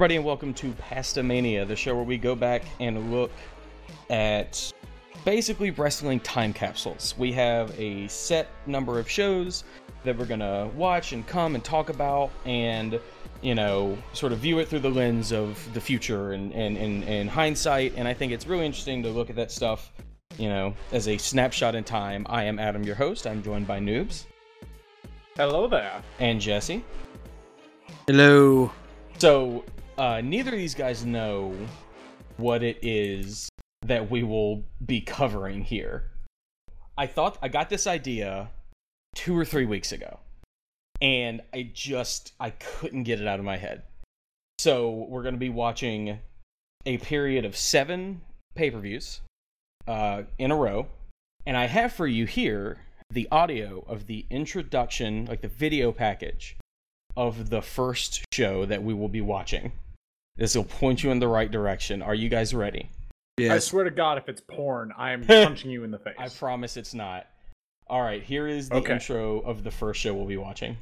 [0.00, 3.30] Hello, everybody, and welcome to Pastamania, the show where we go back and look
[4.08, 4.72] at
[5.26, 7.14] basically wrestling time capsules.
[7.18, 9.62] We have a set number of shows
[10.04, 12.98] that we're gonna watch and come and talk about, and
[13.42, 17.04] you know, sort of view it through the lens of the future and and, and,
[17.04, 17.92] and hindsight.
[17.94, 19.92] And I think it's really interesting to look at that stuff,
[20.38, 22.24] you know, as a snapshot in time.
[22.30, 23.26] I am Adam, your host.
[23.26, 24.24] I'm joined by Noobs
[25.36, 26.02] Hello there.
[26.20, 26.82] and Jesse.
[28.06, 28.72] Hello.
[29.18, 29.62] So,
[30.00, 31.54] uh, neither of these guys know
[32.38, 33.50] what it is
[33.82, 36.04] that we will be covering here.
[36.96, 38.48] I thought I got this idea
[39.14, 40.18] two or three weeks ago,
[41.02, 43.82] and I just I couldn't get it out of my head.
[44.58, 46.18] So we're going to be watching
[46.86, 48.22] a period of seven
[48.54, 49.20] pay-per-views
[49.86, 50.86] uh, in a row,
[51.44, 52.78] and I have for you here
[53.10, 56.56] the audio of the introduction, like the video package
[57.18, 59.72] of the first show that we will be watching.
[60.40, 62.00] This will point you in the right direction.
[62.00, 62.88] Are you guys ready?
[63.38, 66.14] I swear to God, if it's porn, I'm punching you in the face.
[66.18, 67.26] I promise it's not.
[67.88, 68.94] All right, here is the Okay.
[68.94, 70.78] intro of the first show we'll be watching.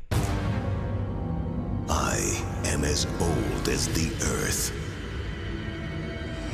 [1.91, 4.73] I am as old as the earth.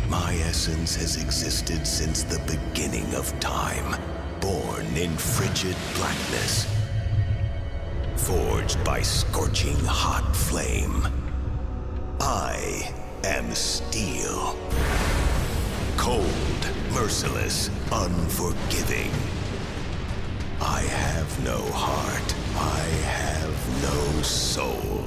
[0.08, 4.00] My essence has existed since the beginning of time,
[4.40, 6.66] born in frigid blackness,
[8.16, 11.06] forged by scorching hot flame.
[12.26, 12.90] I
[13.22, 14.56] am steel.
[15.98, 19.10] Cold, merciless, unforgiving.
[20.58, 22.34] I have no heart.
[22.56, 25.04] I have no soul.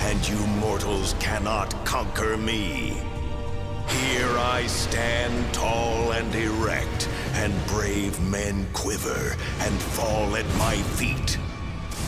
[0.00, 2.96] And you mortals cannot conquer me.
[3.86, 11.36] Here I stand tall and erect, and brave men quiver and fall at my feet.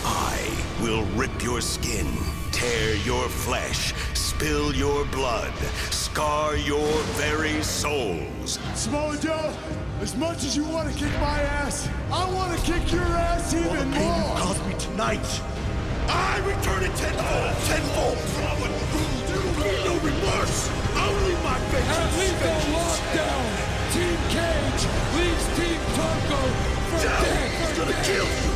[0.03, 2.06] I will rip your skin,
[2.56, 5.52] tear your flesh, spill your blood,
[5.90, 6.88] scar your
[7.20, 8.58] very souls.
[8.74, 9.52] Samoa Joe,
[10.00, 13.52] as much as you want to kick my ass, I want to kick your ass
[13.54, 14.36] All the even pain you more.
[14.38, 15.28] caused me tonight,
[16.08, 18.18] I return it tenfold, tenfold.
[19.28, 20.70] There will be no remorse.
[20.96, 22.40] Only my And we vengeance.
[22.40, 23.44] go lockdown.
[23.92, 26.40] Team Cage leaves Team Tomko
[26.88, 27.68] for dead.
[27.68, 28.04] For gonna dead.
[28.06, 28.55] kill you.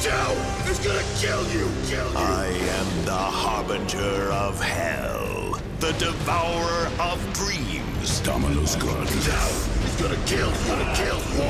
[0.00, 0.36] Joe
[0.70, 1.66] is gonna kill you.
[1.88, 2.16] Kill you.
[2.16, 8.20] I am the harbinger of hell, the devourer of dreams.
[8.20, 10.68] Domino's gonna Joe is gonna kill you.
[10.70, 11.48] Gonna kill you.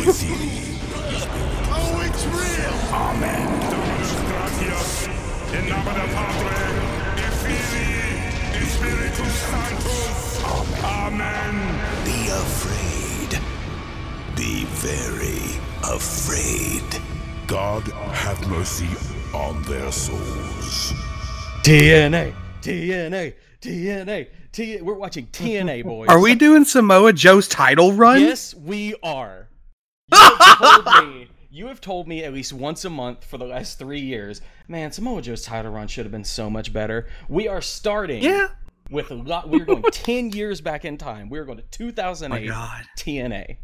[0.00, 0.80] Infini.
[1.76, 2.74] Oh, it's real.
[4.30, 5.06] Gratias,
[5.52, 6.56] in name del Padre,
[7.16, 8.16] e Filii,
[8.54, 10.42] e Spiritus Sanctus.
[10.82, 11.54] Amen.
[12.06, 13.38] Be afraid.
[14.34, 17.13] Be very afraid.
[17.46, 17.82] God
[18.12, 18.88] have mercy
[19.34, 20.92] on their souls.
[21.62, 24.80] TNA, TNA, TNA, T.
[24.80, 26.08] We're watching TNA, boys.
[26.08, 28.20] Are we doing Samoa Joe's title run?
[28.20, 29.48] Yes, we are.
[30.12, 30.38] You have,
[30.84, 34.00] told me, you have told me at least once a month for the last three
[34.00, 37.08] years, man, Samoa Joe's title run should have been so much better.
[37.28, 38.48] We are starting Yeah.
[38.90, 39.48] with a lot.
[39.50, 41.28] We're going 10 years back in time.
[41.28, 42.84] We're going to 2008 Oh my God.
[42.98, 43.56] TNA.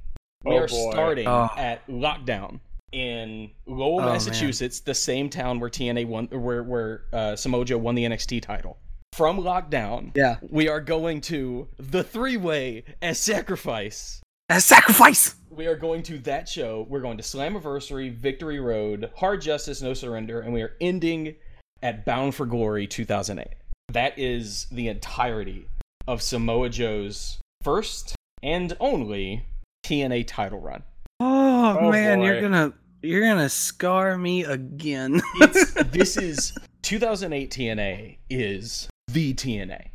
[0.44, 0.90] We Oh, are boy.
[0.90, 1.48] starting Oh.
[1.56, 2.60] at Lockdown
[2.92, 4.12] in Lowell, Oh, man.
[4.12, 8.42] Massachusetts, the same town where TNA won, where where uh, Samoa Joe won the NXT
[8.42, 8.78] title.
[9.12, 10.36] From Lockdown, Yeah.
[10.50, 14.20] we are going to the three way as sacrifice.
[14.48, 15.34] As sacrifice.
[15.50, 16.86] We are going to that show.
[16.88, 21.34] We're going to Slammiversary, Victory Road, Hard Justice, No Surrender, and we are ending
[21.82, 23.48] at Bound for Glory 2008.
[23.92, 25.66] That is the entirety
[26.06, 29.44] of Samoa Joe's first and only
[29.84, 30.82] TNA title run.
[31.20, 32.24] Oh, Oh, man, boy.
[32.26, 32.72] you're gonna
[33.02, 35.20] you're gonna scar me again.
[35.40, 36.52] It's, this is
[36.82, 39.86] 2008 TNA is the TNA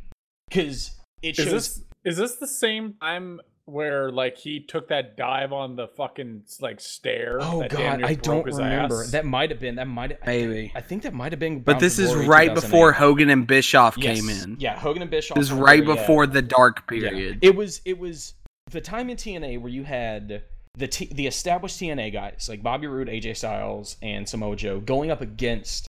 [0.48, 0.92] because
[1.22, 1.52] it Is shows.
[1.52, 6.42] this is this the same time where like he took that dive on the fucking
[6.60, 7.38] like stair?
[7.40, 9.02] Oh that damn god, I don't remember.
[9.02, 9.10] ass?
[9.10, 9.74] That might have been.
[9.76, 10.10] That might.
[10.12, 10.70] have Maybe.
[10.74, 11.60] I think that might have been.
[11.60, 14.20] but this is right before Hogan and Bischoff Yes.
[14.20, 14.56] came in.
[14.60, 15.36] Yeah, Hogan and Bischoff.
[15.36, 16.00] This is right there, yeah.
[16.00, 17.08] before the dark Yeah.
[17.08, 17.38] period.
[17.42, 17.80] It was.
[17.84, 18.34] It was
[18.70, 20.42] the time in TNA where you had
[20.76, 25.10] the T, the established TNA guys like Bobby Roode, AJ Styles, and Samoa Joe going
[25.10, 25.86] up against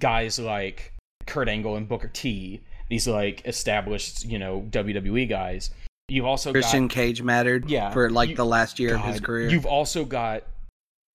[0.00, 0.92] guys like
[1.26, 2.60] Kurt Angle and Booker T.
[2.88, 5.70] These like established, you know, WWE guys.
[6.08, 9.02] You've also got Christian got Cage mattered Yeah, for like you- the last year of
[9.02, 9.48] his career.
[9.48, 10.42] You've also got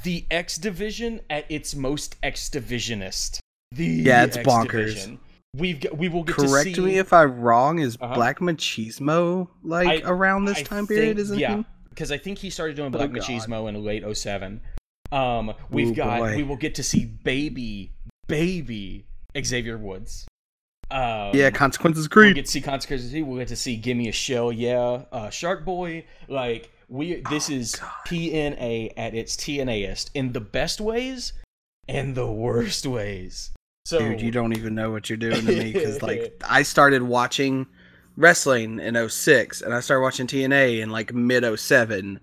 [0.03, 3.39] the X division at its most X divisionist.
[3.71, 4.69] The Yeah, it's X bonkers.
[4.71, 5.19] division.
[5.55, 7.79] We've got, we will get Correct to see, me if I'm wrong.
[7.79, 8.13] Is Uh-huh.
[8.15, 11.19] Black Machismo like I- around this I time period?
[11.19, 11.65] Isn't yeah, he?
[11.99, 13.23] Because I think he started doing Black Oh, God.
[13.23, 14.61] Machismo in late 07.
[15.11, 16.37] Um, we've Ooh, got boy.
[16.37, 17.91] we will get to see baby
[18.27, 19.05] baby
[19.37, 20.25] Xavier Woods.
[20.91, 22.27] Um, yeah, Consequences Creed.
[22.27, 23.11] We'll get to see Consequences.
[23.11, 23.27] Creed.
[23.27, 24.53] We'll get to see Give Me a Shell.
[24.53, 26.05] Yeah, uh, Shark Boy.
[26.29, 27.75] Like we, Oh, this is
[28.07, 31.33] TNA at its TNAist in the best ways
[31.89, 33.51] and the worst ways.
[33.83, 37.03] So Dude, you don't even know what you're doing to me because like I started
[37.03, 37.67] watching
[38.19, 42.19] wrestling in 06 and I started watching TNA in like mid 07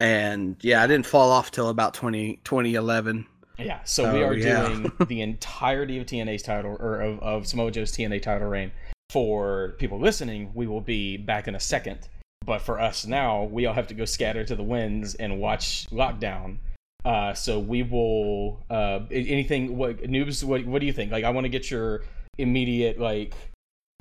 [0.00, 3.26] and yeah, I didn't fall off till about 20, 2011.
[3.58, 4.66] Yeah, so we Oh, are yeah.
[4.68, 8.72] doing the entirety of TNA's title or of, of Samoa Joe's TNA title reign.
[9.10, 12.08] For people listening, we will be back in a second.
[12.46, 15.86] But for us now, we all have to go scatter to the winds and watch
[15.90, 16.56] Lockdown.
[17.04, 18.62] Uh, so we will.
[18.70, 19.76] Uh, anything?
[19.76, 20.42] What noobs?
[20.44, 21.12] What What do you think?
[21.12, 22.02] Like, I want to get your
[22.38, 23.34] immediate like.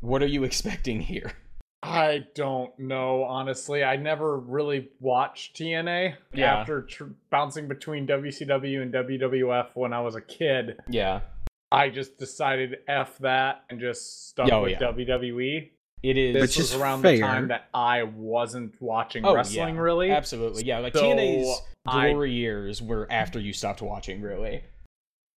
[0.01, 1.33] What are you expecting here?
[1.81, 3.83] I don't know, honestly.
[3.83, 6.55] I never really watched TNA Yeah.
[6.59, 10.77] after tr- bouncing between WCW and WWF when I was a kid.
[10.89, 11.21] Yeah,
[11.71, 14.79] I just decided F that and just stuck Oh, with yeah.
[14.79, 15.71] WWE.
[16.03, 16.33] it is.
[16.33, 19.81] This Which was is around the time that I wasn't watching Oh, wrestling yeah.
[19.81, 20.11] really.
[20.11, 20.79] Absolutely, yeah.
[20.79, 24.63] Like So, TNA's I- glory years were after you stopped watching, really.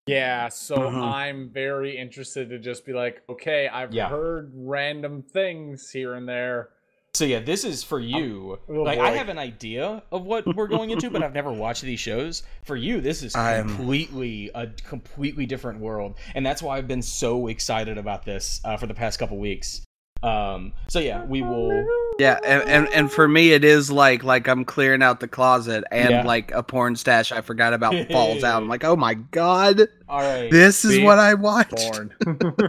[0.06, 1.00] Yeah, so Mhm.
[1.00, 4.08] I'm very interested to just be like, okay, I've Yeah.
[4.08, 6.70] heard random things here and there.
[7.14, 8.58] So yeah, this is for you.
[8.68, 11.82] oh like I have an idea of what we're going into, but I've never watched
[11.82, 12.42] these shows.
[12.64, 17.02] For you, this is I'm- completely a completely different world, and that's why I've been
[17.02, 19.84] so excited about this uh, for the past couple weeks.
[20.22, 21.86] Um, so yeah, we will.
[22.18, 25.82] Yeah, and, and and for me it is like like I'm clearing out the closet
[25.90, 26.22] and Yeah.
[26.24, 28.62] like a porn stash I forgot about falls out.
[28.62, 29.80] I'm like, "Oh my god.
[30.08, 30.50] All right.
[30.50, 32.14] This is what I watched." Born.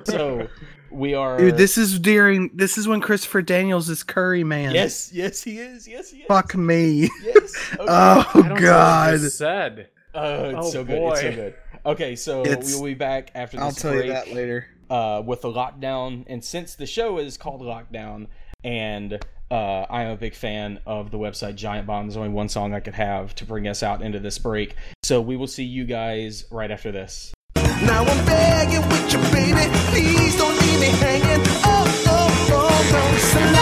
[0.06, 0.48] so
[0.90, 1.38] we are.
[1.38, 4.74] Dude, this is during this is when Christopher Daniels is Curry man.
[4.74, 5.88] Yes, yes, he is.
[5.88, 6.26] Yes, he is.
[6.28, 7.10] Fuck me.
[7.24, 7.54] Yes.
[7.74, 7.86] Okay.
[7.88, 9.20] Oh I don't know what god.
[9.20, 9.90] just said.
[10.16, 11.02] Oh, it's Oh, so good.
[11.12, 11.56] It's so good.
[11.86, 14.06] Okay, so It's- we will be back after this I'll tell break.
[14.06, 14.68] you that later.
[14.94, 16.24] Uh, with the lockdown.
[16.28, 18.28] And since the show is called Lockdown,
[18.63, 19.19] and
[19.50, 22.80] uh, I'm a big fan of the website Giant Bomb, there's only one song I
[22.80, 24.75] could have to bring us out into this break.
[25.01, 27.34] So we will see you guys right after this.
[27.56, 29.68] Now I'm begging with you, baby.
[29.90, 31.44] Please don't leave me hanging.
[31.66, 33.53] Oh, oh, oh,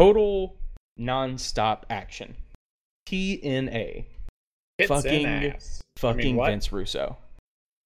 [0.00, 0.56] Total
[0.96, 2.34] non-stop action.
[3.06, 4.06] TNA.
[4.78, 5.82] Hits Fucking- in ass.
[6.02, 6.46] I mean, Fucking?
[6.46, 7.18] Vince Russo.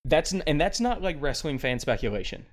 [0.05, 2.47] That's and that's not like wrestling fan speculation.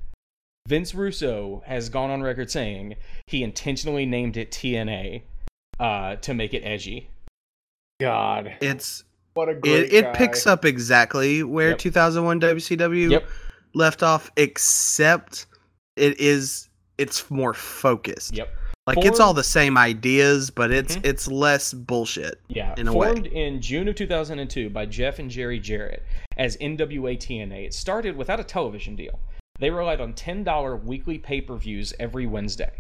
[0.68, 2.96] Vince Russo has gone on record saying
[3.28, 5.22] he intentionally named it TNA
[5.80, 7.10] uh, to make it edgy.
[8.00, 9.04] God, It's
[9.36, 10.14] what a great it, it guy.
[10.14, 11.78] picks up exactly where Yep.
[11.78, 13.30] 2001 WCW Yep.
[13.76, 15.46] left off except
[15.98, 18.36] it is it's more focused.
[18.36, 18.50] Yep.
[18.96, 21.06] Like it's all the same ideas, but it's Mhm.
[21.06, 22.40] it's less bullshit.
[22.48, 23.08] Yeah, in a way.
[23.08, 26.04] formed in June of 2002 by Jeff and Jerry Jarrett
[26.38, 27.66] as NWA TNA.
[27.66, 29.20] It started without a television deal.
[29.60, 32.72] They relied on $10 weekly pay-per-views every Wednesday.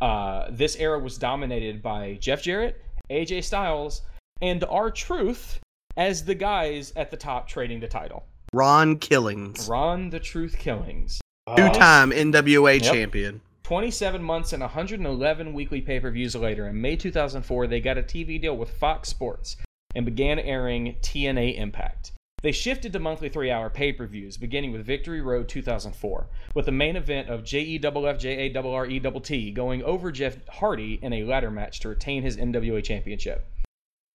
[0.00, 4.02] Uh, this era was dominated by Jeff Jarrett, AJ Styles,
[4.40, 5.60] and R Truth
[5.96, 8.24] as the guys at the top trading the title.
[8.54, 11.20] Ron Killings, Ron the Truth Killings.
[11.56, 12.82] Two-time NWA Yep.
[12.82, 13.40] champion.
[13.62, 18.02] 27 months and 111 weekly pay per views later, in May 2004, they got a
[18.02, 19.56] TV deal with Fox Sports
[19.94, 22.12] and began airing TNA Impact.
[22.42, 26.66] They shifted to monthly three hour pay per views, beginning with Victory Road 2004, with
[26.66, 31.88] the main event of E JEFFJARRETT going over Jeff Hardy in a ladder match to
[31.88, 33.46] retain his NWA Championship.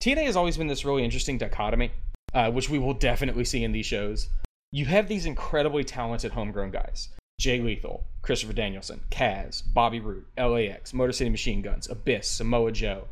[0.02, 1.90] TNA has always been this really interesting dichotomy,
[2.34, 4.28] uh, which we will definitely see in these shows.
[4.72, 7.08] You have these incredibly talented homegrown guys
[7.40, 13.04] Jay Lethal, Christopher Danielson, Kaz, Bobby Roode, LAX, Motor City Machine Guns, Abyss, Samoa Joe.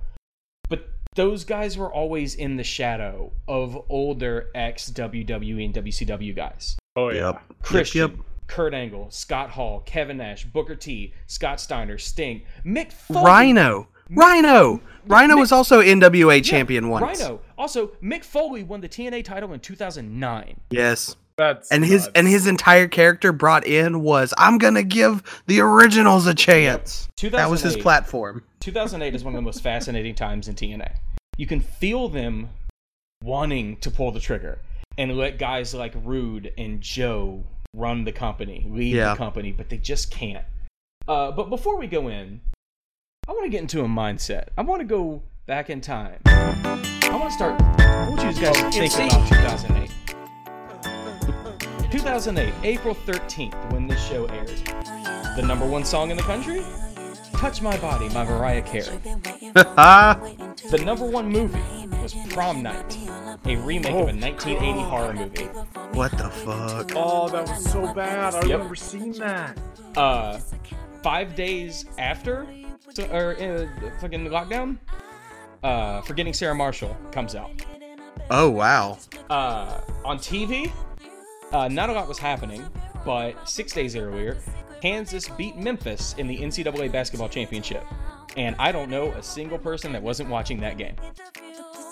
[0.69, 6.77] But those guys were always in the shadow of older ex WWE and WCW guys.
[6.97, 7.39] Oh yeah.
[7.63, 13.25] Christian, Yep, Kurt Angle, Scott Hall, Kevin Nash, Booker T, Scott Steiner, Sting, Mick Foley.
[13.25, 13.89] Rhino.
[14.11, 14.81] Rhino.
[15.07, 17.21] Rhino Mick- was also NWA Yeah, champion once.
[17.21, 17.41] Rhino.
[17.59, 20.61] Also, Mick Foley won the TNA title in 2009.
[20.71, 21.17] Yes.
[21.37, 22.13] That's And his nuts.
[22.15, 27.09] and his entire character brought in was I'm gonna give the originals a chance.
[27.21, 28.43] That was his platform.
[28.61, 30.97] 2008 is one of the most fascinating times in TNA.
[31.37, 32.49] You can feel them
[33.23, 34.59] wanting to pull the trigger
[34.97, 39.11] and let guys like Roode and Joe run the company, lead Yeah.
[39.11, 40.45] the company, but they just can't.
[41.07, 42.41] Uh, but before we go in,
[43.29, 44.49] I want to get into a mindset.
[44.57, 46.21] I want to go back in time.
[46.25, 47.61] I want to start.
[47.61, 49.91] I want you guys to think about 2008.
[51.91, 54.49] 2008, April 13th, when this show aired.
[55.37, 56.63] The number one song in the country?
[57.33, 58.99] Touch My Body by Mariah Carey.
[60.71, 62.97] The number one movie was Prom Night,
[63.45, 65.45] a remake of a 1980 horror movie.
[65.93, 66.91] what the fuck?
[66.97, 68.35] Oh, that was so bad.
[68.35, 68.51] I Yep.
[68.51, 69.57] remember seeing that.
[69.97, 70.39] Uh,
[71.03, 72.49] five days after,
[72.93, 73.67] so, or uh,
[74.01, 74.79] fucking lockdown,
[75.63, 77.51] uh, Forgetting Sarah Marshall comes out.
[78.31, 78.99] Oh wow.
[79.31, 80.73] Uh, on TV,
[81.53, 82.65] uh, not a lot was happening,
[83.05, 84.37] but six days earlier,
[84.81, 87.85] Kansas beat Memphis in the NCAA basketball championship.
[88.37, 90.95] And I don't know a single person that wasn't watching that game.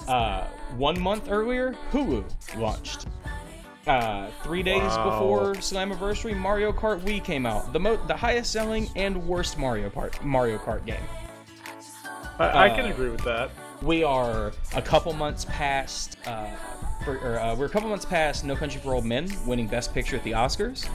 [0.06, 0.44] Uh,
[0.76, 2.24] one month earlier, Hulu
[2.58, 3.06] launched.
[3.86, 5.10] Uh, three days Wow.
[5.10, 9.90] before Slammiversary, Mario Kart Wii came out, the mo- the highest selling and worst Mario
[9.90, 10.96] Kart Mario Kart game.
[12.38, 13.50] I, I can Uh, agree with that.
[13.82, 16.16] We are a couple months past.
[16.26, 16.46] Uh,
[17.04, 19.92] for, or, uh, we're a couple months past No Country for Old Men winning Best
[19.92, 20.88] Picture at the Oscars,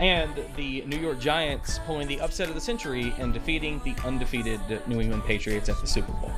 [0.00, 4.60] and the New York Giants pulling the upset of the century and defeating the undefeated
[4.86, 6.32] New England Patriots at the Super Bowl.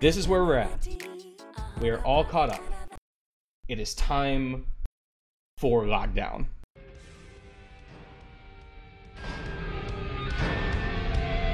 [0.00, 0.88] This is where we're at.
[1.80, 2.62] We are all caught up.
[3.68, 4.66] It is time
[5.58, 6.46] for lockdown.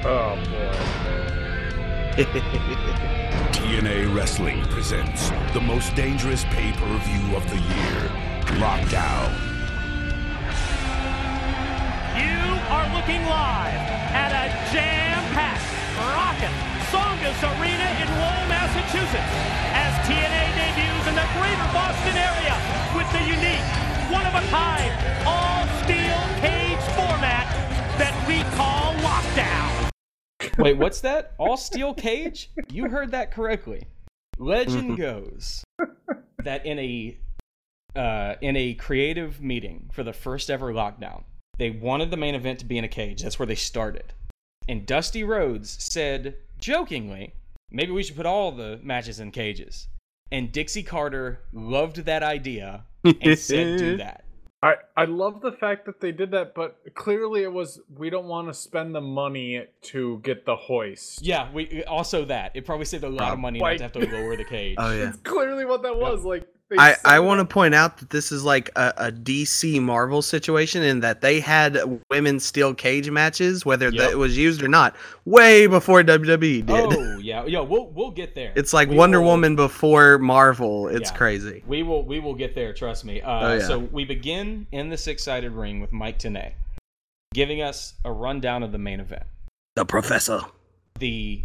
[0.02, 0.37] Oh
[2.16, 3.26] boy.
[3.70, 7.98] TNA Wrestling presents the most dangerous pay-per-view of the year,
[8.58, 9.30] Lockdown.
[12.18, 13.78] You are looking live
[14.10, 15.70] at a jam-packed,
[16.02, 16.50] rockin'
[16.90, 19.34] Tsongas Arena in Lowell, Massachusetts,
[19.78, 22.58] as TNA debuts in the greater Boston area
[22.98, 23.70] with the unique,
[24.10, 24.90] one-of-a-kind,
[25.24, 26.00] all-steel cage
[30.61, 31.33] Wait, what's that?
[31.38, 32.50] All steel cage?
[32.71, 33.87] You heard that correctly.
[34.38, 35.64] Legend goes
[36.45, 37.19] that in a
[37.97, 41.25] uh, in a creative meeting for the first ever lockdown,
[41.59, 43.23] they wanted the main event to be in a cage.
[43.23, 44.12] That's where they started.
[44.69, 47.35] And Dusty Rhodes said jokingly,
[47.71, 49.88] "Maybe we should put all the matches in cages."
[50.33, 54.25] And Dixie Carter loved that idea and said, "Do that."
[54.62, 58.26] I, I love the fact that they did that, but clearly it was we don't
[58.26, 61.23] want to spend the money to get the hoist.
[61.23, 63.93] Yeah, we also that it probably saved a lot of money not Like- to have
[63.93, 64.76] to lower the cage.
[64.79, 65.07] Oh yeah.
[65.07, 66.25] That's clearly what that was.
[66.25, 69.80] Like they I, I want to point out that this is like a, a DC
[69.82, 71.78] Marvel situation in that they had
[72.10, 74.10] women's steel cage matches, whether Yep.
[74.10, 76.70] that was used or not, way before WWE did.
[76.70, 77.60] Oh yeah, yeah.
[77.60, 78.52] We'll we'll get there.
[78.54, 80.86] It's like We Wonder will- Woman before Marvel.
[80.88, 81.16] It's Yeah.
[81.16, 81.62] crazy.
[81.66, 82.72] We will we will get there.
[82.72, 83.20] Trust me.
[83.20, 83.66] Uh, Oh, yeah.
[83.66, 86.52] So we begin in the six sided ring with Mike Tenay,
[87.34, 89.24] giving us a rundown of the main event.
[89.76, 90.40] The Professor.
[90.98, 91.42] The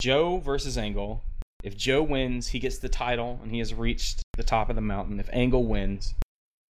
[0.00, 1.22] Joe versus Angle.
[1.62, 4.82] If Joe wins, he gets the title and he has reached the top of the
[4.82, 5.20] mountain.
[5.20, 6.14] If Angle wins,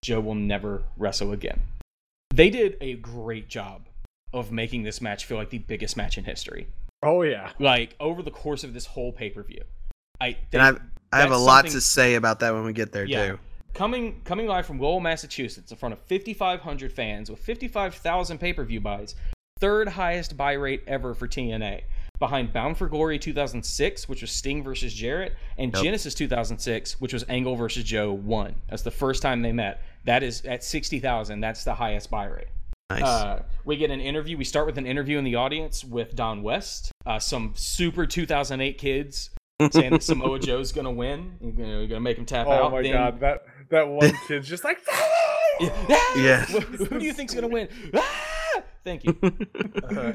[0.03, 1.61] Joe will never wrestle again.
[2.33, 3.83] They did a great job
[4.33, 6.67] of making this match feel like the biggest match in history.
[7.03, 7.51] Oh yeah.
[7.59, 9.61] Like over the course of this whole pay per view.
[10.19, 10.79] I they, And
[11.11, 13.27] I I have a lot to say about that when we get there Yeah.
[13.31, 13.39] too.
[13.73, 19.15] Coming coming live from Lowell, Massachusetts, in front of 5,500 fans with 55,000 pay-per-view buys,
[19.59, 21.81] third highest buy rate ever for TNA,
[22.21, 25.83] behind Bound for Glory 2006, which was Sting versus Jarrett, and Yep.
[25.83, 28.55] Genesis 2006, which was Angle versus Joe one.
[28.69, 29.81] That's the first time they met.
[30.05, 31.41] That is at 60,000.
[31.41, 32.47] That's the highest buy rate.
[32.89, 33.03] Nice.
[33.03, 34.37] Uh, we get an interview.
[34.37, 38.77] We start with an interview in the audience with Don West, uh, some super 2008
[38.77, 39.29] kids
[39.71, 41.33] saying that Samoa Joe's gonna win.
[41.41, 42.61] You're gonna, you're gonna make him tap Oh out.
[42.63, 44.79] Oh my Then- god, that that one kid's just like
[46.17, 46.43] Yeah.
[46.45, 47.67] Who who do you think's gonna win?
[48.83, 49.17] Thank you.
[49.23, 49.29] Uh,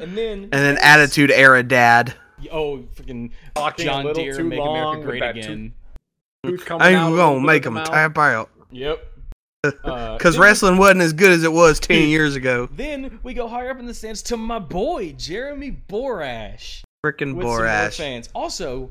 [0.00, 2.14] and then and then Attitude Era Dad.
[2.50, 5.74] oh, freaking Talking John Deere, too make long America with great that tooth- again.
[6.44, 8.50] tooth I out ain't little gonna make him the tap out.
[8.72, 9.02] Yep.
[9.82, 12.68] Uh, Because then- wrestling wasn't as good as it was 10 years ago.
[12.70, 17.44] Then we go higher up in the stands to my boy Jeremy Borash Frickin' with
[17.46, 17.96] some more Borash.
[17.96, 18.28] fans.
[18.32, 18.90] Also,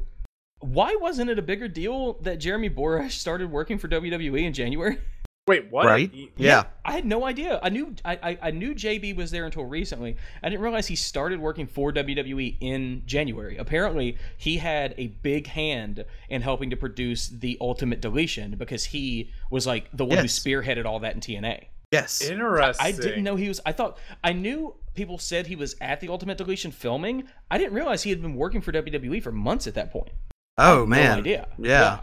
[0.59, 4.97] why wasn't it a bigger deal that Jeremy Borash started working for WWE in January?
[5.47, 5.85] Wait, what?
[5.85, 6.11] Right?
[6.11, 6.63] Y- Yeah.
[6.83, 7.59] I had no idea.
[7.61, 10.17] I knew I, I, I knew JB was there until recently.
[10.41, 13.55] I didn't realize he started working for WWE in January.
[13.57, 19.29] Apparently, he had a big hand in helping to produce the Ultimate Deletion because he
[19.51, 20.43] was like the one Yes.
[20.43, 21.65] who spearheaded all that in TNA.
[21.91, 22.21] Yes.
[22.21, 22.85] Interesting.
[22.85, 23.61] I didn't know he was.
[23.67, 27.25] I thought I knew people said he was at the Ultimate Deletion filming.
[27.51, 30.09] I didn't realize he had been working for WWE for months at that point.
[30.57, 31.11] Oh, man.
[31.11, 31.47] No idea.
[31.59, 31.99] Yeah.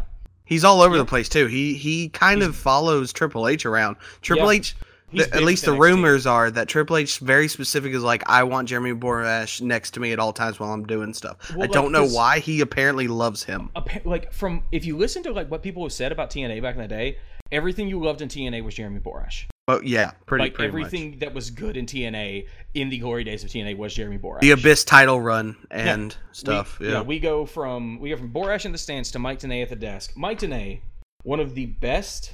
[0.52, 1.46] He's all over the place too.
[1.46, 3.96] He he kind of follows Triple H around.
[4.20, 4.58] Triple Yeah.
[4.58, 4.76] H
[5.14, 5.78] the- at least the NXT.
[5.80, 10.00] rumors are that Triple H very specific is like, I want Jeremy Borash next to
[10.00, 11.36] me at all times while I'm doing stuff.
[11.50, 13.70] Well, I like, don't know why he apparently loves him.
[14.04, 16.80] Like from if you listen to like what people have said about TNA back in
[16.82, 17.18] the day,
[17.52, 19.44] everything you loved in TNA was Jeremy Borash.
[19.66, 21.20] But yeah, pretty like pretty everything much.
[21.20, 24.40] that was good in TNA in the glory days of TNA was Jeremy Borash.
[24.40, 26.78] The Abyss title run and We- stuff.
[26.80, 27.00] yeah.
[27.02, 29.76] we go from we go from Borash in the stands to Mike Tenay at the
[29.76, 30.14] desk.
[30.16, 30.80] Mike Tenay,
[31.22, 32.32] one of the best,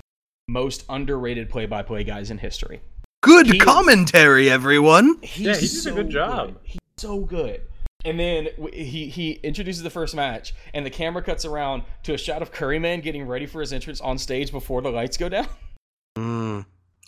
[0.49, 2.81] most underrated play-by-play guys in history.
[3.23, 5.19] Good he is- commentary, everyone.
[5.23, 6.57] He's Yeah, he did a good job.
[6.63, 7.61] He's so good.
[8.09, 12.19] And then he he introduces the first match, and the camera cuts around to a
[12.19, 15.47] shot of Curryman getting ready for his entrance on stage before the lights go down.
[16.19, 16.65] Mm,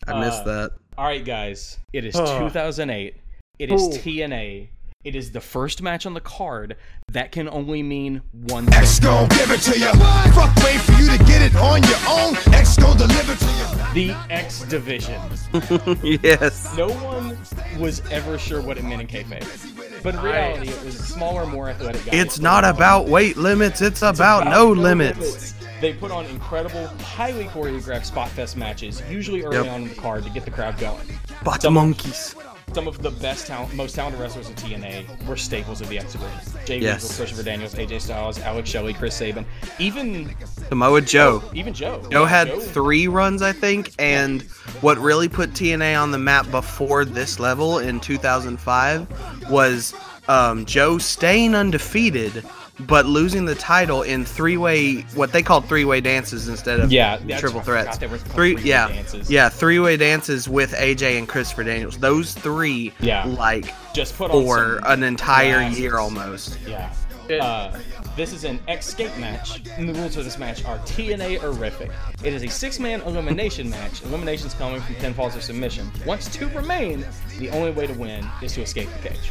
[0.07, 0.71] I missed Uh, that.
[0.97, 2.39] All right, guys, it is Ugh.
[2.43, 3.17] 2008.
[3.59, 3.91] It is Ooh.
[3.91, 4.69] TNA.
[5.03, 6.77] It is the first match on the card
[7.13, 8.75] that can only mean one thing.
[8.75, 9.09] X thing.
[9.11, 9.93] gon' give it to you.
[10.33, 12.37] Fuck, wait for you to get it on your own.
[12.55, 14.11] X gon' deliver to you.
[14.13, 15.21] The X Division.
[16.23, 16.77] yes.
[16.77, 17.37] No one
[17.81, 21.69] was ever sure what it meant in kayfabe, but in reality, it was smaller, more
[21.69, 22.15] athletic guys.
[22.15, 23.81] It's not about weight limits.
[23.81, 25.55] It's about about no limits.
[25.81, 29.67] They put on incredible, highly choreographed spot fest matches, usually early Yep.
[29.75, 31.07] on in the card to get the crowd going.
[31.43, 32.35] But Some- monkeys.
[32.73, 36.13] Some of the best talent, most talented wrestlers in TNA were staples of the X
[36.13, 36.39] Division.
[36.65, 37.03] Jay Yes.
[37.03, 39.45] Lethal, Christopher Daniels, AJ Styles, Alex Shelley, Chris Sabin,
[39.81, 40.35] even
[40.69, 41.43] Samoa Joe.
[41.53, 42.01] even Joe.
[42.11, 44.43] Joe had three runs, I think, and
[44.83, 49.93] what really put TNA on the map before this level in 2005 was
[50.29, 52.45] um, Joe staying undefeated,
[52.87, 57.61] but losing the title in three-way, what they called three-way dances instead of Yeah, triple
[57.61, 57.97] threats.
[57.97, 59.31] forgot they were called Three, yeah, dances.
[59.31, 61.99] yeah, three-way dances with AJ and Christopher Daniels.
[61.99, 63.25] Those three, Yeah.
[63.27, 66.57] like just put on for an entire year almost.
[66.67, 66.91] Yeah.
[67.39, 67.79] Uh,
[68.17, 71.91] this is an escape match, and the rules of this match are TNA horrific.
[72.25, 74.03] It is a six-man elimination match.
[74.03, 75.91] Eliminations coming from pinfalls or submission.
[76.05, 77.05] Once two remain,
[77.39, 79.31] the only way to win is to escape the cage.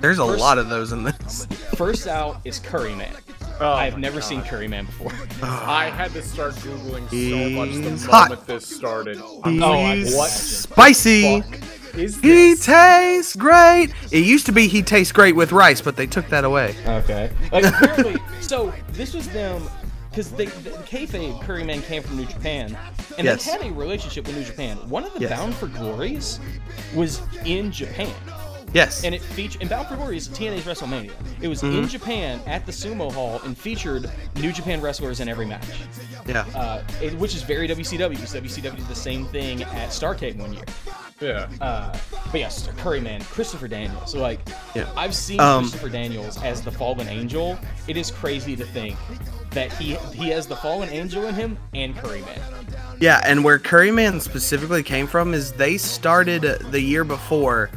[0.00, 1.46] There's a First- lot of those in this.
[1.74, 3.16] First out is Curryman.
[3.62, 4.26] Oh I've never God.
[4.26, 5.12] seen Curryman before.
[5.42, 8.28] I had to start googling so much He's the hot.
[8.30, 9.18] moment this started.
[9.20, 11.42] Oh, I He's can What spicy.
[11.90, 12.66] Fuck is He this?
[12.66, 13.92] tastes great.
[14.10, 16.74] It used to be he tastes great with rice, but they took that away.
[16.86, 17.30] Okay.
[17.52, 19.62] Like apparently, so this was them
[20.10, 22.76] because they the kayfabe Curry Man came from New Japan,
[23.18, 23.44] and Yes.
[23.44, 24.76] they had a relationship with New Japan.
[24.88, 25.30] One of the Yes.
[25.38, 26.40] Bound for Glories
[26.94, 28.12] was in Japan.
[28.72, 29.02] Yes.
[29.02, 29.62] and it featured.
[29.62, 31.10] And Bound for Glory is TNA's WrestleMania.
[31.40, 31.78] It was Mm-hmm.
[31.78, 35.66] in Japan at the Sumo Hall and featured New Japan wrestlers in every match,
[36.26, 36.44] yeah.
[36.54, 40.52] uh, it, which is very WCW because WCW did the same thing at Starcade one
[40.52, 40.64] year.
[41.20, 41.48] Yeah.
[41.60, 41.96] Uh,
[42.32, 44.12] but yes, Curry Man, Christopher Daniels.
[44.12, 44.40] So like,
[44.74, 44.90] Yeah.
[44.96, 47.58] I've seen Um, Christopher Daniels as the fallen angel.
[47.88, 48.96] It is crazy to think
[49.50, 52.40] that he he has the fallen angel in him and Curryman.
[53.00, 57.70] Yeah, and where Curryman specifically came from is they started the year before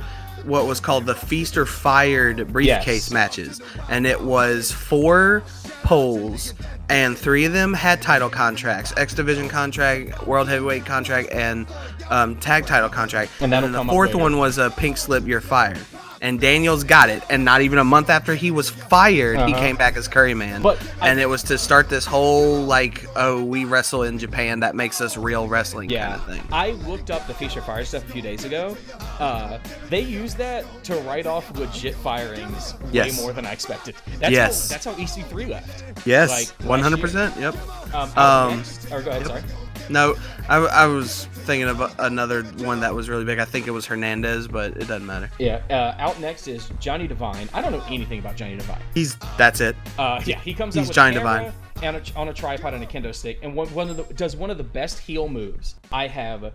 [0.45, 3.11] what was called the Feast or Fired briefcase Yes.
[3.11, 5.41] matches, and it was four
[5.83, 6.53] poles,
[6.89, 11.67] and three of them had title contracts: X Division contract, World Heavyweight contract, and
[12.09, 13.31] um, Tag Title contract.
[13.39, 15.79] And that'll then the fourth one was a Pink Slip, You're Fired.
[16.23, 19.59] And Daniels got it, and not even a month after he was fired, he Uh-huh.
[19.59, 20.61] came back as Curryman.
[20.63, 24.61] But I- and it was to start this whole like, oh, we wrestle in Japan,
[24.61, 26.41] that makes us real wrestling Yeah, kind of thing.
[26.53, 28.77] I looked up the Feast or Fired stuff a few days ago.
[29.19, 29.57] Uh,
[29.89, 33.17] they used that to write off legit firings way Yes.
[33.19, 33.95] more than I expected.
[34.21, 34.69] That's Yes.
[34.69, 35.83] how, that's how EC3 left.
[36.07, 37.33] Yes, like, hundred percent.
[37.37, 37.53] Yep.
[37.93, 39.41] Um, Um, next, or go ahead, sorry.
[39.89, 40.15] No,
[40.47, 43.39] I, I was thinking of another one that was really big.
[43.39, 45.29] I think it was Hernandez, but it doesn't matter.
[45.39, 47.49] Yeah, uh, out next is Johnny Devine.
[47.53, 48.81] I don't know anything about Johnny Devine.
[48.93, 49.75] He's that's it.
[49.97, 52.73] Uh, yeah, he comes He's out with Johnny a camera and a, on a tripod
[52.73, 55.27] and a kendo stick, and one, one of the does one of the best heel
[55.27, 56.53] moves I have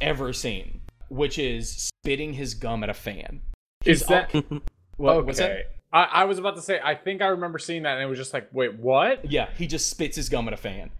[0.00, 1.70] ever seen, which is
[2.02, 3.40] spitting his gum at a fan.
[3.84, 4.42] Is that all-
[4.96, 5.70] what, what's that?
[5.92, 6.80] I, I was about to say.
[6.82, 9.30] I think I remember seeing that, and it was just like, wait, what?
[9.30, 10.90] Yeah, he just spits his gum at a fan.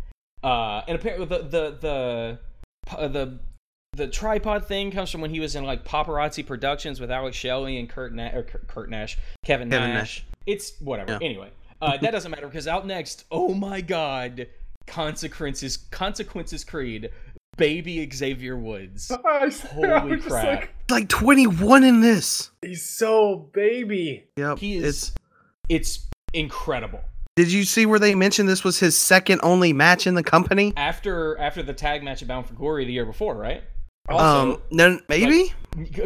[0.43, 2.39] Uh, and apparently the the the
[2.91, 3.39] the
[3.97, 7.79] the tripod thing comes from when he was in like paparazzi productions with Alex Shelley
[7.79, 10.25] and Kurt Na- or Kurt Kurt Nash, Kevin, Kevin Nash.
[10.47, 11.13] It's whatever.
[11.13, 11.19] Yeah.
[11.27, 14.49] Anyway, uh, that doesn't matter because out next, oh my god,
[14.87, 17.11] consequences consequences Creed,
[17.57, 19.11] baby Xavier Woods.
[19.25, 20.45] I, I Holy was crap.
[20.45, 22.51] like, Like twenty one in this.
[22.63, 24.25] he's so baby.
[24.37, 24.59] Yep.
[24.59, 24.85] He is.
[24.85, 25.13] It's.
[25.71, 27.01] It's incredible.
[27.37, 30.73] Did you see where they mentioned this was his second only match in the company?
[30.77, 33.63] After after the tag match at Bound for Glory the year before, right?
[34.09, 35.53] Also, um, no, maybe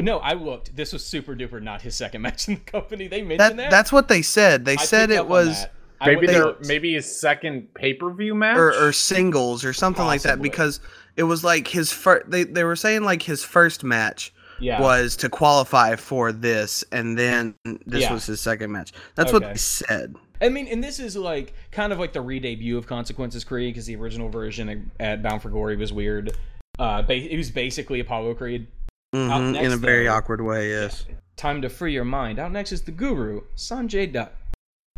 [0.00, 0.74] No, I looked.
[0.74, 3.08] This was super duper not his second match in the company.
[3.08, 3.70] They that, mentioned that.
[3.70, 4.64] that's what they said.
[4.64, 5.66] They I said it was
[6.00, 8.56] Maybe went- maybe his second pay per view match.
[8.56, 10.80] or, or singles or something like that because
[11.16, 12.30] it was like his first.
[12.30, 14.80] They they were saying like his first match Yeah.
[14.80, 18.14] was to qualify for this, and then this Yeah.
[18.14, 18.92] was his second match.
[19.16, 20.14] That's what they said.
[20.40, 23.86] I mean, and this is like kind of like the re-debut of Consequences Creed because
[23.86, 26.36] the original version at Bound for Glory was weird.
[26.78, 28.66] Uh, ba- it was basically Apollo Creed.
[29.14, 30.70] Out hmm in next, a very though- awkward way.
[30.70, 31.06] Yes.
[31.36, 32.38] Time to free your mind.
[32.38, 34.32] Out next is the Guru, Sanjay Dutt,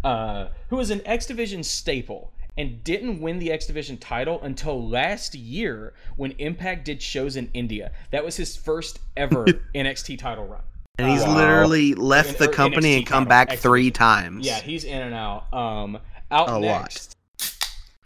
[0.02, 4.86] uh, who is an X Division staple and didn't win the X Division title until
[4.88, 7.92] last year when Impact did shows in India.
[8.10, 10.62] That was his first ever NXT title run.
[11.02, 11.36] And he's Wow.
[11.36, 14.46] literally left In- the company NXT and come title, back X three times.
[14.46, 15.52] Yeah, he's in and out.
[15.52, 15.98] Um,
[16.30, 17.08] out A lot.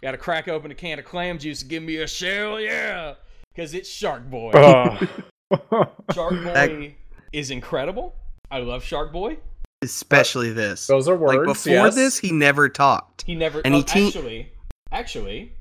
[0.01, 1.61] got to crack open a can of clam juice.
[1.61, 3.15] and Give me a shell, yeah,
[3.53, 4.51] because it's Shark Boy.
[4.51, 5.07] Ugh.
[6.13, 6.91] Shark Boy That-
[7.33, 8.15] is incredible.
[8.51, 9.37] I love Shark Boy.
[9.83, 10.87] especially this.
[10.87, 11.37] Those are words.
[11.37, 11.95] like before yes.
[11.95, 13.23] this, he never talked.
[13.23, 13.61] He never.
[13.65, 14.51] And oh, he te- actually,
[14.91, 15.53] actually,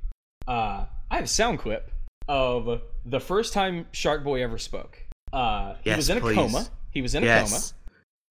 [0.47, 1.91] uh, I have a sound clip
[2.29, 4.99] of the first time Shark Boy ever spoke.
[5.33, 6.35] Uh, he was in a please.
[6.37, 6.67] coma.
[6.95, 7.51] He was in a yes.
[7.51, 7.81] coma.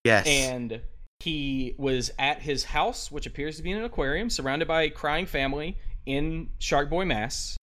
[0.06, 0.26] Yes.
[0.28, 0.82] and
[1.20, 4.90] he was at his house, which appears to be in an aquarium, surrounded by a
[4.90, 7.56] crying family in Shark Boy Mass,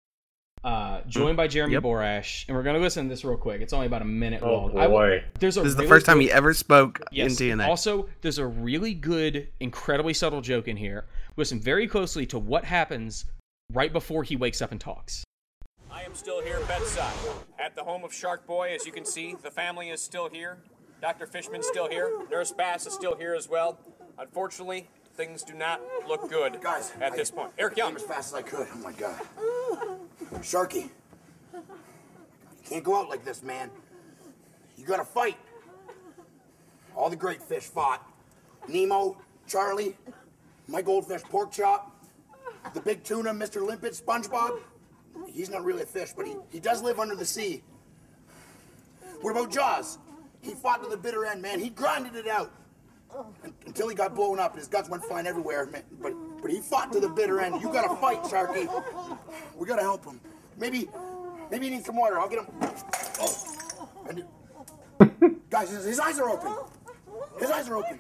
[0.65, 1.83] uh, joined by Jeremy Yep.
[1.83, 2.47] Borash.
[2.49, 3.61] And we're gonna listen to this real quick.
[3.61, 4.79] It's only about a minute Oh long.
[4.79, 5.25] I will- boy.
[5.39, 7.33] there's a this is the really first time good- he ever spoke Yes.
[7.33, 7.67] in TNA.
[7.67, 11.07] Also, there's a really good, incredibly subtle joke in here.
[11.37, 13.27] Listen very closely to what happens
[13.73, 15.25] right before he wakes up and talks.
[15.91, 17.13] I am still here bedside
[17.59, 18.73] at the home of Shark Boy.
[18.75, 20.59] As you can see, the family is still here.
[21.01, 21.27] Dr.
[21.27, 22.11] Fishman's still here.
[22.31, 23.79] Nurse Bass is still here as well.
[24.19, 27.53] Unfortunately, things do not look good Guys, at I- this point.
[27.59, 27.97] Eric Young.
[27.97, 28.67] as fast as I could.
[28.73, 29.21] Oh my god.
[30.43, 30.91] Sharky.
[31.55, 31.61] You
[32.69, 33.71] can't go out like this, man.
[34.77, 35.37] You gotta fight.
[36.95, 38.07] All the great fish fought.
[38.69, 39.97] Nemo, Charlie,
[40.69, 41.97] my goldfish pork chop,
[42.75, 43.67] the big tuna, Mr.
[43.67, 44.61] Limpet, SpongeBob.
[45.27, 47.63] He's not really a fish, but he, he does live under the sea.
[49.23, 49.99] What about Jaws?
[50.41, 51.61] He fought to the bitter end, man.
[51.61, 52.53] He grinded it out
[53.67, 55.67] until he got blown up and his guts went flying everywhere.
[55.67, 55.83] Man.
[56.01, 57.61] But but he fought to the bitter end.
[57.61, 58.69] You gotta fight, Sharky.
[59.57, 60.21] We gotta help him.
[60.59, 60.89] Maybe
[61.51, 62.19] maybe he needs some water.
[62.19, 62.47] I'll get him.
[63.21, 63.89] Oh.
[64.09, 64.25] And-
[65.51, 66.53] guys, his, his eyes are open.
[67.39, 67.99] His eyes are open.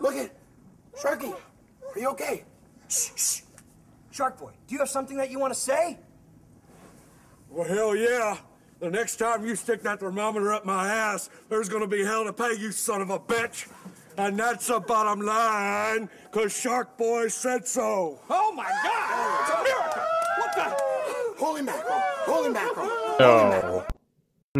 [0.00, 0.30] Look at
[0.96, 1.34] Sharky.
[1.94, 2.44] Are you okay?
[2.88, 3.40] Shh, shh.
[4.10, 5.98] Shark Boy, do you have something that you want to say?
[7.50, 8.36] Well, hell yeah.
[8.80, 12.32] The next time you stick that thermometer up my ass, there's gonna be hell to
[12.32, 13.68] pay, you son of a bitch.
[14.16, 18.20] And that's the bottom line, cause Shark Boy said so.
[18.30, 19.40] Oh my God!
[19.40, 20.02] It's a miracle!
[20.38, 21.44] What the?
[21.44, 22.00] Holy mackerel!
[22.24, 23.16] Holy mackerel!
[23.18, 23.84] No.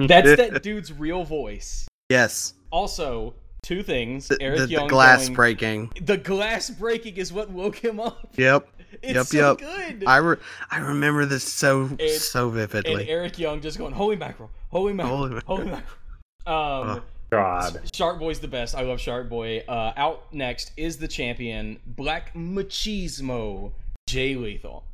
[0.06, 1.86] That's that dude's real voice.
[2.08, 2.54] yes.
[2.72, 4.26] Also, two things.
[4.26, 5.92] The, Eric the- the glass going- breaking.
[6.02, 8.30] The glass breaking is what woke him up.
[8.36, 8.68] Yep.
[9.02, 9.26] It's yep.
[9.26, 9.58] so yep.
[9.58, 10.04] good.
[10.06, 10.36] I re-
[10.70, 13.08] I remember this so And- so and vividly.
[13.08, 14.50] Eric Young just going, "Holy mackerel!
[14.70, 15.16] Holy mackerel!
[15.16, 15.86] Holy Holy, mackerel."
[16.46, 17.80] mackerel!" Um, God.
[17.92, 18.74] Shark Boy's the best.
[18.74, 19.64] I love Shark Boy.
[19.68, 23.72] Uh, out next is the champion, Black Machismo,
[24.08, 24.84] Jay Lethal.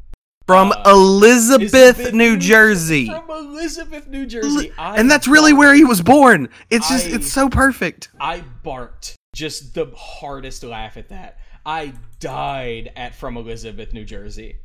[0.46, 3.06] From uh, Elizabeth, Elizabeth, New Jersey.
[3.06, 4.72] From Elizabeth, New Jersey.
[4.78, 6.48] I and that's really where he was born.
[6.70, 8.08] It's just I- it's so perfect.
[8.20, 11.38] I barked just the hardest laugh at that.
[11.64, 14.56] I died at from Elizabeth, New Jersey.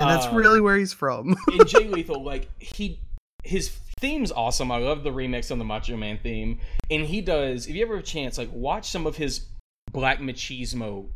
[0.00, 1.36] And that's Uh, really where he's from.
[1.52, 2.98] in Jay Lethal, like he
[3.44, 4.70] his theme's awesome.
[4.72, 6.58] I love the remix on the Macho Man theme.
[6.90, 9.46] And he does if you ever have a chance, like watch some of his
[9.92, 11.06] Black Machismo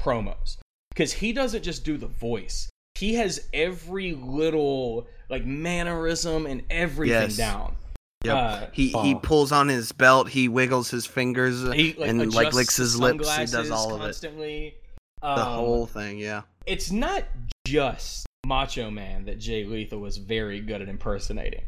[0.00, 0.56] promos.
[0.90, 2.68] Because he doesn't just do the voice.
[2.94, 7.36] He has every little like mannerism and everything Yes.
[7.36, 7.76] down.
[8.24, 8.36] Yep.
[8.36, 9.18] Uh, he he oh.
[9.18, 10.28] pulls on his belt.
[10.28, 13.36] He wiggles his fingers He like, and like licks his his lips.
[13.36, 14.04] He does all of it.
[14.04, 14.74] constantly.
[15.20, 16.18] The Um, whole thing.
[16.18, 16.42] Yeah.
[16.66, 17.24] it's not
[17.66, 21.62] just Macho Man that Jay Lethal was very good at impersonating.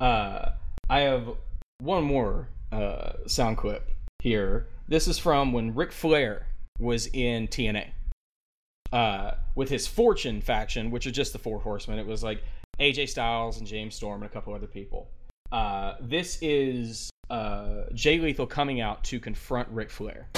[0.00, 0.50] Uh,
[0.88, 1.28] I have
[1.78, 4.68] one more uh, sound clip here.
[4.88, 6.46] This is from when Ric Flair
[6.78, 7.88] was in TNA
[8.92, 11.98] uh, with his Fortune faction, which are just the Four Horsemen.
[11.98, 12.42] It was like
[12.80, 15.08] AJ Styles and James Storm and a couple other people.
[15.52, 20.28] Uh, this is uh, Jay Lethal coming out to confront Ric Flair.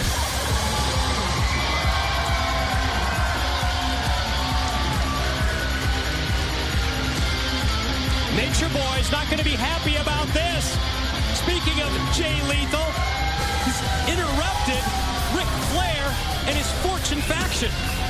[8.37, 10.77] Nature Boy's not going to be happy about this.
[11.38, 12.85] Speaking of Jay Lethal,
[13.64, 13.81] he's
[14.12, 14.83] interrupted
[15.35, 16.14] Ric Flair
[16.47, 18.08] and his Fortune faction.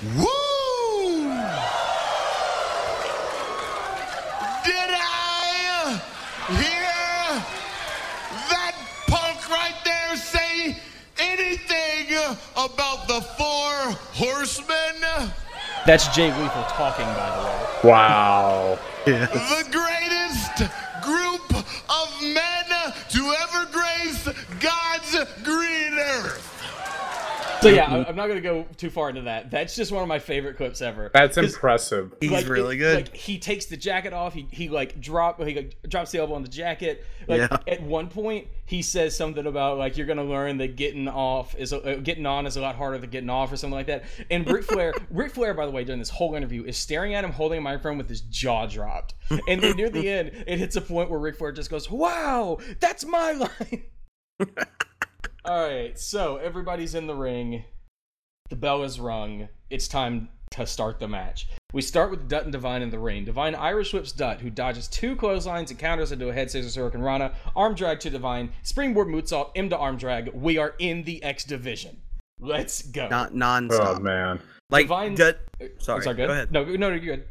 [0.00, 1.24] Woo!
[4.64, 6.00] Did I
[6.46, 7.42] hear
[8.48, 8.74] that
[9.08, 10.76] punk right there say
[11.18, 12.16] anything
[12.56, 15.32] about the four horsemen?
[15.84, 17.90] That's Jay Lethal talking, by the way.
[17.90, 18.78] Wow.
[19.04, 19.32] yes.
[19.32, 20.70] The greatest
[21.02, 21.50] group
[21.90, 23.66] of men to ever
[27.60, 29.50] So yeah, I- I'm not gonna go too far into that.
[29.50, 31.10] That's just one of my favorite clips ever.
[31.12, 32.14] That's impressive.
[32.20, 32.96] He's like, really it- good.
[33.06, 34.34] Like he takes the jacket off.
[34.34, 37.04] He he like drop he like, drops the elbow on the jacket.
[37.26, 37.56] Like Yeah.
[37.66, 41.72] at one point he says something about like you're gonna learn that getting off is
[41.72, 44.04] uh, getting on is a lot harder than getting off or something like that.
[44.30, 47.24] And Ric Flair, Ric Flair, by the way, during this whole interview is staring at
[47.24, 49.14] him holding a microphone with his jaw dropped.
[49.48, 52.58] And then near the end, it hits a point where Ric Flair just goes, "Wow,
[52.80, 53.84] that's my line."
[55.48, 57.64] All right, so everybody's in the ring.
[58.50, 59.48] The bell is rung.
[59.70, 61.48] It's time to start the match.
[61.72, 63.24] We start with Dutt and Devine in the ring.
[63.24, 67.34] Devine Irish whips Dutt, who dodges two clotheslines and counters into a head scissors hurricanrana.
[67.56, 68.52] Arm drag to Devine.
[68.62, 69.50] Springboard moonsault.
[69.56, 70.28] M to arm drag.
[70.34, 72.02] We are in the X division.
[72.40, 73.08] Let's go.
[73.08, 73.98] Not non-stop.
[73.98, 74.40] Oh man.
[74.70, 76.52] like Devine- that- I'm sorry, sorry, go ahead.
[76.52, 77.24] No, no, no, you're good.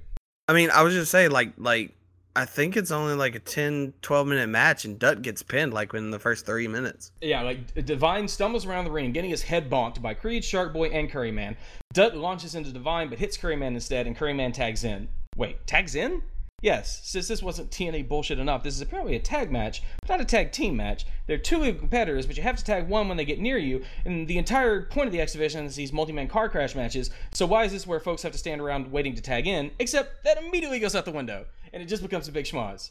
[0.48, 1.92] I mean, I was just saying, like, like
[2.38, 5.96] I think it's only like a 10, 12 minute match, and Dutt gets pinned like
[5.96, 7.12] in the first three minutes.
[7.20, 10.90] Yeah, like Devine stumbles around the ring, getting his head bonked by Creed, Shark Boy,
[10.90, 11.56] and Curryman.
[11.94, 15.08] Dutt launches into Devine, but hits Curryman instead, and Curryman tags in.
[15.36, 16.22] Wait, tags in?
[16.64, 20.22] Yes, since this wasn't TNA bullshit enough, this is apparently a tag match, but not
[20.22, 21.06] a tag team match.
[21.28, 24.28] They're two competitors, but you have to tag one when they get near you, and
[24.28, 27.12] the entire point of the exhibition is these multi-man car crash matches.
[27.32, 29.70] So why is this where folks have to stand around waiting to tag in?
[29.78, 32.90] Except that immediately goes out the window, and it just becomes a big schmoz.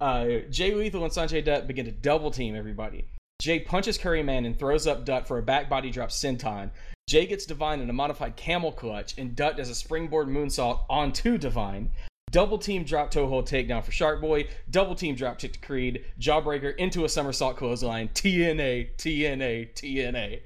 [0.00, 3.06] Uh, Jay Lethal and Sanjay Dutt begin to double team everybody.
[3.40, 6.70] Jay punches Curryman and throws up Dutt for a back body drop senton.
[7.08, 11.36] Jay gets Devine in a modified camel clutch, and Dutt does a springboard moonsault onto
[11.36, 11.90] Devine.
[12.32, 14.48] Double team drop toe hold takedown for Shark Boy.
[14.70, 16.02] Double team drop kick to Creed.
[16.18, 18.08] Jawbreaker into a somersault clothesline.
[18.08, 20.40] TNA, TNA, TNA.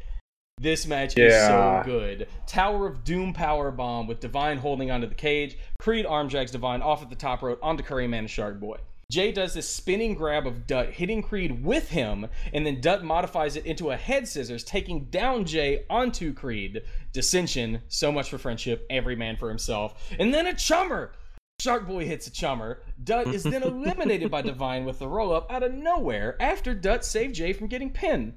[0.61, 2.27] This match is so good.
[2.49, 5.57] Tower of Doom power bomb with Devine holding onto the cage.
[5.79, 8.79] Creed arm drags Devine off at the top rope onto Curryman and Shark Boy.
[9.09, 13.55] Jay does this spinning grab of Dutt, hitting Creed with him, and then Dutt modifies
[13.55, 16.83] it into a head scissors, taking down Jay onto Creed.
[17.13, 20.13] Dissension, so much for friendship, every man for himself.
[20.19, 21.13] And then a chummer!
[21.59, 22.83] Shark Boy hits a chummer.
[23.03, 27.05] Dutt is then eliminated by Devine with the roll up out of nowhere after Dutt
[27.05, 28.35] saved Jay from getting pinned.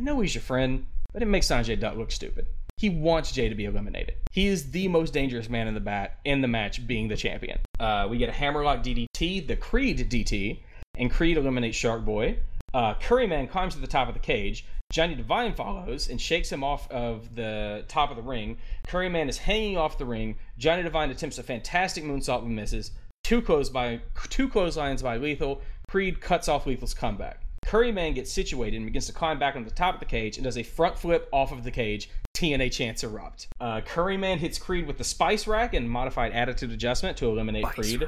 [0.00, 2.46] I know he's your friend, but it makes Sanjay Dutt look stupid.
[2.78, 4.14] He wants Jay to be eliminated.
[4.32, 7.60] He is the most dangerous man in the bat in the match, being the champion.
[7.78, 10.60] Uh, we get a hammerlock DDT, the Creed DT,
[10.96, 12.38] and Creed eliminates Shark Boy.
[12.72, 14.66] Uh, Curryman climbs to the top of the cage.
[14.92, 18.58] Johnny Devine follows and shakes him off of the top of the ring.
[18.86, 20.36] Curryman is hanging off the ring.
[20.58, 22.90] Johnny Devine attempts a fantastic moonsault but misses.
[23.24, 25.62] Two close by two clotheslines by Lethal.
[25.88, 27.40] Creed cuts off Lethal's comeback.
[27.64, 30.44] Curryman gets situated and begins to climb back on the top of the cage and
[30.44, 32.10] does a front flip off of the cage.
[32.34, 33.48] TNA chants erupt.
[33.60, 38.06] Uh, Curryman hits Creed with the Spice Rack and modified attitude adjustment to eliminate Creed.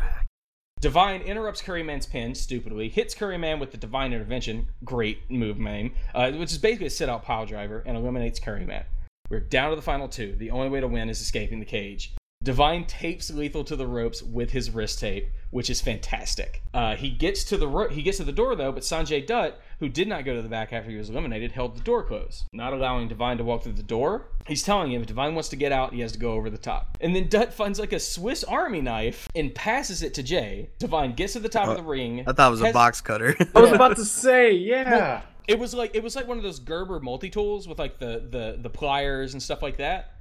[0.84, 6.30] Devine interrupts Curryman's pin stupidly, hits Curryman with the Divine Intervention, great move name, uh,
[6.32, 8.84] which is basically a sit out pile driver, and eliminates Curryman.
[9.30, 10.34] We're down to the final two.
[10.36, 12.12] The only way to win is escaping the cage.
[12.44, 16.62] Devine tapes Lethal to the ropes with his wrist tape, which is fantastic.
[16.74, 19.58] Uh, he gets to the ro- he gets to the door though, but Sanjay Dutt,
[19.80, 22.44] who did not go to the back after he was eliminated, held the door closed,
[22.52, 24.26] not allowing Devine to walk through the door.
[24.46, 26.58] He's telling him if Devine wants to get out, he has to go over the
[26.58, 26.98] top.
[27.00, 30.68] And then Dutt finds like a Swiss Army knife and passes it to Jay.
[30.78, 32.24] Devine gets to the top of the ring.
[32.26, 33.34] I thought it was a box cutter.
[33.54, 35.22] I was about to say, yeah.
[35.48, 38.26] It was like it was like one of those Gerber multi tools with like the
[38.30, 40.13] the the pliers and stuff like that.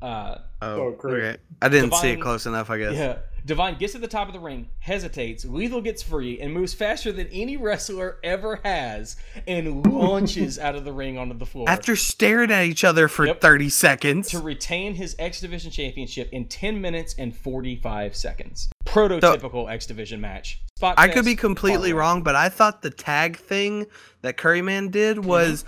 [0.00, 1.22] Uh, oh, great.
[1.24, 1.36] okay.
[1.60, 2.70] I didn't see it close enough.
[2.70, 2.94] I guess.
[2.94, 3.18] yeah.
[3.44, 5.42] Devine gets to the top of the ring, hesitates.
[5.44, 10.84] Lethal gets free and moves faster than any wrestler ever has, and launches out of
[10.84, 13.40] the ring onto the floor After staring at each other for Yep.
[13.40, 14.28] 30 seconds.
[14.30, 18.68] to retain his X Division Championship in 10 minutes and 45 seconds.
[18.84, 20.60] Prototypical X Division match.
[20.76, 23.86] Spot I could be completely wrong, but I thought the tag thing
[24.20, 25.64] that Curryman did was,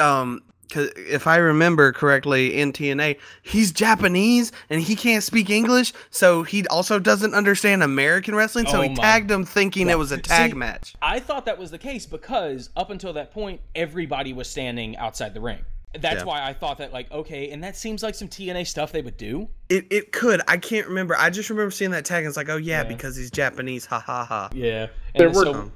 [0.00, 5.92] um, 'cause if I remember correctly in TNA, he's Japanese and he can't speak English,
[6.10, 8.66] so he also doesn't understand American wrestling.
[8.66, 9.92] So Oh he tagged him thinking God.
[9.92, 10.94] it was a tag See, match.
[11.02, 15.34] I thought that was the case because up until that point, everybody was standing outside
[15.34, 15.58] the ring.
[15.98, 16.24] That's Yeah.
[16.24, 19.16] why I thought that, like, okay, and that seems like some TNA stuff they would
[19.16, 19.48] do.
[19.68, 20.40] It it could.
[20.46, 21.16] I can't remember.
[21.18, 22.88] I just remember seeing that tag and it's like, oh yeah, Yeah.
[22.88, 23.86] because he's Japanese.
[23.86, 24.50] Ha ha ha.
[24.54, 24.86] Yeah.
[25.16, 25.72] There were so,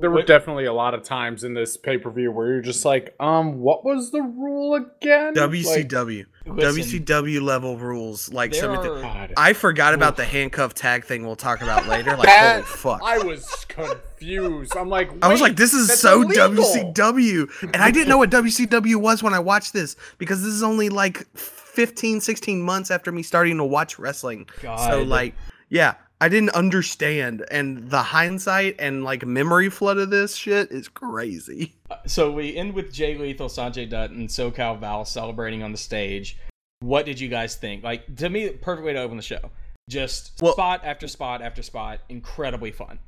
[0.00, 2.60] there were What- definitely a lot of times in this pay per view where you're
[2.62, 5.34] just like, um, what was the rule again?
[5.34, 6.24] Like, WCW.
[6.46, 7.04] Listen.
[7.04, 8.32] WCW level rules.
[8.32, 11.86] Like there some of the- I forgot about the handcuff tag thing we'll talk about
[11.86, 12.16] later.
[12.16, 13.02] Like, holy fuck.
[13.04, 14.76] I was confused.
[14.76, 17.48] I'm like, I was like, this is so illegal." WCW.
[17.74, 20.88] And I didn't know what WCW was when I watched this because this is only
[20.88, 24.48] like 15, 16 months after me starting to watch wrestling.
[24.62, 25.34] So like,
[25.68, 30.88] yeah, I didn't understand, and the hindsight and like memory flood of this shit is
[30.88, 31.74] crazy.
[32.06, 36.36] So we end with Jay Lethal, Sanjay Dutt, and SoCal Val celebrating on the stage.
[36.80, 37.82] What did you guys think?
[37.84, 39.50] Like to me, perfect way to open the show.
[39.88, 42.98] Just Well- spot after spot after spot, incredibly fun.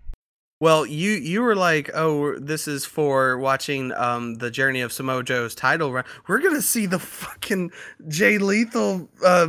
[0.60, 5.22] Well, you you were like, oh, this is for watching um the journey of Samoa
[5.24, 6.04] Joe's title run.
[6.28, 7.70] We're gonna see the fucking
[8.08, 9.48] Jay Lethal, uh,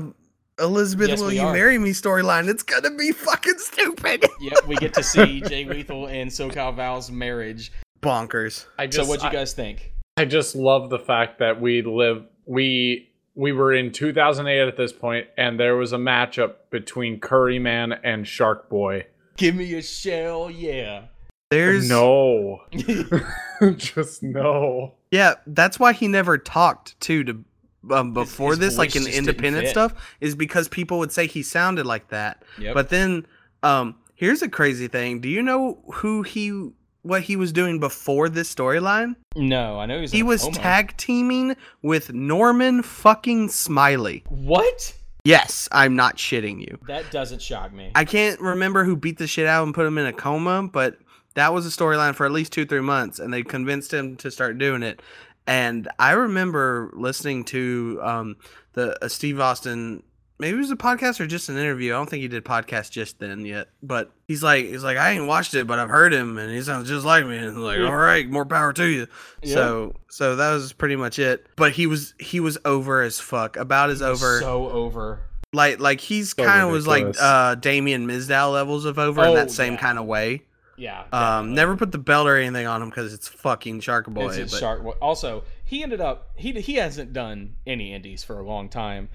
[0.62, 1.54] Elizabeth, Yes, will you are.
[1.54, 2.48] marry me storyline.
[2.48, 4.26] It's gonna be fucking stupid.
[4.42, 7.72] Yep, we get to see Jay Lethal and SoCal Val's marriage.
[8.02, 8.66] Bonkers.
[8.80, 9.94] I So just, what do you guys think?
[10.18, 14.92] I just love the fact that we live we we were in 2008 at this
[14.92, 19.06] point, and there was a matchup between Curryman and Shark Boy.
[19.38, 21.06] Give me a shell, yeah.
[21.50, 22.62] There's No,
[23.76, 24.94] just no.
[25.12, 27.44] Yeah, that's why he never talked too to
[27.90, 31.86] um, before his this, like in independent stuff, is because people would say he sounded
[31.86, 32.44] like that.
[32.60, 32.74] Yep.
[32.74, 33.26] But then,
[33.64, 35.22] um, here's a crazy thing.
[35.22, 36.70] Do you know who he,
[37.02, 39.16] what he was doing before this storyline?
[39.36, 40.12] no, I know he was.
[40.12, 44.24] He was tag teaming with Norman fucking Smiley.
[44.30, 44.94] What?
[45.24, 46.80] Yes, I'm not shitting you.
[46.88, 47.92] That doesn't shock me.
[47.94, 50.98] I can't remember who beat the shit out and put him in a coma, but
[51.36, 54.32] that was a storyline for at least two, three months, and they convinced him to
[54.32, 55.02] start doing it.
[55.48, 58.36] And I remember listening to um,
[58.74, 60.04] the uh, Steve Austin.
[60.40, 61.94] Maybe it was a podcast or just an interview.
[61.94, 63.68] I don't think he did podcast just then yet.
[63.84, 66.62] But he's like, he's like, I ain't watched it, but I've heard him, and he
[66.64, 67.38] sounds just like me.
[67.38, 69.06] And I'm like, all right, more power to you.
[69.44, 69.54] Yeah.
[69.54, 71.46] So, so that was pretty much it.
[71.58, 75.20] But he was he was over as fuck, about as over So over.
[75.54, 79.28] like like he's So kind of was like uh Damien Mizdow levels of over in
[79.30, 79.80] Oh, that same yeah.
[79.80, 80.42] kind of way.
[80.78, 81.02] Yeah.
[81.02, 81.08] Um,
[81.54, 81.54] definitely.
[81.56, 84.30] never put the belt or anything on him because it's fucking Shark Boy.
[84.30, 84.92] It's but Shark Boy.
[85.02, 89.10] Also, he ended up he he hasn't done any indies for a long time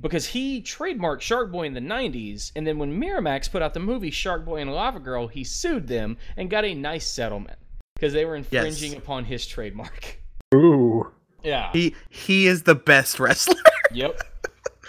[0.00, 3.80] because he trademarked Shark Boy in the 90s and then when Miramax put out the
[3.80, 7.58] movie Shark Boy and Lava Girl, he sued them and got a nice settlement
[7.94, 10.18] because they were infringing upon his trademark.
[10.54, 11.10] Ooh,
[11.42, 11.70] Yeah.
[11.72, 13.54] he he is the best wrestler.
[13.92, 14.20] yep.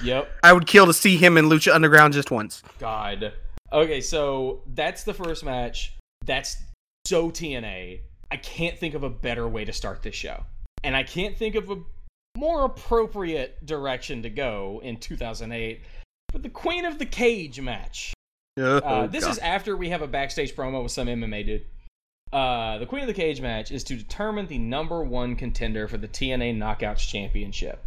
[0.03, 0.29] Yep.
[0.43, 2.63] I would kill to see him in Lucha Underground just once.
[2.79, 3.33] God.
[3.71, 5.95] Okay, so that's the first match.
[6.25, 6.57] That's
[7.05, 7.99] so TNA.
[8.31, 10.43] I can't think of a better way to start this show.
[10.83, 11.77] And I can't think of a
[12.37, 15.81] more appropriate direction to go in 2008
[16.31, 18.13] for the Queen of the Cage match.
[18.57, 19.31] Oh, Uh, this God.
[19.31, 21.65] is after we have a backstage promo with some MMA dude.
[22.31, 25.97] Uh, the Queen of the Cage match is to determine the number one contender for
[25.97, 27.83] the TNA Knockouts Championship.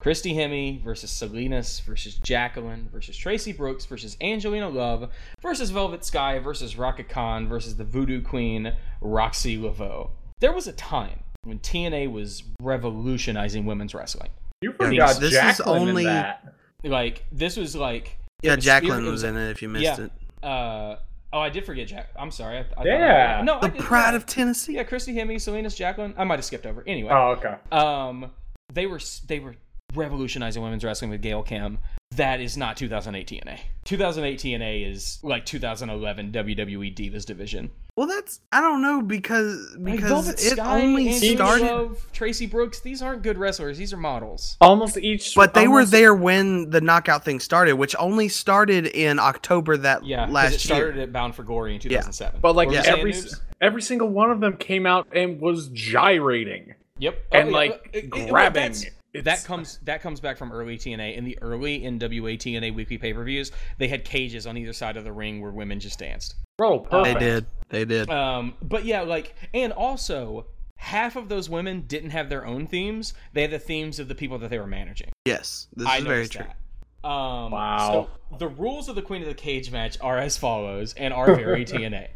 [0.00, 5.10] Christy Hemme versus Salinas versus Jacqueline versus Tracy Brooks versus Angelina Love
[5.42, 10.10] versus Velvet Sky versus Rhaka Khan versus the Voodoo Queen Roxy Laveaux.
[10.40, 14.30] There was a time when TNA was revolutionizing women's wrestling.
[14.62, 16.54] you Yeah, forgot this is only- in that.
[16.82, 19.50] Like this was like yeah, was- Jacqueline it was in it.
[19.50, 20.00] If you missed yeah.
[20.06, 20.10] it,
[20.42, 20.96] Uh,
[21.34, 22.08] oh, I did forget Jack.
[22.18, 22.56] I'm sorry.
[22.56, 23.42] I, I thought- Yeah.
[23.44, 24.76] no, the I pride of Tennessee.
[24.76, 26.14] yeah, Christy Hemme, Salinas, Jacqueline.
[26.16, 26.82] I might have skipped over.
[26.86, 27.56] Anyway, Oh, okay.
[27.70, 28.30] um,
[28.72, 29.56] they were they were
[29.94, 31.78] revolutionizing women's wrestling with Gail Kim.
[32.16, 33.60] That is not 2008 TNA.
[33.84, 37.70] 2008 TNA is like 2011 WWE Divas division.
[37.96, 41.64] Well, that's I don't know because because Velvet it Sky, only Angela started.
[41.66, 42.80] Love, Tracy Brooks.
[42.80, 43.78] These aren't good wrestlers.
[43.78, 44.56] These are models.
[44.60, 49.18] Almost each, But they were there when the knockout thing started, which only started in
[49.20, 50.56] October that yeah, last year.
[50.56, 51.04] it started year.
[51.04, 52.40] at Bound for Glory in 2007.
[52.40, 55.40] But like What were you every saying, every single one of them came out and
[55.40, 56.74] was gyrating.
[56.98, 57.18] Yep.
[57.32, 58.62] and, yeah, like, uh, it- it- well, grabbing.
[58.62, 61.16] that's- It's- That comes that comes back from early TNA.
[61.16, 64.96] In the early NWA TNA weekly pay per views, they had cages on either side
[64.96, 66.34] of the ring where women just danced.
[66.56, 67.46] Bro, They did.
[67.70, 68.10] They did.
[68.10, 70.46] Um, but yeah, like, and also
[70.76, 73.14] half of those women didn't have their own themes.
[73.32, 75.08] They had the themes of the people that they were managing.
[75.24, 76.44] yes, this I is very true.
[76.44, 77.08] that.
[77.08, 78.08] Um, Wow.
[78.30, 81.34] So the rules of the Queen of the Cage match are as follows and are
[81.34, 82.08] very TNA.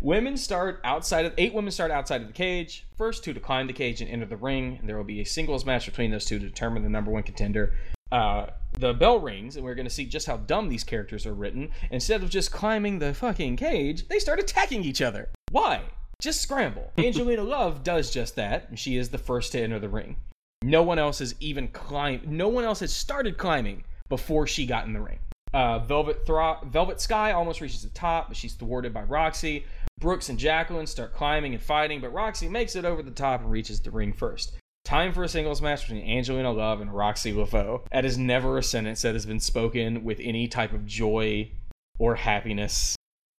[0.00, 2.86] Women start outside of eight women start outside of the cage.
[2.96, 4.78] First two to climb the cage and enter the ring.
[4.84, 7.74] There will be a singles match between those two to determine the number one contender.
[8.12, 8.46] Uh,
[8.78, 11.70] the bell rings, and we're going to see just how dumb these characters are written.
[11.90, 15.28] Instead of just climbing the fucking cage, they start attacking each other.
[15.50, 15.82] Why?
[16.22, 16.92] Just scramble.
[16.98, 20.16] Angelina Love does just that, and she is the first to enter the ring.
[20.62, 22.28] No one else has even climbed.
[22.28, 25.18] No one else has started climbing before she got in the ring.
[25.52, 29.64] Uh, Velvet Thro- Velvet Sky almost reaches the top, but she's thwarted by Roxy.
[29.98, 33.50] Brooks and Jacqueline start climbing and fighting, but Roxy makes it over the top and
[33.50, 34.56] reaches the ring first.
[34.84, 37.82] Time for a singles match between Angelina Love and Roxy Laveaux.
[37.90, 41.50] That is never a sentence that has been spoken with any type of joy
[41.98, 42.96] or happiness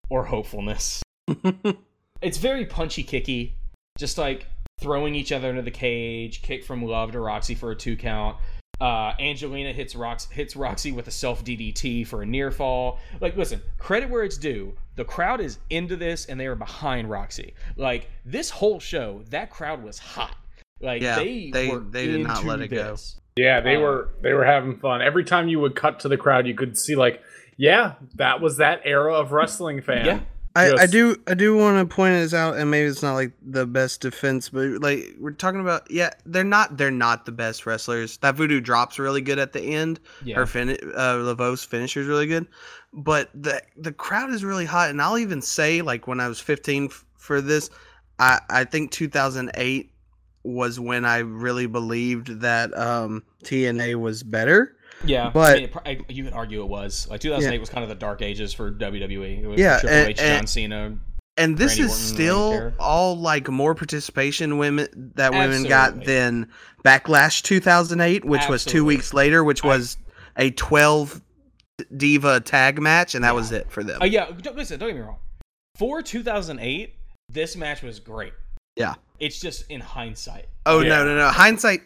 [0.10, 1.02] or hopefulness.
[2.22, 3.56] it's very punchy kicky,
[3.98, 4.46] just like
[4.80, 8.38] throwing each other into the cage, kick from Love to Roxy for a two count.
[8.82, 13.00] Uh, Angelina hits Rox hits Roxy with a self DDT for a near fall.
[13.20, 14.76] Like, listen, credit where it's due.
[14.96, 17.54] The crowd is into this, and they are behind Roxy.
[17.76, 20.36] Like this whole show, that crowd was hot.
[20.82, 22.96] Like Yeah, they they- were they did not let it go.
[23.36, 25.02] Yeah, they Uh, were they were having fun.
[25.02, 27.22] Every time you would cut to the crowd, you could see like,
[27.58, 30.06] yeah, that was that era of wrestling fan.
[30.06, 30.20] Yeah.
[30.56, 33.34] I, I do I do want to point this out, and maybe it's not like
[33.42, 37.66] the best defense, but like we're talking about, yeah, they're not they're not the best
[37.66, 38.18] wrestlers.
[38.18, 40.00] That voodoo drops really good at the end.
[40.24, 40.36] Yeah.
[40.36, 42.48] Her fin uh, Laveaux's finisher is really good,
[42.94, 44.90] but the the crowd is really hot.
[44.90, 47.70] And I'll even say like when I was 15 f- for this,
[48.18, 49.92] I I think 2008
[50.44, 54.76] was when I really believed that um TNA was better.
[55.06, 57.84] Yeah, But- I mean, it I- you could argue it was like 2008 was kind
[57.84, 59.44] of the dark ages for WWE.
[59.44, 60.98] It was Yeah, Triple and- H, John and- Cena.
[61.38, 66.50] and this Randy is Orton, still all like more participation women that women got than
[66.84, 69.98] Backlash 2008, which was two weeks later, which was
[70.38, 71.22] a 12
[71.96, 74.02] diva tag match, and that was it for them.
[74.02, 75.18] Uh, yeah, don't, listen, don't get me wrong.
[75.78, 76.94] For 2008,
[77.30, 78.34] this match was great.
[78.76, 78.96] Yeah.
[79.20, 80.48] It's just in hindsight.
[80.66, 80.90] Oh Yeah.
[80.90, 81.30] no, no, no!
[81.30, 81.82] Hindsight,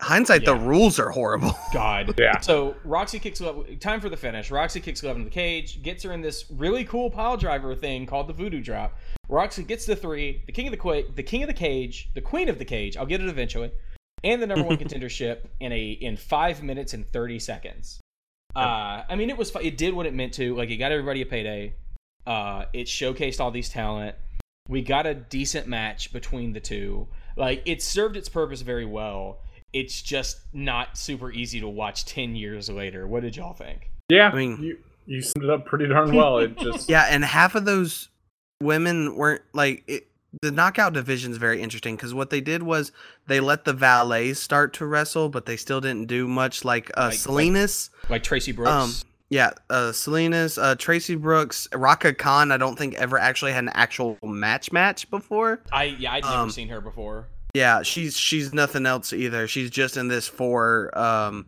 [0.00, 0.44] hindsight.
[0.44, 1.56] The rules are horrible.
[1.72, 2.14] God.
[2.18, 2.40] Yeah.
[2.40, 3.66] So Roxy kicks Love.
[3.80, 4.50] Time for the finish.
[4.50, 8.06] Roxy kicks Love in the cage, gets her in this really cool pile driver thing
[8.06, 8.96] called the Voodoo Drop.
[9.28, 12.20] Roxy gets the three, the king of the Qu- the king of the cage, the
[12.20, 12.96] queen of the cage.
[12.96, 13.70] I'll get it eventually,
[14.24, 18.00] and the number one contendership in a in five minutes and thirty seconds.
[18.56, 20.56] Uh, I mean, it was it did what it meant to.
[20.56, 21.74] Like, it got everybody a payday.
[22.26, 24.16] Uh, it showcased all these talent.
[24.68, 27.08] We got a decent match between the two.
[27.36, 29.38] Like, it served its purpose very well.
[29.72, 33.06] It's just not super easy to watch ten years later.
[33.06, 33.90] What did y'all think?
[34.08, 36.38] Yeah, I mean- you you summed it up pretty darn well.
[36.38, 38.08] It just Yeah, and half of those
[38.60, 40.06] women weren't like it,
[40.42, 42.92] the knockout division is very interesting because what they did was
[43.26, 46.64] they let the valets start to wrestle, but they still didn't do much.
[46.64, 48.70] Like uh, Like- Salinas, Like Tracy Brooks.
[48.70, 48.92] um,
[49.30, 52.50] yeah, uh, Salinas, uh, Tracy Brooks, Rhaka Khan.
[52.50, 55.62] I don't think ever actually had an actual match match before.
[55.72, 57.28] I yeah, I'd never um, seen her before.
[57.54, 59.46] Yeah, she's she's nothing else either.
[59.48, 61.46] She's just in this for um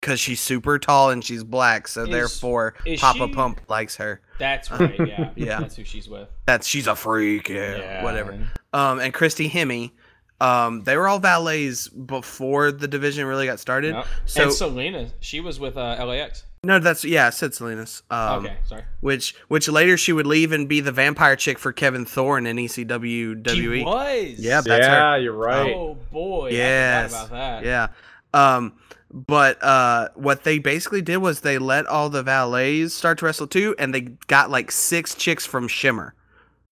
[0.00, 3.96] because she's super tall and she's black, so Is- therefore is Papa she- Pump likes
[3.96, 4.20] her.
[4.38, 4.94] That's right.
[4.98, 5.60] Yeah, Yeah.
[5.60, 6.28] That's who she's with.
[6.46, 8.38] That's she's a freak, yeah, Yeah, whatever.
[8.72, 9.92] Um, and Christy Hemme,
[10.40, 13.94] um, they were all valets before the division really got started.
[13.94, 14.06] Yep.
[14.26, 16.44] So and Selena, she was with uh, LAX.
[16.64, 18.02] No, that's yeah, I said Salinas.
[18.10, 18.82] Um, okay, sorry.
[19.00, 22.56] Which which later she would leave and be the vampire chick for Kevin Thorn in
[22.56, 23.84] ECW She WWE.
[23.84, 24.38] was.
[24.38, 25.18] Yeah, that's yeah, her.
[25.18, 25.72] you're right.
[25.74, 26.50] Oh boy.
[26.50, 27.12] Yes.
[27.14, 27.64] I about that.
[27.64, 27.88] Yeah.
[28.32, 28.72] Um,
[29.12, 33.46] but uh, what they basically did was they let all the valets start to wrestle
[33.46, 36.14] too, and they got like six chicks from Shimmer.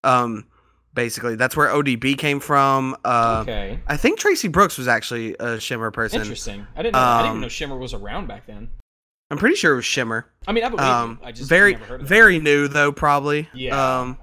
[0.03, 0.47] Um,
[0.93, 2.97] basically, that's where ODB came from.
[3.05, 3.79] Uh, Okay.
[3.87, 6.21] I think Tracy Brooks was actually a Shimmer person.
[6.21, 6.67] Interesting.
[6.75, 6.95] I didn't.
[6.95, 8.71] Know, I didn't even Um, know Shimmer was around back then.
[9.33, 10.27] I'm pretty sure it was Shimmer.
[10.47, 11.19] I mean, I believe Um.
[11.25, 13.49] I just very never heard of very new though, probably.
[13.55, 14.01] Yeah.
[14.01, 14.19] Um,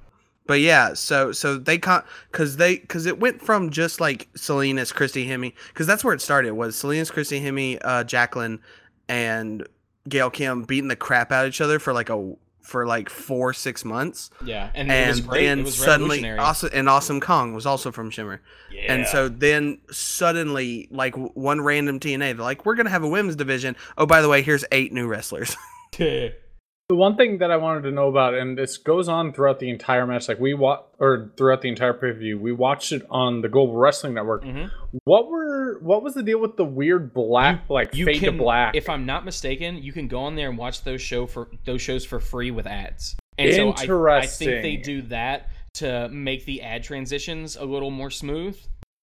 [0.46, 4.92] but yeah, so so they con because they because it went from just like Salinas,
[4.92, 8.60] Christy Hemme, because that's where it started was Salinas, Christy Hemme, uh, Jacqueline,
[9.08, 9.68] and
[10.08, 12.36] Gail Kim beating the crap out of each other for like a
[12.70, 15.46] for like four six months, Yeah, and, and, it was great.
[15.46, 18.42] then suddenly also and Awesome Kong was also from Shimmer,
[18.72, 18.94] yeah.
[18.94, 23.36] and so then suddenly like one random TNA they're like we're gonna have a women's
[23.36, 23.76] division.
[23.98, 25.58] Oh by the way, here's eight new wrestlers.
[26.90, 29.70] The one thing that I wanted to know about, and this goes on throughout the
[29.70, 33.48] entire match, like we watch or throughout the entire preview, we watched it on the
[33.48, 34.44] Global Wrestling Network.
[34.44, 34.72] Mhm.
[35.04, 38.40] What were what was the deal with the weird black, like you fade can, to
[38.40, 38.76] black?
[38.76, 41.80] If I'm not mistaken, you can go on there and watch those show for those
[41.80, 43.16] shows for free with ads.
[43.38, 47.92] And so I, I think they do that to make the ad transitions a little
[47.92, 48.60] more smooth.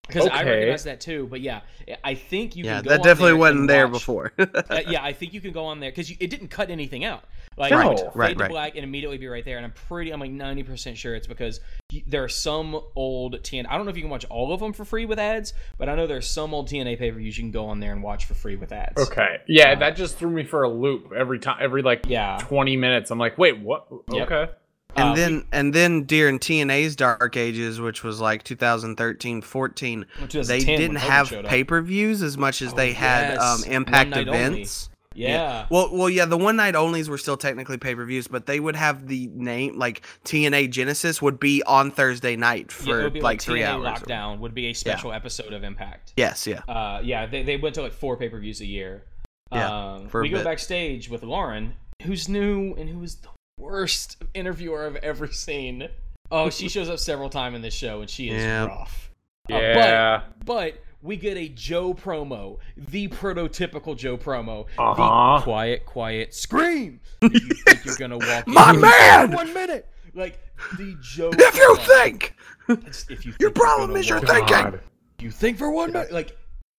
[0.09, 0.51] Because I Okay.
[0.51, 1.61] recognize that too, but yeah,
[2.05, 4.32] I think you yeah, can go that on definitely there wasn't there before.
[4.39, 7.24] Uh, yeah, I think you can go on there because it didn't cut anything out.
[7.59, 7.81] Like No.
[7.83, 8.51] you would fade Right, to right.
[8.51, 9.57] black and immediately be right there.
[9.57, 11.61] And I'm pretty, I'm like 90 percent sure it's because
[12.07, 13.67] there are some old TNA.
[13.69, 15.89] I don't know if you can watch all of them for free with ads, but
[15.89, 18.03] I know there's some old TNA pay per views you can go on there and
[18.03, 19.01] watch for free with ads.
[19.11, 22.37] okay, yeah, that just threw me for a loop every time, every like Yeah.
[22.41, 23.11] twenty minutes.
[23.11, 23.87] I'm like, wait, what?
[24.13, 24.31] Yep.
[24.31, 24.53] Okay,
[24.97, 30.07] And Uh, then and then during TNA's Dark Ages, which was like 2013, 14,
[30.47, 33.65] they didn't have pay-per-views as much as Oh, they had yes.
[33.67, 34.39] um, Impact night only.
[34.41, 34.91] events.
[35.17, 35.67] Yeah.
[35.71, 39.07] Well, well, yeah, the one night onlys were still technically pay-per-views, but they would have
[39.09, 43.21] the name like TNA Genesis would be on Thursday night Yeah, it for would be
[43.21, 44.01] like three TNA hours.
[44.01, 46.12] Lockdown would be a special episode of Impact.
[46.17, 46.61] Yes, yeah.
[46.69, 49.05] Uh, yeah, they, they went to like four pay per views a year.
[49.53, 50.45] Yeah, um, for a we go bit.
[50.45, 55.89] backstage with Lauren, who's new and who is the worst interviewer I've ever seen.
[56.31, 58.67] Oh, she shows up several times in this show and she is Yeah.
[58.67, 59.11] rough.
[59.51, 60.23] Uh, Yeah.
[60.39, 64.67] but, but we get a Joe promo, the prototypical Joe promo.
[64.79, 65.39] Uh-huh.
[65.39, 67.01] The quiet, quiet scream.
[67.23, 69.33] If you think you're gonna walk My in man!
[69.33, 69.89] one minute.
[70.15, 70.39] Like
[70.77, 71.31] the Joe.
[71.33, 72.35] If you think
[72.69, 74.81] It's- if you think your problem is your thinking, God.
[75.21, 76.13] you think for one minute.
[76.13, 76.37] Like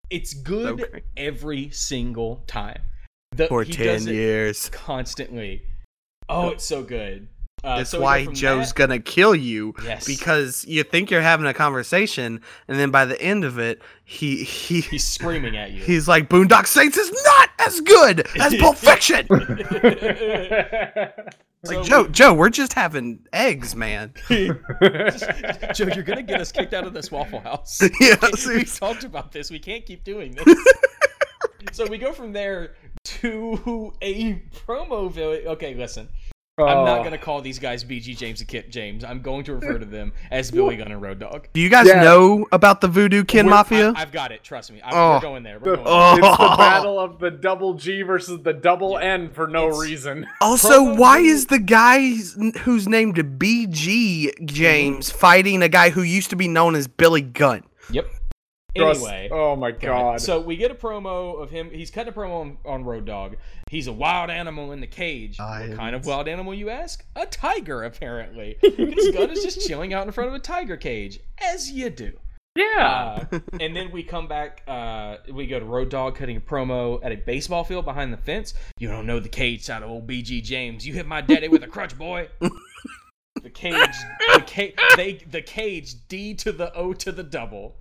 [0.09, 1.03] it's good Okay.
[1.15, 2.81] every single time.
[3.35, 4.69] The, for ten years.
[4.69, 5.61] constantly.
[6.29, 7.27] Oh, it's so good.
[7.67, 9.73] Uh, That's so why Joe's that- gonna kill you.
[9.83, 10.05] Yes.
[10.07, 12.39] Because you think you're having a conversation,
[12.69, 15.83] and then by the end of it, he he he's screaming at you.
[15.83, 19.27] he's like, "Boondock Saints is not as good as Pulp Fiction."
[21.63, 24.13] like Joe, Joe, we're just having eggs, man.
[24.29, 24.57] Joe,
[25.93, 27.81] you're gonna get us kicked out of this Waffle House.
[27.99, 28.15] Yeah,
[28.47, 29.51] we talked about this.
[29.51, 30.57] We can't keep doing this.
[31.73, 35.51] so we go from there to a promo video.
[35.51, 36.07] Okay, listen.
[36.59, 37.03] I'm not Oh.
[37.03, 39.03] gonna call these guys BG James and Kip James.
[39.03, 41.45] I'm going to refer to them as Billy Gunn and Road Dogg.
[41.53, 42.01] Do you guys Yeah.
[42.01, 43.93] know about the Voodoo Kin We're- Mafia?
[43.95, 44.43] I, have got it.
[44.43, 44.81] Trust me.
[44.83, 45.13] I'm, Oh.
[45.13, 45.59] We're going there.
[45.59, 45.93] We're The- going there.
[45.95, 46.13] Oh.
[46.17, 46.57] It's the Oh.
[46.57, 50.25] battle of the double G versus the double N for no It's- reason.
[50.41, 51.99] Also, why is the guy
[52.63, 57.65] who's named BG James fighting a guy who used to be known as Billy Gunn?
[57.91, 58.07] Yep.
[58.75, 59.27] Anyway.
[59.31, 60.21] oh my god.
[60.21, 61.71] So we get a promo of him.
[61.71, 63.33] He's cutting a promo on, on Road Dogg.
[63.69, 65.37] He's a wild animal in the cage.
[65.39, 67.03] What kind of wild animal, you ask?
[67.15, 68.57] A tiger, apparently.
[68.61, 72.13] Because Gunn is just chilling out in front of a tiger cage, as you do.
[72.55, 73.25] yeah.
[73.31, 74.61] Uh, and then we come back.
[74.67, 78.17] Uh, we go to Road Dogg cutting a promo at a baseball field behind the
[78.17, 78.53] fence.
[78.79, 80.87] You don't know the cage side of old BG James.
[80.87, 82.29] You hit my daddy with a crutch, boy.
[83.43, 83.95] The cage,
[84.33, 87.75] the cage, they, the cage, D to the O to the double.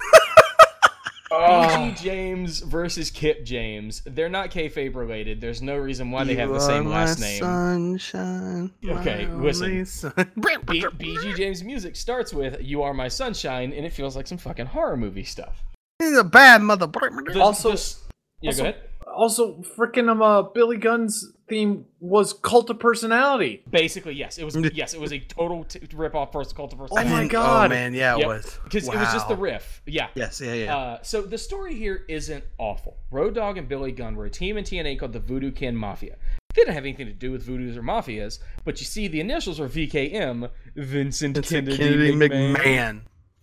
[1.30, 1.36] Oh.
[1.68, 4.02] BG James versus Kip James.
[4.06, 5.40] They're not kayfabe related.
[5.40, 7.40] There's no reason why they have the same are last my name.
[7.40, 8.70] Sunshine.
[8.84, 9.64] Okay, my listen.
[9.70, 10.12] only sun.
[10.36, 14.38] B- BG James music starts with "You Are My Sunshine" and it feels like some
[14.38, 15.64] fucking horror movie stuff.
[15.98, 16.86] He's a bad mother.
[16.86, 17.96] The- Also- the-
[18.42, 18.82] yeah, also- go ahead.
[19.16, 23.62] Also, freaking um, uh, Billy Gunn's theme was cult of personality.
[23.70, 24.56] Basically, yes, it was.
[24.74, 27.08] Yes, it was a total t- rip off first cult of personality.
[27.08, 27.34] Oh personality.
[27.36, 27.70] my Oh god.
[27.70, 28.26] man, yeah, it Yep.
[28.26, 28.58] was.
[28.64, 29.82] because it was just the riff.
[29.86, 30.08] Yeah.
[30.14, 30.76] Yes, yeah, yeah.
[30.76, 32.96] Uh, so the story here isn't awful.
[33.10, 36.16] Road Dogg and Billy Gunn were a team in TNA called the Voodoo Kin Mafia.
[36.54, 39.60] They didn't have anything to do with voodoos or mafias, but you see the initials
[39.60, 42.56] are VKM, Vincent, Kennedy, Kennedy McMahon.
[42.56, 43.00] McMahon.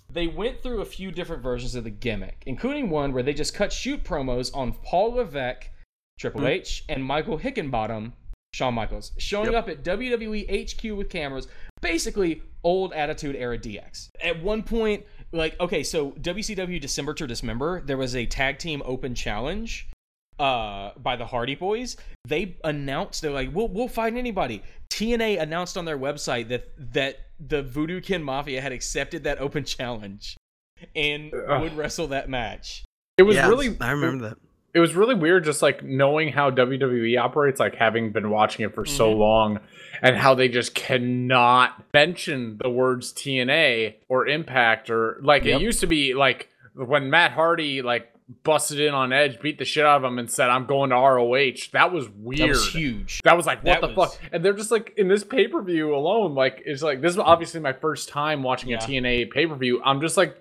[0.09, 3.53] They went through a few different versions of the gimmick, including one where they just
[3.53, 5.69] cut shoot promos on Paul Levesque,
[6.19, 6.47] Triple Hmm.
[6.47, 8.13] H, and Michael Hickenbottom,
[8.53, 9.55] Shawn Michaels, showing Yep.
[9.63, 11.47] up at WWE HQ with cameras,
[11.81, 14.09] basically old Attitude Era DX.
[14.23, 18.81] At one point, like, okay, so WCW December to Dismember, there was a tag team
[18.85, 19.89] open challenge
[20.39, 21.95] uh by the Hardy Boys.
[22.27, 27.19] They announced they're like, "We'll we'll fight anybody." TNA announced on their website that that
[27.39, 30.35] the Voodoo Kin Mafia had accepted that open challenge
[30.95, 31.61] and Ugh.
[31.61, 32.83] would wrestle that match.
[33.17, 33.77] It was yeah, really.
[33.79, 34.37] I remember that.
[34.73, 38.73] It was really weird, just like knowing how WWE operates, like having been watching it
[38.73, 39.17] for so Mhm.
[39.17, 39.59] long,
[40.01, 45.59] and how they just cannot mention the words TNA or Impact or like Yep.
[45.61, 46.13] it used to be.
[46.13, 48.09] Like when Matt Hardy like
[48.43, 50.95] busted in on Edge, beat the shit out of him, and said, "I'm going to
[50.95, 52.39] ROH." That was weird.
[52.39, 53.19] That was huge.
[53.25, 54.29] That was like, what That the was- fuck?
[54.31, 57.19] And they're just like in this pay per view alone, like it's like this is
[57.19, 58.77] obviously my first time watching Yeah.
[58.77, 59.81] a TNA pay per view.
[59.83, 60.35] I'm just like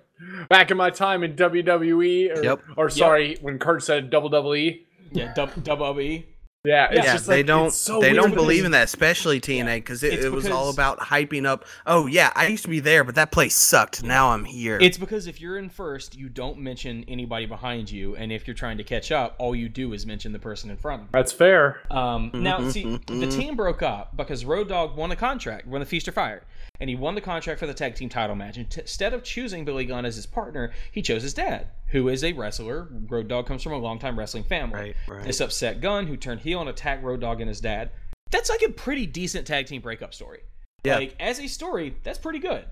[0.48, 2.62] back in my time in WWE, or, Yep.
[2.76, 4.86] or sorry, when Kurt said double double E.
[5.10, 6.24] Yeah, dub- WWE.
[6.64, 9.40] Yeah, it's yeah, just they like, don't it's so they don't believe in that, especially
[9.40, 11.64] TNA, because it, It's it was all about hyping up.
[11.86, 14.04] Oh yeah, I used to be there, but that place sucked.
[14.04, 14.78] Now I'm here.
[14.80, 18.54] It's because if you're in first, you don't mention anybody behind you, and if you're
[18.54, 21.10] trying to catch up, all you do is mention the person in front of you.
[21.12, 21.80] That's fair.
[21.90, 25.86] Um, now, see, the team broke up because Road Dogg won a contract, won the
[25.86, 26.44] Feast or Fired,
[26.80, 28.56] and he won the contract for the tag team title match.
[28.56, 32.08] And t- instead of choosing Billy Gunn as his partner, he chose his dad, who
[32.08, 32.88] is a wrestler.
[33.08, 34.80] Road Dogg comes from a longtime wrestling family.
[34.80, 35.24] Right, right.
[35.24, 37.90] This upset Gunn, who turned heel and attacked Road Dogg and his dad.
[38.30, 40.40] That's like a pretty decent tag team breakup story.
[40.84, 40.96] Yeah.
[40.96, 42.64] Like as a story, that's pretty good.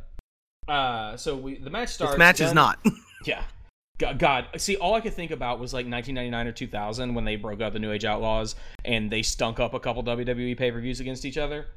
[0.66, 2.12] Uh, so we the match starts.
[2.12, 2.78] this match is not.
[3.26, 3.42] yeah.
[4.00, 7.36] God, God, see, all I could think about was like 1999 or 2000 when they
[7.36, 8.54] broke up the New Age Outlaws
[8.86, 11.66] and they stunk up a couple WWE pay per views against each other.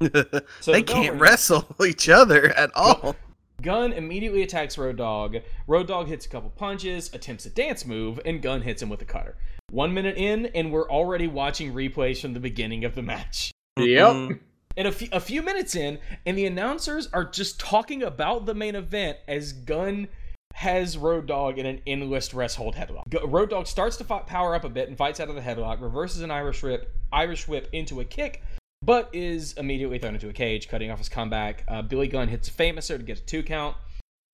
[0.60, 3.14] So they can't Velvet- wrestle each other at all.
[3.60, 5.36] Gunn immediately attacks Road Dogg.
[5.66, 9.02] Road Dogg hits a couple punches, attempts a dance move, and Gunn hits him with
[9.02, 9.36] a cutter.
[9.70, 13.50] One minute in, and we're already watching replays from the beginning of the match.
[13.78, 14.08] Yep.
[14.08, 14.38] Mhm.
[14.76, 18.74] And a few, few minutes in, and the announcers are just talking about the main
[18.74, 20.08] event as Gunn
[20.54, 23.02] has Road Dogg in an endless rest hold headlock.
[23.26, 25.80] Road Dogg starts to fight, power up a bit and fights out of the headlock,
[25.82, 28.40] reverses an Irish whip, Irish whip into a kick,
[28.80, 31.64] but is immediately thrown into a cage, cutting off his comeback.
[31.66, 33.76] Uh, Billy Gunn hits a Fameasser to get a two count.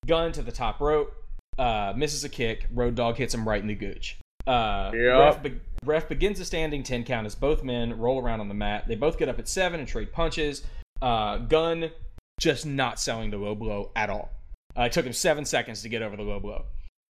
[0.05, 1.13] Gunn to the top rope.
[1.59, 2.65] uh, misses a kick.
[2.73, 4.17] Road Dogg hits him right in the gooch.
[4.47, 5.19] Uh, Yep.
[5.19, 8.53] ref, be- ref begins a standing 10 count as both men roll around on the
[8.53, 8.87] mat.
[8.87, 10.63] They both get up at 7 and trade punches.
[11.01, 11.91] Uh, Gunn
[12.39, 14.31] just not selling the low blow at all.
[14.77, 16.65] Uh, it took him 7 seconds to get over the low blow.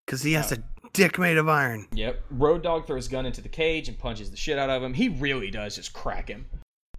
[0.05, 0.57] Because he has a
[0.93, 1.88] dick made of iron.
[1.93, 2.22] Yep.
[2.32, 4.93] Road Dogg throws Gunn into the cage and punches the shit out of him.
[4.93, 6.45] He really does just crack him.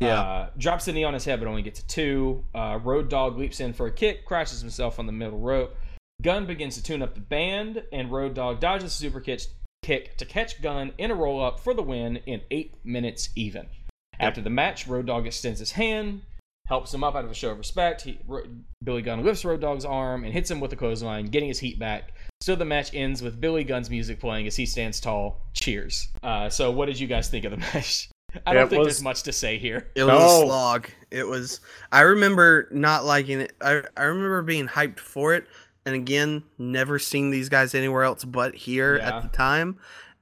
[0.01, 0.21] Yeah.
[0.21, 2.45] Uh, drops the knee on his head, but only gets a two.
[2.55, 5.77] Uh, Road Dogg leaps in for a kick, crashes himself on the middle rope.
[6.23, 9.43] Gunn begins to tune up the band, and Road Dogg dodges the super kick,
[9.83, 13.67] kick to catch Gunn in a roll up for the win in eight minutes even.
[14.19, 16.23] After the match, Road Dogg extends his hand,
[16.73, 18.01] helps him up out of a show of respect.
[18.01, 18.45] He, Ro-
[18.83, 21.79] Billy Gunn lifts Road Dogg's arm and hits him with a clothesline, getting his heat
[21.79, 22.15] back.
[22.41, 25.43] So the match ends with Billy Gunn's music playing as he stands tall.
[25.53, 26.09] Cheers.
[26.23, 28.09] Uh, so, what did you guys think of the match?
[28.47, 29.91] I don't It think was- there's much to say here.
[29.95, 30.43] It was No.
[30.43, 30.89] a slog.
[31.11, 31.61] It was.
[31.93, 33.53] I remember not liking it.
[33.61, 35.47] I, I remember being hyped for it,
[35.85, 39.19] and again, never seen these guys anywhere else but here Yeah.
[39.19, 39.79] at the time.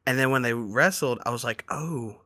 [0.07, 2.20] And then when they wrestled, I was like, oh,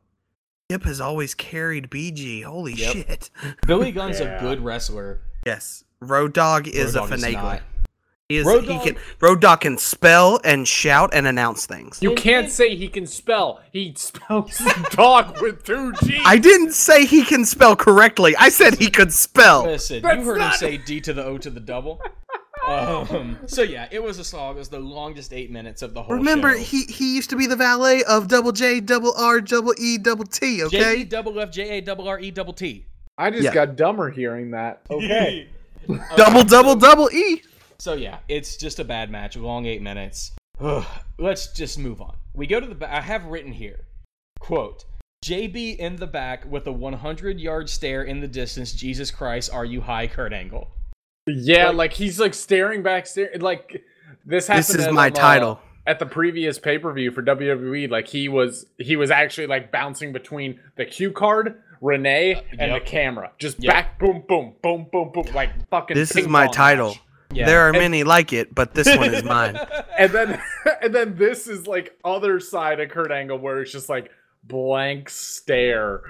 [0.70, 2.42] Hip has always carried BG.
[2.42, 2.92] Holy Yep.
[2.92, 3.30] shit!
[3.66, 4.38] Billy Gunn's Yeah.
[4.38, 5.20] a good wrestler.
[5.44, 7.60] Yes, Road Dogg is Road a Dogg is finagler.
[8.30, 8.46] He is.
[8.46, 8.96] Road he Dogg- can.
[9.20, 11.98] Road Dogg can spell and shout and announce things.
[12.00, 13.60] You can't say he can spell.
[13.72, 14.56] He spells
[14.92, 16.22] dog with two G's.
[16.24, 18.34] I didn't say he can spell correctly.
[18.36, 19.64] I said he could spell.
[19.64, 22.00] Listen, you That's heard him say D to the O to the double.
[22.68, 24.56] Um, so yeah, it was a slog.
[24.56, 26.58] It was the longest eight minutes of the whole Remember, show.
[26.58, 30.24] he he used to be the valet of Double J, Double R, Double E, Double
[30.24, 30.58] T.
[30.58, 31.04] J E Okay.
[31.04, 32.86] double F J A double R E double T.
[33.18, 33.52] I just Yeah.
[33.54, 34.80] got dumber hearing that.
[34.90, 35.48] Okay.
[36.16, 37.42] Double double double E.
[37.78, 39.36] So yeah, it's just a bad match.
[39.36, 40.32] Long eight minutes.
[40.60, 40.86] Ugh,
[41.18, 42.16] Let's just move on.
[42.32, 42.74] We go to the.
[42.74, 43.80] Ba- I have written here,
[44.40, 44.84] quote.
[45.26, 48.72] JB in the back with a 100 yard stare in the distance.
[48.72, 50.68] Jesus Christ, are you high, Kurt Angle?
[51.26, 53.82] Yeah, Like- like, he's like staring back, staring like
[54.26, 54.64] this happened.
[54.64, 55.60] This is at, my um, uh, title.
[55.86, 57.90] at the previous pay per view for WWE.
[57.90, 62.84] Like he was, he was actually like bouncing between the cue card, Renee, and yep.
[62.84, 63.72] the camera, just Yep.
[63.72, 65.96] back, boom, boom, boom, boom, boom, like fucking.
[65.96, 66.88] This is my title.
[66.90, 67.00] match.
[67.32, 67.46] Yeah.
[67.46, 69.58] There are And- many like it, but this one is mine.
[69.98, 70.42] And then,
[70.82, 74.10] and then this is like other side of Kurt Angle where it's just like
[74.42, 76.00] blank stare.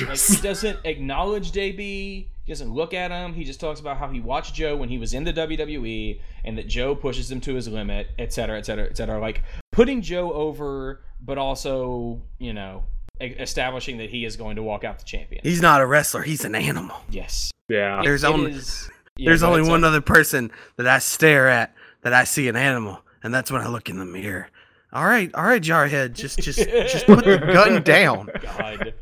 [0.00, 1.76] Like, he doesn't acknowledge JB.
[1.78, 3.34] He doesn't look at him.
[3.34, 6.56] He just talks about how he watched Joe when he was in the WWE and
[6.58, 9.18] that Joe pushes him to his limit, et cetera, et cetera, et cetera.
[9.20, 12.84] Like putting Joe over, but also, you know,
[13.20, 15.40] e- establishing that he is going to walk out the champion.
[15.44, 16.22] He's not a wrestler.
[16.22, 16.96] He's an animal.
[17.10, 17.50] yes.
[17.68, 18.00] Yeah.
[18.04, 19.88] There's It only is- yeah, there's go only one Seth.
[19.88, 23.66] other person that I stare at that I see an animal, and that's when I
[23.68, 24.48] look in the mirror.
[24.92, 28.28] All right, all right, Jarhead, just just just put the gun down.
[28.42, 28.92] God.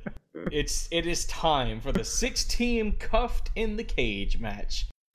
[0.52, 4.86] It's it is time for the six team cuffed in the cage match.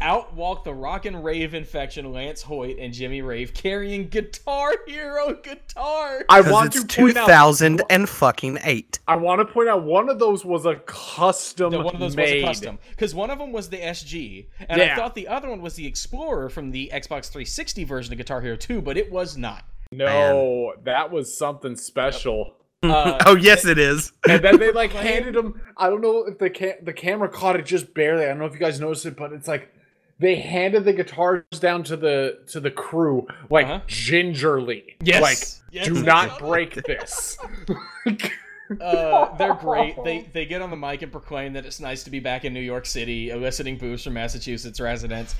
[0.00, 5.34] Out walk the rock and rave infection Lance Hoyt and Jimmy Rave carrying Guitar Hero
[5.42, 6.24] guitar.
[6.28, 7.26] I want it's to point out.
[7.26, 8.98] 2000 and fucking eight.
[9.08, 12.16] I want to point out one of those was a custom No, one of those
[12.16, 12.42] made.
[12.42, 15.48] was a custom because one of them was the SG, and I thought the other
[15.48, 19.10] one was the Explorer from the Xbox 360 version of Guitar Hero 2, but it
[19.10, 19.64] was not.
[19.90, 22.54] No, that was something special.
[22.90, 24.12] Uh, oh yes, it is.
[24.28, 25.60] and then they like handed him.
[25.76, 28.24] I don't know if the ca- the camera caught it just barely.
[28.24, 29.70] I don't know if you guys noticed it, but it's like
[30.18, 33.80] they handed the guitars down to the to the crew like Uh-huh.
[33.86, 34.96] gingerly.
[35.02, 35.22] Yes.
[35.22, 35.38] like
[35.72, 35.86] Yes.
[35.86, 37.36] do not break this.
[38.80, 39.96] uh, they're great.
[40.04, 42.52] They they get on the mic and proclaim that it's nice to be back in
[42.54, 45.34] New York City, eliciting boos from Massachusetts residents.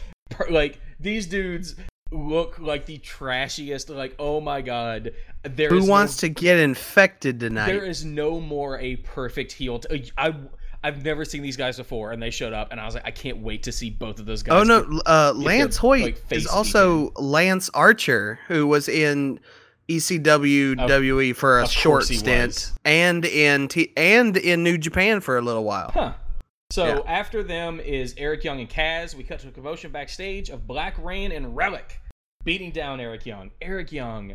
[0.50, 1.76] Like these dudes
[2.10, 3.94] look like the trashiest.
[3.94, 5.12] Like oh my god,
[5.44, 7.66] there Who wants no, to get infected tonight?
[7.66, 9.78] There is no more a perfect heel.
[9.78, 10.34] T- I
[10.82, 13.10] I've never seen these guys before, and they showed up, and I was like, I
[13.10, 14.60] can't wait to see both of those guys.
[14.60, 19.40] Oh no, get- uh, Lance Hoyt like, is also Lance Archer, who was in
[19.88, 22.72] ECW WWE for a short stint, was.
[22.84, 25.90] and in T- and in New Japan for a little while.
[25.92, 26.12] Huh.
[26.70, 27.00] So Yeah.
[27.06, 29.14] after them is Eric Young and Kaz.
[29.14, 32.00] We cut to a commotion backstage of Black Reign and Relic
[32.44, 33.50] beating down Eric Young.
[33.62, 34.34] Eric Young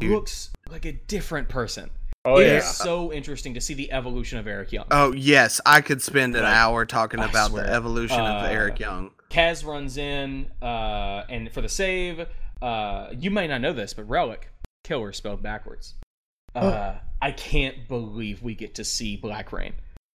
[0.00, 0.10] Dude.
[0.12, 1.90] looks like a different person.
[2.24, 2.56] Oh It yeah.
[2.58, 4.86] is so interesting to see the evolution of Eric Young.
[4.90, 7.64] Oh yes, I could spend an Like, hour talking I about swear.
[7.64, 9.10] the evolution of Uh, Eric Young.
[9.30, 12.26] Kaz runs in, uh, and for the save,
[12.62, 14.50] uh, you may not know this, but Relic,
[14.84, 15.94] killer spelled backwards.
[16.54, 19.74] Uh, I can't believe we get to see Black Reign.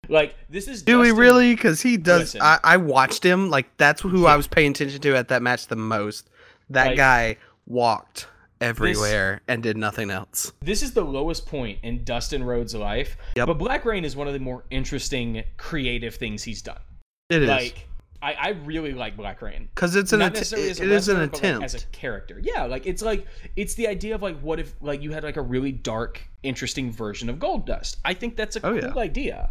[0.10, 0.82] Like this is.
[0.82, 1.56] Do we really?
[1.56, 2.36] Because he does.
[2.36, 3.50] I, I watched him.
[3.50, 4.30] Like that's who Yeah.
[4.30, 6.30] I was paying attention to at that match the most.
[6.70, 8.28] That Like- guy walked
[8.64, 10.52] everywhere and did nothing else.
[10.62, 13.18] This is the lowest point in Dustin Rhodes' life.
[13.36, 13.48] Yep.
[13.48, 16.80] But Black Reign is one of the more interesting creative things he's done.
[17.30, 17.50] It is.
[17.50, 17.88] Like
[18.22, 19.68] I, I really like Black Reign.
[19.76, 21.86] 'Cause it's an Not att- as a it is an wrestler, but, like, as a
[21.88, 22.40] character.
[22.42, 25.36] Yeah, like it's like it's the idea of like what if like you had like
[25.38, 27.98] a really dark, interesting version of Goldust.
[28.06, 28.98] I think that's a Oh, cool yeah.
[28.98, 29.50] idea.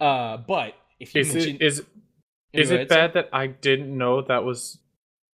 [0.00, 1.82] Uh, but if you Is mention it is
[2.54, 2.94] Yeah, is it ahead, sir.
[2.94, 4.78] bad that I didn't know that was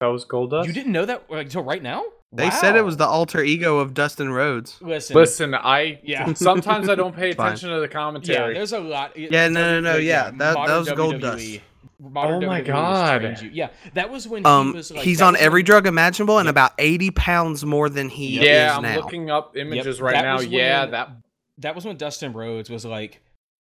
[0.01, 0.66] that was Goldust?
[0.66, 2.03] you didn't know that like, until right now?
[2.33, 4.78] They said it was the alter ego of Dustin Rhodes.
[4.81, 6.33] Listen, Listen, I Yeah.
[6.35, 7.47] sometimes I don't pay Fine.
[7.49, 8.35] attention to the commentary.
[8.35, 8.55] Yeah, commentary.
[8.55, 9.16] there's a lot.
[9.16, 11.61] Yeah, no, no, no, yeah, that- that modern was Goldust.
[12.03, 12.09] Oh
[12.41, 13.43] my WWE God.
[13.53, 15.03] Yeah, that was when Um, he was like.
[15.05, 18.83] he's on every drug imaginable and about eighty pounds more than he yeah, is I'm
[18.85, 18.97] now.
[18.97, 20.37] looking up images Yep, right now.
[20.37, 21.11] was Yeah, when- that
[21.59, 23.20] That was when Dustin Rhodes was like,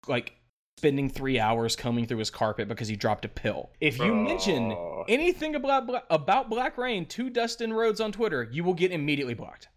[0.07, 0.36] like
[0.79, 3.70] spending three hours combing through his carpet because he dropped a pill.
[3.81, 4.77] If you mention
[5.09, 9.35] anything about Bla- about Black Reign to Dustin Rhodes on Twitter, you will get immediately
[9.35, 9.68] blocked.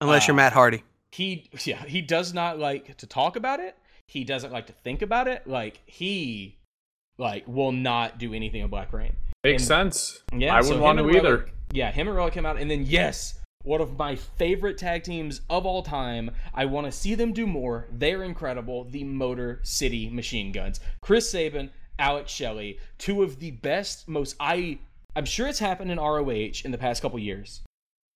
[0.00, 0.82] Unless you're uh, Matt Hardy.
[1.12, 3.76] He yeah, he does not like to talk about it.
[4.06, 5.46] He doesn't like to think about it.
[5.46, 6.58] Like he
[7.18, 9.14] like will not do anything with Black Reign.
[9.44, 10.22] makes And- sense.
[10.34, 11.36] Yeah, I so wouldn't him want to and either.
[11.38, 15.04] Relic- yeah, him and Relic came out, and then yes, one of my favorite tag
[15.04, 16.30] teams of all time.
[16.54, 17.86] I want to see them do more.
[17.92, 18.84] They're incredible.
[18.84, 20.80] The Motor City Machine Guns.
[21.02, 24.78] Chris Sabin, Alex Shelley, two of the best, most I.
[25.16, 27.60] I'm sure it's happened in ROH in the past couple years.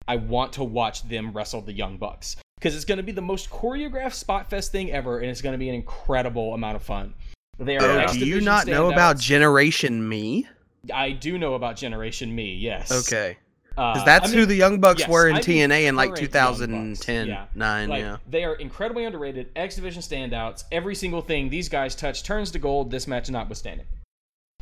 [0.06, 3.20] I want to watch them wrestle the Young Bucks because it's going to be the
[3.20, 6.82] most choreographed spot fest thing ever, and it's going to be an incredible amount of
[6.82, 7.14] fun.
[7.58, 9.18] They are Oh, do you not know about.
[9.18, 10.48] Generation Me?
[10.92, 12.54] I do know about Generation Me.
[12.54, 12.90] Yes.
[12.90, 13.36] Okay.
[13.76, 15.96] Uh, Because that's I who the Young Bucks yes, were in I mean TNA in
[15.96, 17.46] like current 2010, yeah.
[17.54, 18.16] 9, Like, yeah.
[18.28, 19.50] They are incredibly underrated.
[19.56, 20.64] X Division standouts.
[20.70, 22.90] Every single thing these guys touch turns to gold.
[22.90, 23.86] This match notwithstanding.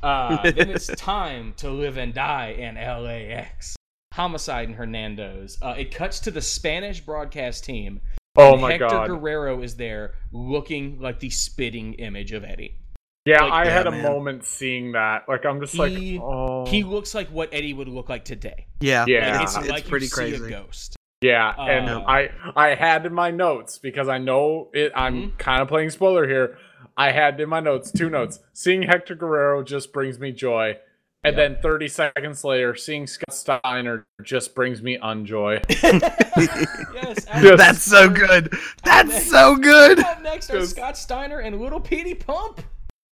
[0.02, 3.76] Uh, then it's time to live and die in LAX.
[4.12, 5.58] Homicide and Hernandez.
[5.62, 8.00] Uh, it cuts to the Spanish broadcast team.
[8.36, 9.08] Oh and my Hector God.
[9.08, 12.76] Guerrero is there, looking like the spitting image of Eddie.
[13.24, 14.02] Yeah, Like- I had a man.
[14.02, 15.28] moment seeing that.
[15.28, 18.66] Like I'm just He- like, oh, He looks like what Eddie would look like today.
[18.80, 19.42] Yeah, Yeah.
[19.42, 20.38] It's, it's, like pretty you crazy.
[20.38, 20.96] see a ghost.
[21.20, 21.54] yeah.
[21.56, 24.90] and Uh, I I had in my notes because I know it.
[24.96, 25.38] I'm Mhm.
[25.38, 26.58] kind of playing spoiler here.
[26.96, 28.40] I had in my notes two notes.
[28.52, 30.78] Seeing Hector Guerrero just brings me joy.
[31.24, 35.60] And then 30 seconds later, seeing Scott Steiner just brings me unjoy.
[36.36, 37.56] Yes, Yes.
[37.58, 38.52] That's so good.
[38.84, 39.98] That's so good.
[40.22, 42.60] Next are Just- Scott Steiner and Little Petey Pump.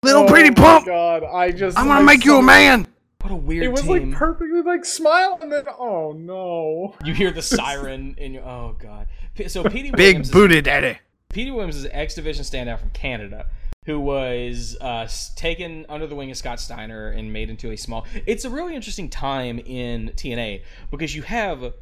[0.03, 0.85] Little Oh pretty my pump.
[0.87, 2.87] God, I just I'm gonna I make you a man.
[3.21, 4.09] What a weird It was team.
[4.09, 6.95] like perfectly like smile and then oh no.
[7.05, 9.07] you hear the siren in your oh god.
[9.47, 10.97] So Petey Big Williams is- booty daddy.
[11.31, 13.47] Petey Williams is an X Division standout from Canada
[13.85, 18.05] who was uh, taken under the wing of Scott Steiner and made into a small.
[18.25, 21.73] It's a really interesting time in TNA because you have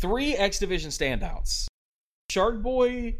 [0.00, 1.66] three X Division standouts:
[2.30, 3.16] Shark Boy,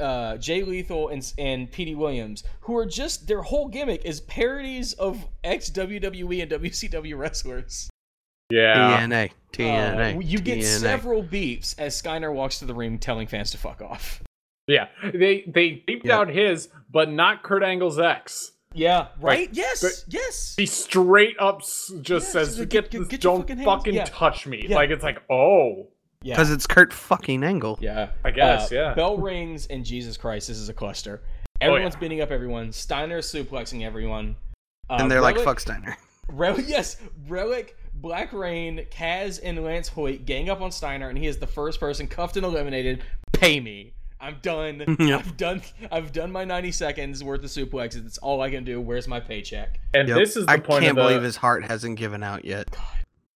[0.00, 4.92] uh, Jay Lethal, and and Petey Williams, who are just their whole gimmick is parodies
[4.94, 7.88] of ex WWE and WCW wrestlers.
[8.50, 9.00] Yeah.
[9.06, 9.30] TNA.
[9.52, 10.16] TNA.
[10.16, 10.64] Uh, you get TNA.
[10.80, 14.22] several beeps as Steiner walks to the ring telling fans to fuck off.
[14.66, 14.88] Yeah.
[15.02, 16.18] They they beeped Yeah.
[16.18, 18.52] out his, but not Kurt Angle's ex.
[18.74, 19.48] Yeah, right?
[19.48, 20.54] Like, yes, yes.
[20.58, 24.04] He straight up just Yeah, says, just like, "Get, get- get don't fucking fucking, yeah.
[24.04, 24.76] touch me." Yeah.
[24.76, 25.88] Like it's like, oh,
[26.22, 26.34] Yeah.
[26.34, 27.78] Because it's Kurt fucking Angle.
[27.80, 28.94] Yeah, I guess, Uh, yeah.
[28.94, 31.20] Bell rings and Jesus Christ, this is a cluster.
[31.60, 32.00] Oh, Everyone's yeah.
[32.00, 32.72] beating up everyone.
[32.72, 34.36] Steiner suplexing everyone.
[34.90, 35.96] Uh, And they're like, fuck Steiner.
[36.28, 36.96] Rel- yes,
[37.28, 41.46] Relic, Black Reign, Kaz, and Lance Hoyt gang up on Steiner, and he is the
[41.46, 43.02] first person cuffed and eliminated.
[43.32, 43.92] Pay me.
[44.20, 44.96] I'm done.
[44.98, 45.20] Yep.
[45.20, 45.62] I've done.
[45.92, 48.02] I've done my 90 seconds worth of suplexes.
[48.02, 48.80] That's all I can do.
[48.80, 49.78] Where's my paycheck?
[49.94, 50.18] and Yep.
[50.18, 52.68] this is the I point can't of the, believe his heart hasn't given out yet.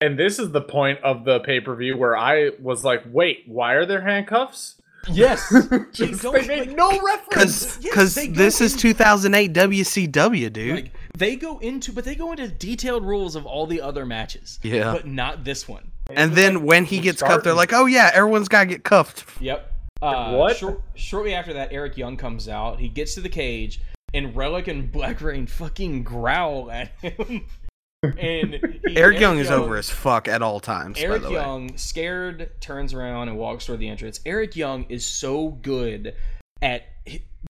[0.01, 3.45] And this is the point of the pay per view where I was like, "Wait,
[3.47, 4.77] why are there handcuffs?"
[5.11, 5.49] Yes.
[5.93, 7.77] Just, don't, they made like- no reference.
[7.79, 10.75] Because Yes, they go this is 2008 WCW, dude.
[10.75, 14.59] Like they go into, but they go into detailed rules of all the other matches.
[14.63, 14.93] Yeah.
[14.93, 15.91] But not this one.
[16.11, 18.85] and then when he we're gets cuffed, they're like, oh yeah, everyone's got to get
[18.85, 19.25] cuffed.
[19.41, 19.73] Yep.
[20.03, 20.57] Uh, What?
[20.57, 22.79] shor- shortly after that, Eric Young comes out.
[22.81, 23.81] He gets to the cage,
[24.15, 27.47] and Relic and Black Reign fucking growl at him.
[28.03, 28.55] and
[28.87, 31.41] he- Eric Young is over as fuck at all times, Eric by the way.
[31.41, 34.21] Young, scared, turns around and walks toward the entrance.
[34.25, 36.15] Eric Young is so good
[36.63, 36.85] at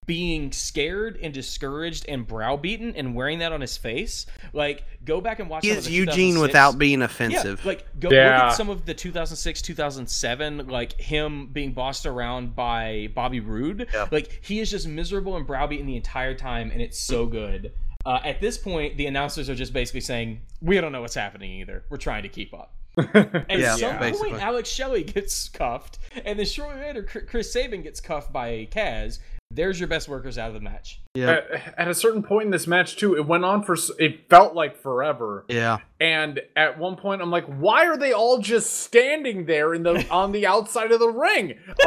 [0.07, 4.26] being scared and discouraged and browbeaten and wearing that on his face.
[4.53, 5.62] Like, go back and watch.
[5.64, 7.61] He some of is the Eugene 2006 without being offensive.
[7.62, 8.46] yeah, like go look Yeah.
[8.48, 13.86] at some of the 2006, 2007, like him being bossed around by Bobby Roode.
[13.94, 14.09] Yeah.
[14.11, 17.72] Like he is just miserable and browbeaten the entire time, and it's so good.
[18.07, 21.53] Uh, at this point, the announcers are just basically saying, "We don't know what's happening
[21.61, 21.84] either.
[21.90, 24.30] We're trying to keep up." At Yeah, some basically.
[24.30, 29.18] point, Alex Shelley gets cuffed, and then shortly later, Chris Sabin gets cuffed by Kaz.
[29.53, 31.01] There's your best workers out of the match.
[31.14, 31.30] Yeah.
[31.53, 34.55] At, at a certain point in this match too, it went on for it felt
[34.55, 35.44] like forever.
[35.48, 35.78] Yeah.
[36.01, 40.07] And at one point, I'm like, why are they all just standing there in the
[40.11, 41.59] on the outside of the ring?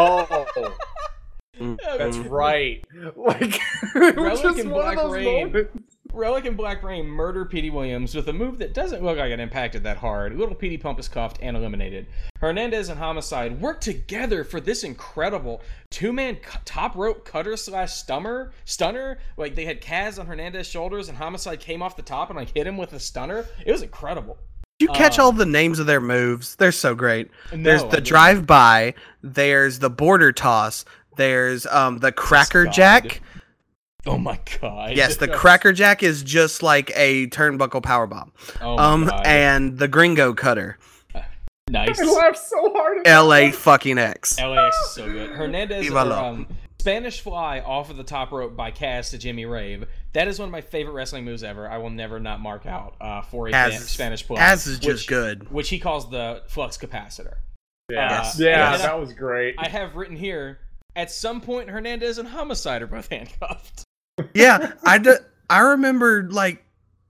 [1.59, 2.84] Oh, that's right.
[3.16, 3.59] Like
[3.95, 5.45] it was Relic just and one Black of those Rain.
[5.53, 5.82] moments.
[6.14, 9.39] Relic and Black Reign murder Petey Williams with a move that doesn't look like it
[9.39, 10.38] impacted that hard.
[10.38, 12.05] Little Petey Pump is cuffed and eliminated.
[12.39, 18.51] Hernandez and Homicide work together for this incredible two-man cu- top rope cutter slash stunner.
[18.66, 22.38] Stunner, like they had Kaz on Hernandez's shoulders and Homicide came off the top and
[22.38, 23.45] like hit him with a stunner.
[23.66, 24.38] It was incredible.
[24.80, 26.55] Did you catch Uh, all the names of their moves?
[26.55, 27.30] They're so great.
[27.51, 28.93] No, there's the drive by.
[29.22, 30.86] There's the border toss.
[31.16, 33.22] There's um the cracker jack.
[34.08, 34.97] Oh my god.
[34.97, 38.34] Yes, the cracker jack is just like a turnbuckle power bomb.
[38.60, 39.26] Oh my um God.
[39.26, 40.78] and the gringo cutter.
[41.70, 42.01] nice.
[42.01, 42.97] I laughed so hard.
[42.99, 43.51] At L.A.
[43.51, 44.38] fucking X.
[44.39, 45.30] LAX is so good.
[45.30, 46.47] Hernandez or, um,
[46.82, 49.86] Spanish fly off of the top rope by Kaz to Jimmy Rave.
[50.12, 51.70] That is one of my favorite wrestling moves ever.
[51.70, 54.38] I will never not mark out uh, for a Kaz Spanish fly.
[54.38, 55.49] Kaz is just which- good.
[55.49, 57.36] Which he calls the flux capacitor.
[57.89, 58.38] Yes.
[58.38, 59.56] Uh, yeah, and I- that was great.
[59.58, 60.60] I have written here.
[60.95, 63.86] At some point, Hernandez and Homicide are both handcuffed.
[64.34, 65.16] Yeah, I d-
[65.49, 66.64] I remember like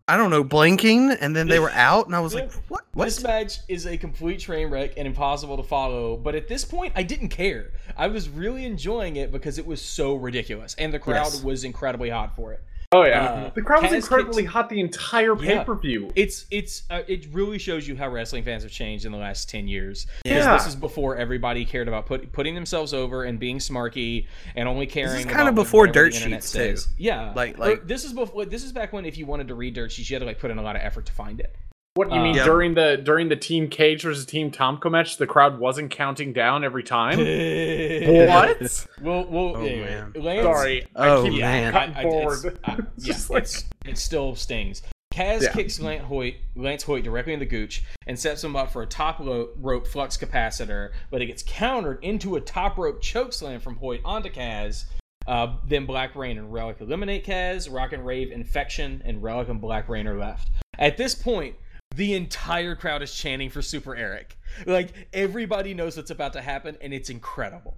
[0.08, 2.84] I don't know blinking and then they were out and I was like, what?
[2.94, 3.06] What?
[3.06, 6.16] This match is a complete train wreck and impossible to follow.
[6.18, 7.72] But at this point, I didn't care.
[7.98, 11.44] I was really enjoying it because it was so ridiculous, and the crowd Yes.
[11.44, 12.62] was incredibly hot for it.
[12.94, 16.12] Oh yeah, uh, the crowd was incredibly hot the entire pay per view.
[16.16, 19.50] It's it's uh, it really shows you how wrestling fans have changed in the last
[19.50, 20.08] ten years.
[20.24, 20.54] Yeah.
[20.58, 24.86] this is before everybody cared about put, putting themselves over and being smarky and only
[24.88, 25.12] caring.
[25.12, 26.92] This is kinda about what- before dirt internet sheets, too.
[26.98, 28.46] Yeah, Like- Or like- this is before.
[28.46, 30.40] This is back when if you wanted to read dirt sheets, you had to like
[30.40, 31.56] put in a lot of effort to find it.
[31.96, 32.46] What you Uh, mean Yeah.
[32.46, 36.64] during the during the Team Cage versus Team Tomko match, the crowd wasn't counting down
[36.64, 37.18] every time.
[37.20, 38.88] what?
[39.00, 40.14] Well, well, Oh, anyway, man.
[40.16, 41.72] Lance- Sorry, Oh, I keep man.
[41.72, 42.40] cutting I- I- forward.
[42.46, 44.82] it's- I- yeah, like- it's- it still stings.
[45.14, 45.52] Kaz Yeah.
[45.52, 48.88] kicks Lance Hoyt, Lance Hoyt directly in the gooch and sets him up for a
[48.88, 53.76] top rope flux capacitor, but it gets countered into a top rope choke slam from
[53.76, 54.86] Hoyt onto Kaz.
[55.28, 57.72] Uh, then Black Reign and Relic eliminate Kaz.
[57.72, 60.50] Rock and Rave, Infection, and Relic and Black Reign are left.
[60.80, 61.54] At this point,
[61.96, 64.38] the entire crowd is chanting for Super Eric.
[64.66, 67.78] Like everybody knows what's about to happen, and it's incredible.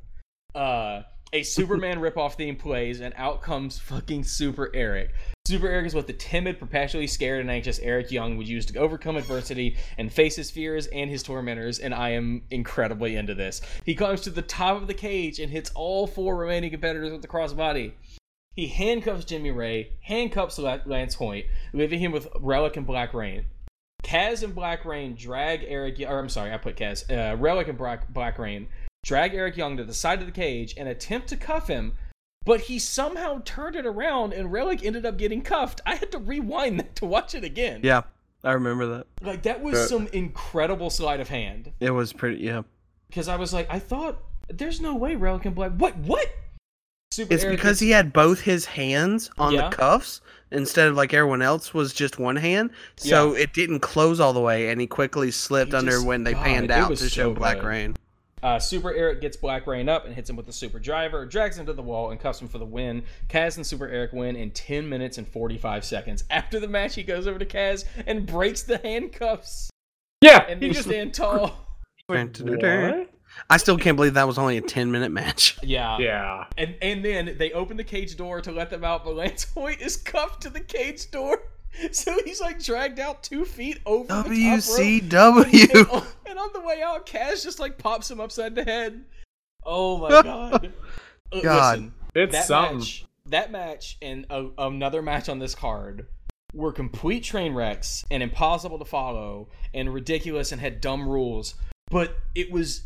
[0.53, 1.03] Uh,
[1.34, 5.13] a Superman ripoff theme plays, and out comes fucking Super Eric.
[5.47, 8.80] Super Eric is what the timid, perpetually scared, and anxious Eric Young would use to
[8.80, 13.61] overcome adversity and face his fears and his tormentors, and I am incredibly into this.
[13.86, 17.22] He climbs to the top of the cage and hits all four remaining competitors with
[17.22, 17.93] the crossbody.
[18.55, 23.45] He handcuffs Jimmy Ray, handcuffs Lance Hoyt, leaving him with Relic and Black Reign.
[24.05, 27.77] Kaz and Black Reign drag Eric, or I'm sorry, I put Kaz, uh, Relic and
[27.77, 28.67] Black, Black Reign
[29.03, 31.93] drag Eric Young to the side of the cage and attempt to cuff him,
[32.43, 35.81] but he somehow turned it around and Relic ended up getting cuffed.
[35.85, 37.81] I had to rewind that to watch it again.
[37.83, 38.01] Yeah,
[38.43, 39.07] I remember that.
[39.21, 41.71] Like that was some incredible sleight of hand.
[41.79, 42.43] It was pretty.
[42.43, 42.61] Yeah,
[43.07, 45.71] Because I was like, I thought there's no way Relic and Black.
[45.73, 45.95] What?
[45.97, 46.27] What?
[47.11, 49.69] Super it's Eric because is- he had both his hands on Yeah.
[49.69, 50.21] the cuffs
[50.51, 54.41] instead of like everyone else was just one hand, so it didn't close all the
[54.41, 57.09] way, and he quickly slipped He under just- when they God, panned out was to
[57.09, 57.61] show so Black.
[57.63, 57.95] Rain.
[58.43, 61.57] Uh, Super Eric gets Black Reign up and hits him with the Super Driver, drags
[61.57, 63.03] him to the wall, and cuffs him for the win.
[63.27, 66.23] Kaz and Super Eric win in 10 minutes and 45 seconds.
[66.29, 69.71] After the match, he goes over to Kaz and breaks the handcuffs,
[70.21, 71.57] yeah, and he they just stand tall.
[72.05, 72.39] what?
[73.49, 75.57] I still can't believe that was only a ten minute match.
[75.65, 75.97] Yeah.
[75.97, 79.45] Yeah, And and then they open the cage door to let them out, but Lance
[79.53, 81.39] Hoyt is cuffed to the cage door.
[81.91, 84.29] So he's like dragged out two feet over the.
[84.29, 85.73] WCW.
[85.73, 89.03] And, and on the way out, Kaz just like pops him upside the head.
[89.65, 90.71] Oh my god!
[91.33, 91.77] Uh, God.
[91.79, 92.77] Listen, it's that something.
[92.77, 96.07] match, that match, and a, another match on this card
[96.53, 101.55] were complete train wrecks and impossible to follow and ridiculous and had dumb rules.
[101.91, 102.83] But it was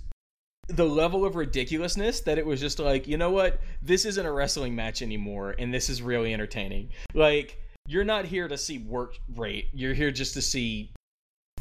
[0.69, 3.59] the level of ridiculousness that it was just like, you know what?
[3.81, 6.89] This isn't a wrestling match anymore, and this is really entertaining.
[7.13, 9.69] Like, you're not here to see work rate.
[9.73, 10.91] You're here just to see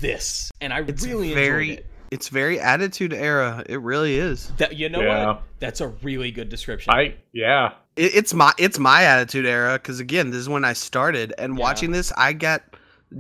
[0.00, 1.86] this, and I It's really very, enjoyed it.
[2.11, 3.64] it's very attitude era.
[3.66, 4.48] It really is.
[4.59, 5.26] That you know Yeah.
[5.26, 5.42] what?
[5.59, 6.92] That's a really good description.
[6.92, 7.72] I yeah.
[7.96, 11.56] It, it's my it's my attitude era because again, this is when I started, and
[11.56, 11.62] Yeah.
[11.62, 12.62] watching this, I got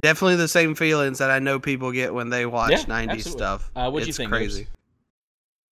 [0.02, 3.40] definitely the same feelings that I know people get when they watch Yeah, '90s absolutely.
[3.40, 3.70] stuff.
[3.74, 4.66] Uh, what'd you it's think, crazy.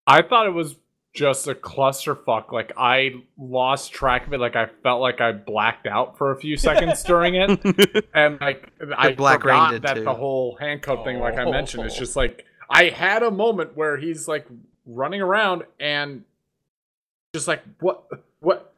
[0.06, 0.76] I thought it was
[1.14, 2.52] just a clusterfuck.
[2.52, 4.38] Like I lost track of it.
[4.40, 8.70] Like I felt like I blacked out for a few seconds during it, and like
[8.96, 10.04] I Black Reign forgot did that too.
[10.04, 11.50] the whole handcuff thing, like I oh.
[11.50, 11.98] mentioned, it's Oh.
[11.98, 14.46] just like I had a moment where he's like
[14.84, 16.22] running around and
[17.34, 18.04] just like what
[18.40, 18.72] what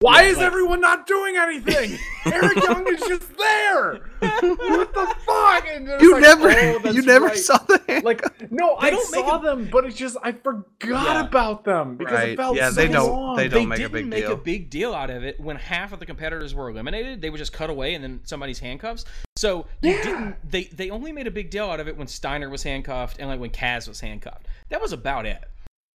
[0.00, 1.98] Why Yeah, is like- everyone not doing anything?
[2.26, 3.94] Eric Young is just there.
[4.20, 5.64] what the fuck?
[6.02, 7.36] You like, never, oh, you never right.
[7.36, 8.04] saw the hand.
[8.04, 8.20] Like
[8.52, 11.24] no, They I don't make saw a- them, but it's just I forgot Yeah.
[11.26, 12.28] about them because Right.
[12.30, 13.36] it felt Yeah, so they don't- long.
[13.36, 14.32] they they don't make a didn't big make deal.
[14.32, 17.22] a big deal out of it when half of the competitors were eliminated.
[17.22, 19.06] They would just cut away and then somebody's handcuffs.
[19.36, 20.02] So you Yeah.
[20.02, 20.36] didn't.
[20.50, 23.28] They they only made a big deal out of it when Steiner was handcuffed and
[23.30, 24.46] like when Kaz was handcuffed.
[24.68, 25.42] That was about it.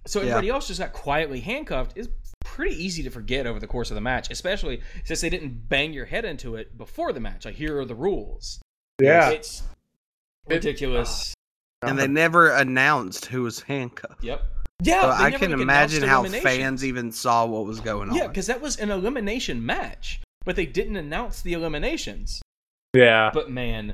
[0.06, 0.26] So Yeah.
[0.30, 1.98] everybody else just got quietly handcuffed.
[1.98, 2.10] Is
[2.44, 5.94] pretty easy to forget over the course of the match, especially since they didn't bang
[5.94, 7.46] your head into it before the match.
[7.46, 8.60] Like here are the rules.
[9.02, 9.30] Yeah.
[9.30, 9.64] It's
[10.48, 11.34] ridiculous.
[11.84, 14.24] and they never announced who was handcuffed.
[14.24, 14.44] Yep.
[14.84, 16.56] Yeah, So I never, can like, imagine how eliminations.
[16.56, 18.16] fans even saw what was going on.
[18.16, 22.42] Yeah, because that was an elimination match, but they didn't announce the eliminations.
[22.96, 23.30] Yeah.
[23.34, 23.94] But man,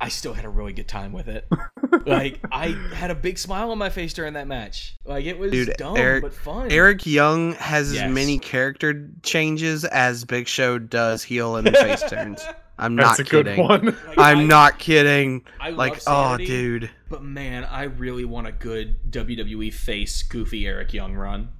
[0.00, 1.46] I still had a really good time with it.
[2.06, 4.96] like I had a big smile on my face during that match.
[5.04, 6.70] Like it was Dude, dumb Eric, but fun.
[6.72, 8.04] Eric Young has Yes.
[8.04, 12.44] as many character changes as Big Show does heel and face turns.
[12.76, 13.62] I'm That's not a good kidding.
[13.64, 13.84] one.
[13.84, 15.44] Like, I'm I- not kidding.
[15.60, 16.90] I love like, oh, dude.
[17.08, 21.50] But man, I really want a good WWE face goofy Eric Young run.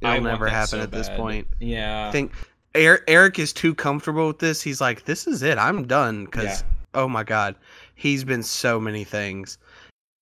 [0.00, 1.48] It'll I never happen so at this point.
[1.58, 2.06] Yeah.
[2.08, 2.32] I think
[2.76, 4.62] Eric, Eric is too comfortable with this.
[4.62, 5.58] He's like, this is it.
[5.58, 6.26] I'm done.
[6.26, 6.66] Because, Yeah.
[6.96, 7.54] Oh my God,
[7.94, 9.58] he's been so many things.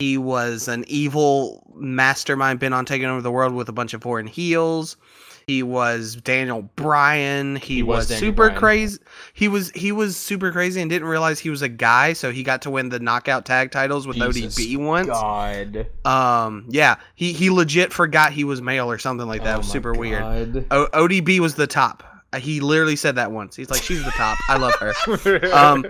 [0.01, 4.03] He was an evil mastermind bent on taking over the world with a bunch of
[4.03, 4.97] foreign heels.
[5.47, 7.57] He was Daniel Bryan.
[7.57, 8.59] He, He was was, super Bryan.
[8.59, 8.99] crazy.
[9.35, 12.43] He was he was super crazy and didn't realize he was a guy, so he
[12.43, 15.09] got to win the knockout tag titles with Jesus ODB once.
[15.09, 15.87] God.
[16.05, 19.53] Um, yeah, he he legit forgot he was male or something like that.
[19.53, 20.66] Oh it was my super weird.
[20.70, 22.03] O- ODB was the top.
[22.35, 23.57] Uh, He literally said that once.
[23.57, 24.39] He's like, she's the top.
[24.49, 24.93] I love her.
[25.53, 25.85] Um,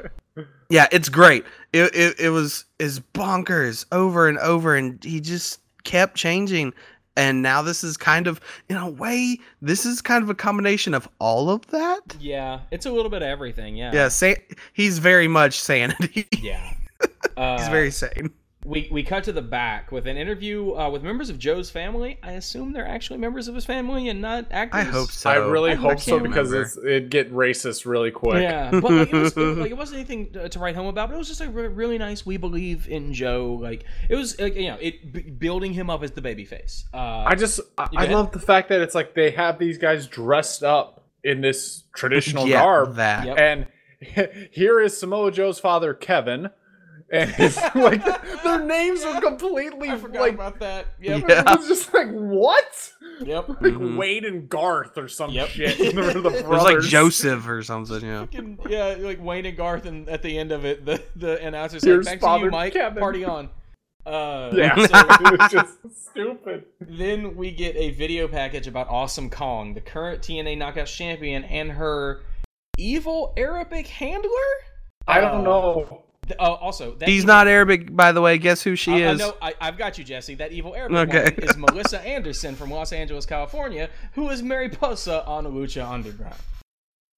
[0.70, 1.45] yeah, it's great.
[1.72, 6.72] It, it it was is bonkers over and over, and he just kept changing.
[7.16, 10.95] And now this is kind of, in a way, this is kind of a combination
[10.95, 12.16] of all of that.
[12.18, 13.76] Yeah, it's a little bit of everything.
[13.76, 13.92] Yeah.
[13.95, 14.34] Yeah, sa-
[14.72, 16.26] he's very much sanity.
[16.42, 16.72] Yeah.
[17.01, 18.32] he's Uh, very sane.
[18.64, 22.18] We we cut to the back with an interview uh, with members of Joe's family.
[22.22, 24.80] I assume they're actually members of his family and not actors.
[24.80, 25.28] I hope so.
[25.28, 28.40] I really I hope so can't because it's, it'd get racist really quick.
[28.42, 31.10] Yeah, but like it, was, it, like it wasn't anything to, to write home about.
[31.10, 32.24] But it was just a re- really nice.
[32.24, 33.58] We believe in Joe.
[33.60, 36.86] Like it was, like, you know, it b- building him up as the baby face.
[36.94, 40.06] Uh, I just I, I love the fact that it's like they have these guys
[40.06, 43.26] dressed up in this traditional Yeah, garb, that.
[43.26, 43.38] Yep.
[43.38, 43.66] and
[44.52, 46.50] here is Samoa Joe's father, Kevin,
[47.11, 48.05] and it's like
[48.42, 50.86] their names are completely I forgot like about that.
[51.00, 51.24] Yep.
[51.28, 51.52] Yeah.
[51.52, 52.92] it was just like what?
[53.24, 53.48] Yep.
[53.48, 53.96] Like Mhm.
[53.96, 55.48] Wade and Garth or some Yep.
[55.48, 55.78] shit.
[55.94, 56.80] They're the It was like.
[56.80, 58.00] Joseph or something.
[58.05, 58.20] Yeah.
[58.26, 61.84] Fucking- yeah, like Wayne and Garth, and at the end of it, the the announcer's
[61.84, 62.72] Here's like, "Back to you, Mike.
[62.72, 63.50] Kevin." Party on."
[64.07, 66.64] Uh, Yeah, so- it was just stupid.
[66.80, 71.72] Then we get a video package about Awesome Kong, the current TNA Knockouts champion, and
[71.72, 72.20] her
[72.76, 74.28] evil Arabic handler.
[75.07, 76.03] I Uh, don't know.
[76.27, 78.39] Th- oh, also, that She's evil- not Arabic, by the way.
[78.39, 79.18] Guess who she I, I is?
[79.18, 79.37] know.
[79.43, 80.35] I, I've got you, Jesse.
[80.37, 81.25] That evil Arabic Okay.
[81.37, 86.37] woman is Melissa Anderson from Los Angeles, California, who is Mariposa on Lucha Underground.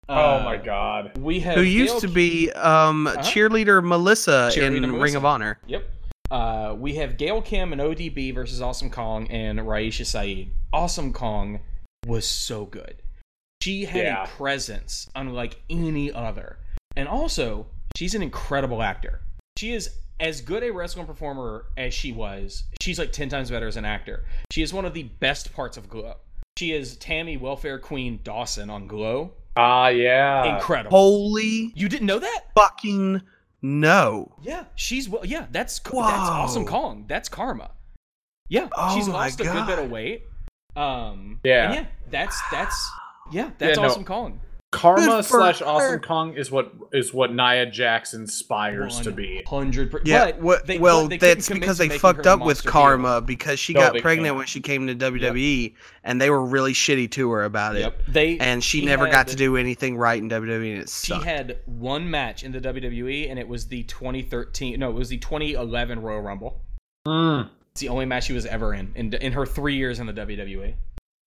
[0.08, 1.16] oh Uh, my god.
[1.18, 3.18] We have Who used Gail to be um, Uh-huh.
[3.22, 5.02] cheerleader Melissa Cheerleader in Melissa.
[5.02, 5.58] Ring of Honor.
[5.66, 5.90] Yep.
[6.30, 10.50] Uh, we have Gail Kim and ODB versus Awesome Kong and Raisha Saeed.
[10.72, 11.60] Awesome Kong
[12.06, 12.96] was so good.
[13.62, 14.24] She had Yeah.
[14.24, 16.58] a presence unlike any other.
[16.96, 19.20] And also, she's an incredible actor.
[19.58, 19.90] She is
[20.20, 22.64] as good a wrestling performer as she was.
[22.80, 24.24] She's like 10 times better as an actor.
[24.50, 26.14] She is one of the best parts of Glow.
[26.58, 29.32] She is Tammy Welfare Queen Dawson on Glow.
[29.56, 30.56] Ah, yeah.
[30.56, 30.96] Incredible.
[30.96, 32.40] Holy You didn't know that?
[32.54, 33.22] fucking
[33.62, 34.32] no!
[34.42, 35.24] Yeah, she's well.
[35.24, 36.66] Yeah, that's that's awesome.
[36.66, 37.06] Kong.
[37.08, 37.70] That's Karma.
[38.48, 40.22] Yeah, Oh she's my lost a good bit of weight.
[40.76, 41.64] Um, Yeah.
[41.66, 42.90] and yeah, that's that's
[43.32, 43.88] yeah, that's Yeah, no.
[43.88, 44.04] awesome.
[44.04, 44.40] Kong.
[44.72, 45.66] Karma slash her.
[45.66, 49.42] Awesome Kong is what is what Nia Jax inspires to be.
[49.46, 50.08] Hundred percent.
[50.08, 53.20] Yeah, what, they, well, they that's because they fucked up with Karma Hero.
[53.22, 54.36] because she No, got pregnant can't.
[54.36, 57.80] when she came to WWE, and they were really shitty to her about it.
[57.80, 58.02] Yep.
[58.08, 60.88] They And she, she never had- got to do anything right in WWE, and it
[60.90, 64.78] She had one match in the WWE, and it was the 2013.
[64.80, 66.60] No, it was the 2011 Royal Rumble.
[67.06, 67.48] Mm.
[67.72, 70.12] It's the only match she was ever in in, in her three years in the.
[70.12, 70.74] WWE.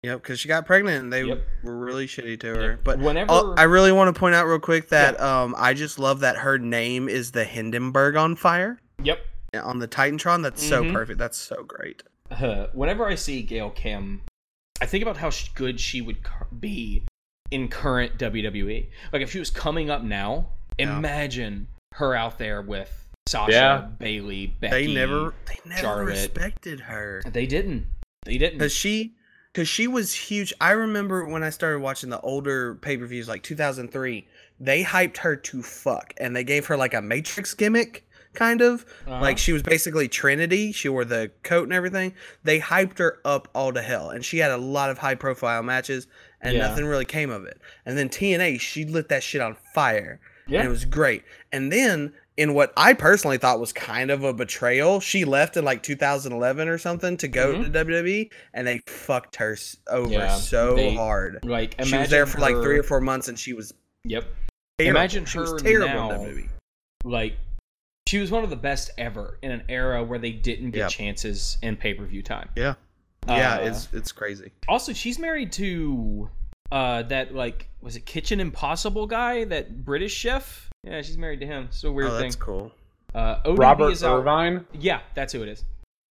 [0.04, 1.46] Yep, because she got pregnant, and they Yep.
[1.64, 2.70] were really shitty to her.
[2.72, 2.80] Yep.
[2.86, 6.00] But Whenever- Oh, I really want to point out real quick that um, I just
[6.00, 9.20] love that her name is the Hindenburg on fire Yep.
[9.62, 10.42] on the Titantron.
[10.42, 10.70] That's Mhm.
[10.70, 11.20] so perfect.
[11.20, 12.04] That's so great.
[12.32, 14.22] uh, whenever I see Gail Kim,
[14.80, 16.18] I think about how good she would
[16.60, 17.04] be
[17.50, 18.92] in current WWE.
[19.12, 20.96] Like if she was coming up now, Yeah.
[20.96, 23.78] imagine her out there with Sasha, Yeah.
[23.98, 24.86] Bailey, Becky.
[24.88, 26.06] they never, they never Charlotte.
[26.06, 27.88] respected her They didn't.
[28.26, 28.60] They didn't.
[28.60, 29.16] because she,
[29.54, 30.54] because she was huge.
[30.62, 34.28] I remember when I started watching the older pay per views, like 2003,
[34.60, 38.86] they hyped her to fuck, and they gave her like a Matrix gimmick, kind of
[39.08, 39.20] Uh-huh.
[39.22, 40.72] like she was basically Trinity.
[40.72, 42.14] She wore the coat and everything.
[42.44, 45.64] They hyped her up all to hell, and she had a lot of high profile
[45.64, 46.08] matches,
[46.42, 46.68] and Yeah.
[46.68, 47.60] nothing really came of it.
[47.86, 50.60] And then TNA, she lit that shit on fire, Yeah.
[50.60, 51.24] and it was great.
[51.52, 55.66] And then in what I personally thought was kind of a betrayal, she left in
[55.66, 57.66] like 2011 or something to go Mhm.
[57.66, 59.58] to WWE, and they fucked her
[59.90, 61.40] over Yeah, so they- hard.
[61.44, 63.74] Like She was there imagine for like three or four months, and she was
[64.06, 64.24] Yep.
[64.78, 64.98] terrible.
[64.98, 66.12] Imagine she was her terrible now.
[66.12, 66.50] in WWE.
[67.04, 67.34] Like
[68.08, 70.90] she was one of the best ever in an era where they didn't get Yep.
[70.92, 72.50] chances in pay per view time.
[72.56, 72.76] Yeah,
[73.28, 74.52] yeah, Uh, it's it's crazy.
[74.70, 76.30] Also, she's married to
[76.72, 80.69] uh that like was it Kitchen Impossible guy, that British chef?
[80.84, 81.66] Yeah, she's married to him.
[81.66, 82.24] It's a weird Oh, thing.
[82.30, 82.72] that's cool.
[83.14, 84.20] Uh, ODB Robert is out.
[84.20, 84.66] Irvine.
[84.74, 85.66] Yeah, that's who it is.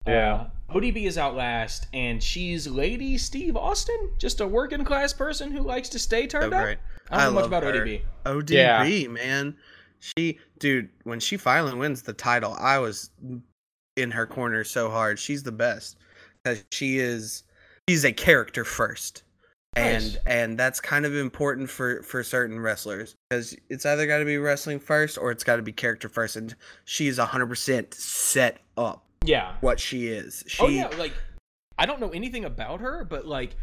[0.05, 0.47] Yeah.
[0.69, 5.51] Uh, ODB is out last, and she's Lady Steve Austin, just a working class person
[5.51, 6.77] who likes to stay turned So up.
[7.09, 7.85] I don't know much love about her.
[7.85, 8.01] ODB.
[8.25, 9.55] ODB, man.
[9.99, 13.09] She, dude, when she finally wins the title, I was
[13.95, 15.17] in her corner so hard.
[15.17, 15.97] She's the best
[16.43, 17.43] because she is.
[17.89, 19.23] She's a character first,
[19.77, 20.17] and Nice.
[20.25, 24.37] and that's kind of important for for certain wrestlers because it's either got to be
[24.37, 26.55] wrestling first or it's got to be character first, and
[26.85, 29.55] she's hundred percent set up Yeah.
[29.61, 30.43] what she is.
[30.45, 31.13] Oh, she, oh yeah, like
[31.77, 33.55] I don't know anything about her, but like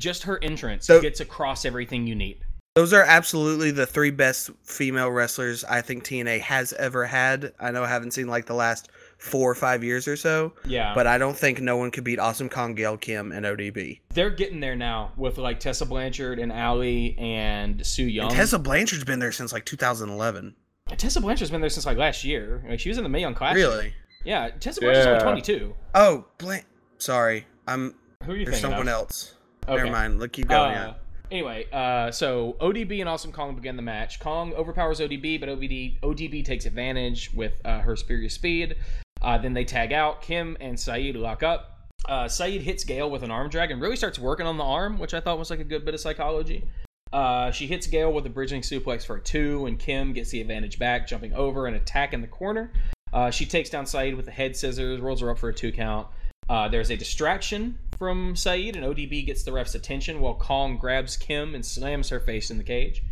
[0.00, 2.38] just her entrance So- gets across everything you need.
[2.74, 7.52] Those are absolutely the three best female wrestlers I think TNA has ever had.
[7.60, 8.88] I know I haven't seen like the last
[9.24, 10.92] four or five years or so, Yeah.
[10.94, 14.00] but I don't think no one could beat Awesome Kong, Gail Kim, and ODB.
[14.12, 18.26] they're getting there now with like Tessa Blanchard and Allie and Su Yung.
[18.26, 20.54] And Tessa Blanchard's been there since like 2011.
[20.98, 22.62] Tessa Blanchard's been there since like last year.
[22.68, 23.56] Like she was in the Mae Young Classic.
[23.56, 23.94] Really?
[24.24, 25.74] Yeah, Tessa Blanchard's only 22.
[25.94, 26.62] Oh, Blan-
[26.98, 27.94] sorry, I'm.
[28.24, 28.94] Who are you There's thinking someone of?
[28.94, 29.34] else.
[29.66, 29.76] Okay.
[29.76, 30.18] Never mind.
[30.18, 30.74] Look, keep going.
[30.74, 30.94] Uh,
[31.30, 34.20] Anyway, uh, so ODB and Awesome Kong begin the match.
[34.20, 38.76] Kong overpowers ODB, but OBD, ODB takes advantage with uh, her superior speed.
[39.24, 40.20] Uh, then they tag out.
[40.20, 41.88] Kim and Saeed lock up.
[42.06, 44.98] Uh, Saeed hits Gail with an arm drag and really starts working on the arm,
[44.98, 46.68] which I thought was like a good bit of psychology.
[47.10, 50.42] Uh, she hits Gail with a bridging suplex for a two, and Kim gets the
[50.42, 52.70] advantage back, jumping over and attacking the corner.
[53.14, 55.72] Uh, she takes down Saeed with the head scissors, rolls her up for a two
[55.72, 56.06] count.
[56.50, 61.16] Uh, there's a distraction from Saeed, and ODB gets the ref's attention while Kong grabs
[61.16, 63.02] Kim and slams her face in the cage.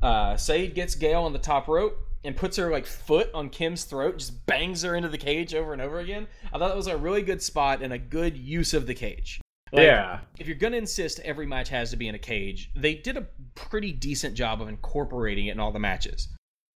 [0.00, 3.84] Uh, Saeed gets Gail on the top rope and puts her like foot on Kim's
[3.84, 6.26] throat, just bangs her into the cage over and over again.
[6.52, 9.40] I thought that was a really good spot and a good use of the cage.
[9.72, 10.20] Like, Yeah.
[10.38, 13.26] If you're gonna insist every match has to be in a cage, they did a
[13.54, 16.28] pretty decent job of incorporating it in all the matches.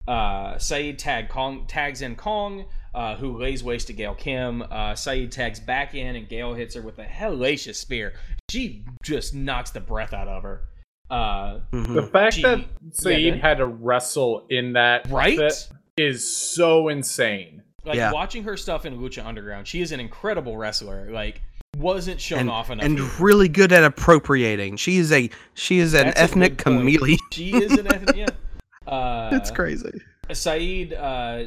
[0.06, 4.62] Uh, Saeed tag Kong tags in Kong, uh, who lays waste to Gail Kim.
[4.62, 8.12] Uh, Saeed tags back in, and Gail hits her with a hellacious spear.
[8.50, 10.64] She just knocks the breath out of her.
[11.10, 11.94] Uh, Mm-hmm.
[11.94, 15.38] The fact She- that Saeed go had to wrestle in that Right?
[15.96, 17.62] is so insane.
[17.84, 18.12] like Yeah.
[18.12, 21.10] watching her stuff in Lucha Underground, she is an incredible wrestler.
[21.10, 21.42] Like,
[21.76, 22.86] wasn't shown and, off enough.
[22.86, 23.08] and here.
[23.20, 24.76] really good at appropriating.
[24.78, 27.18] She is a she is an That's ethnic good chameleon.
[27.32, 28.16] She is an ethnic.
[28.16, 28.26] Yeah.
[28.86, 29.90] Uh, it's crazy.
[30.30, 31.44] Saeed uh,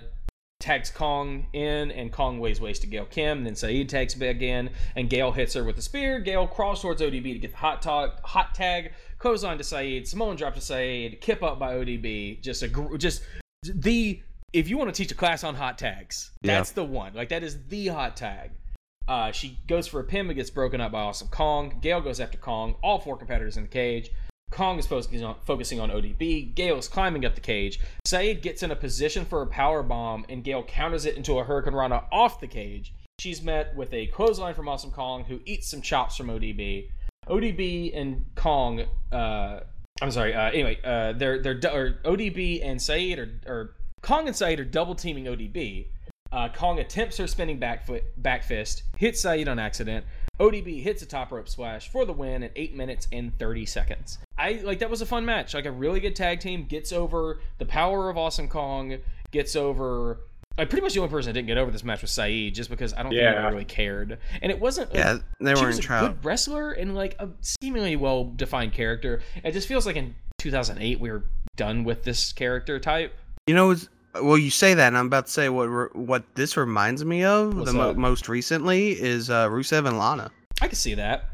[0.59, 3.43] tags Kong in, and Kong weighs waste to Gail Kim.
[3.43, 6.19] Then Saeed tags back in, and Gail hits her with a spear.
[6.19, 8.09] Gail crawls towards ODB to get the hot tag.
[8.23, 8.91] Hot tag
[9.27, 10.07] goes on to Saeed.
[10.07, 11.19] Samoan drop to Saeed.
[11.21, 12.41] Kip up by ODB.
[12.41, 13.23] Just a just
[13.63, 14.21] the
[14.53, 16.55] if you want to teach a class on hot tags, Yeah.
[16.55, 17.13] that's the one.
[17.13, 18.51] Like that is the hot tag.
[19.07, 21.79] Uh, she goes for a pin, but gets broken up by Awesome Kong.
[21.81, 22.75] Gail goes after Kong.
[22.83, 24.09] All four competitors in the cage.
[24.51, 26.55] Kong is focusing on, focusing on ODB.
[26.55, 27.79] Gail is climbing up the cage.
[28.05, 31.45] Saeed gets in a position for a power bomb, and Gail counters it into a
[31.45, 32.93] hurricanrana off the cage.
[33.19, 36.89] She's met with a clothesline from Awesome Kong, who eats some chops from ODB.
[37.29, 39.59] ODB and Kong, uh,
[40.01, 40.33] I'm sorry.
[40.33, 44.65] Uh, anyway, uh, they're they're or ODB and Saeed are, or Kong and Saeed are
[44.65, 45.87] double teaming ODB.
[46.31, 50.05] Uh, Kong attempts her spinning back foot, back fist, hits Saeed on accident.
[50.39, 54.19] ODB hits a top rope splash for the win in eight minutes and thirty seconds.
[54.37, 55.53] I like that was a fun match.
[55.53, 58.97] Like a really good tag team gets over the power of Awesome Kong,
[59.31, 60.19] gets over.
[60.57, 62.69] Like pretty much the only person that didn't get over this match was Saeed, just
[62.69, 63.33] because I don't think Yeah.
[63.35, 64.89] anyone really cared, and it wasn't.
[64.89, 67.29] like, Yeah, they she were was in a good wrestler and like a
[67.61, 69.21] seemingly well defined character.
[69.43, 71.25] It just feels like in 2008 we were
[71.55, 73.13] done with this character type.
[73.45, 73.75] You know,
[74.21, 77.23] well, you say that, and I'm about to say what re- what this reminds me
[77.23, 80.31] of What's the mo- most recently is uh, Rusev and Lana.
[80.61, 81.29] I can see that.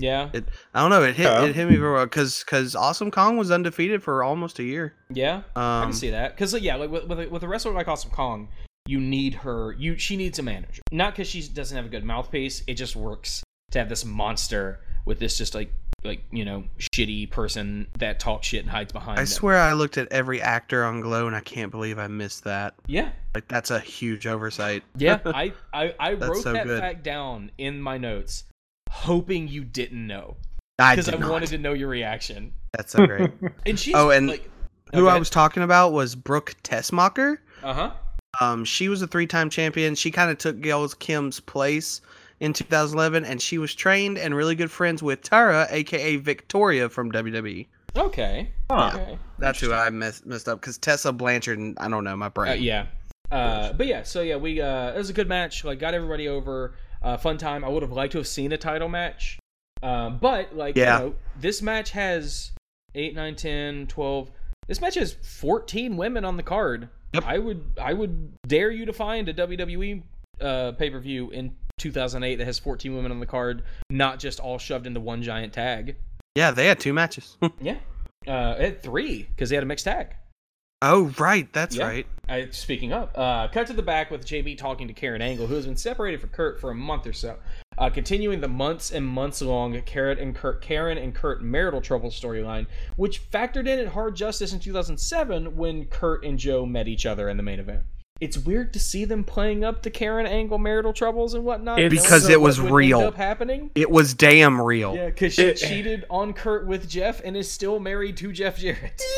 [0.00, 1.42] Yeah, It, I don't know, it hit Yeah.
[1.44, 4.94] it hit me very well because because Awesome Kong was undefeated for almost a year.
[5.12, 6.36] yeah, I Um, can see that.
[6.36, 8.46] Because yeah, like with with a, with a wrestler like Awesome Kong,
[8.88, 9.72] you need her.
[9.72, 12.62] You she needs a manager, not because she doesn't have a good mouthpiece.
[12.66, 13.42] It just works
[13.72, 15.72] to have this monster with this just like
[16.04, 19.18] like you know shitty person that talks shit and hides behind.
[19.18, 19.26] I them.
[19.26, 22.74] swear I looked at every actor on Glow and I can't believe I missed that.
[22.86, 24.84] Yeah, Like that's a huge oversight.
[24.96, 25.18] yeah.
[25.26, 26.80] I I, I wrote so that good.
[26.80, 28.44] fact down in my notes,
[28.90, 30.36] hoping you didn't know
[30.78, 32.52] I because did I, wanted to know your reaction.
[32.72, 33.30] That's so great.
[33.66, 34.48] And she's Oh, and like,
[34.94, 37.38] Who I was talking about was Brooke Tessmacher.
[37.62, 37.90] uh huh.
[38.40, 39.94] Um, she was a three-time champion.
[39.94, 42.00] She kind of took Gail Kim's place
[42.40, 47.10] in 2011, and she was trained and really good friends with Tara, aka Victoria from
[47.10, 47.66] WWE.
[47.96, 48.50] Okay.
[48.70, 48.90] Huh.
[48.94, 49.18] Okay.
[49.38, 51.58] That's who I mess, messed up because Tessa Blanchard.
[51.58, 52.52] and I don't know my brain.
[52.52, 52.86] Uh, yeah.
[53.30, 55.64] Uh, but yeah, so yeah, we uh, it was a good match.
[55.64, 56.74] Like, got everybody over.
[57.02, 57.64] Uh, fun time.
[57.64, 59.38] I would have liked to have seen a title match,
[59.82, 60.98] um, but like, Yeah.
[60.98, 62.50] you know, this match has
[62.94, 64.30] 8, 9, 10, 12.
[64.66, 66.88] This match has 14 women on the card.
[67.14, 67.24] Yep.
[67.26, 70.02] I would I would dare you to find a WWE
[70.40, 74.40] uh, pay per view in 2008 that has 14 women on the card, not just
[74.40, 75.96] all shoved into one giant tag.
[76.34, 77.36] Yeah, they had two matches.
[77.60, 77.76] Yeah.
[78.26, 80.08] Uh, had three because they had a mixed tag.
[80.82, 81.86] oh, right, that's Yeah.
[81.86, 82.06] right.
[82.28, 85.54] I, speaking of, uh, cut to the back with JB talking to Karen Angle, who
[85.54, 87.36] has been separated from Kurt for a month or so.
[87.78, 92.10] Uh, continuing the months and months long Karen and Kurt, Karen and Kurt marital trouble
[92.10, 97.06] storyline, which factored in at Hard Justice in 2007 when Kurt and Joe met each
[97.06, 97.84] other in the main event.
[98.20, 101.78] It's weird to see them playing up the Karen Angle marital troubles and whatnot.
[101.78, 102.98] It's- Because what it was would real.
[102.98, 103.70] Up happening.
[103.76, 104.96] It was damn real.
[104.96, 108.58] Yeah, because she It- cheated on Kurt with Jeff and is still married to Jeff
[108.58, 109.00] Jarrett.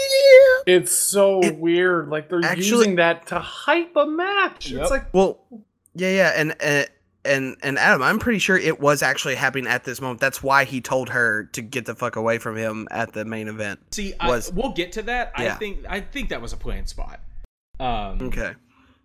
[0.66, 2.10] It's so It- weird.
[2.10, 4.70] Like they're Actually- using that to hype a match.
[4.70, 4.82] Yep.
[4.82, 5.40] It's like Well,
[5.94, 6.82] yeah, yeah, and uh,
[7.24, 10.20] and and Adam, I'm pretty sure it was actually happening at this moment.
[10.20, 13.48] That's why he told her to get the fuck away from him at the main
[13.48, 13.80] event.
[13.94, 15.32] See, Was- I, we'll get to that.
[15.36, 17.20] I think I think that was a planned spot.
[17.78, 18.52] Um, Okay.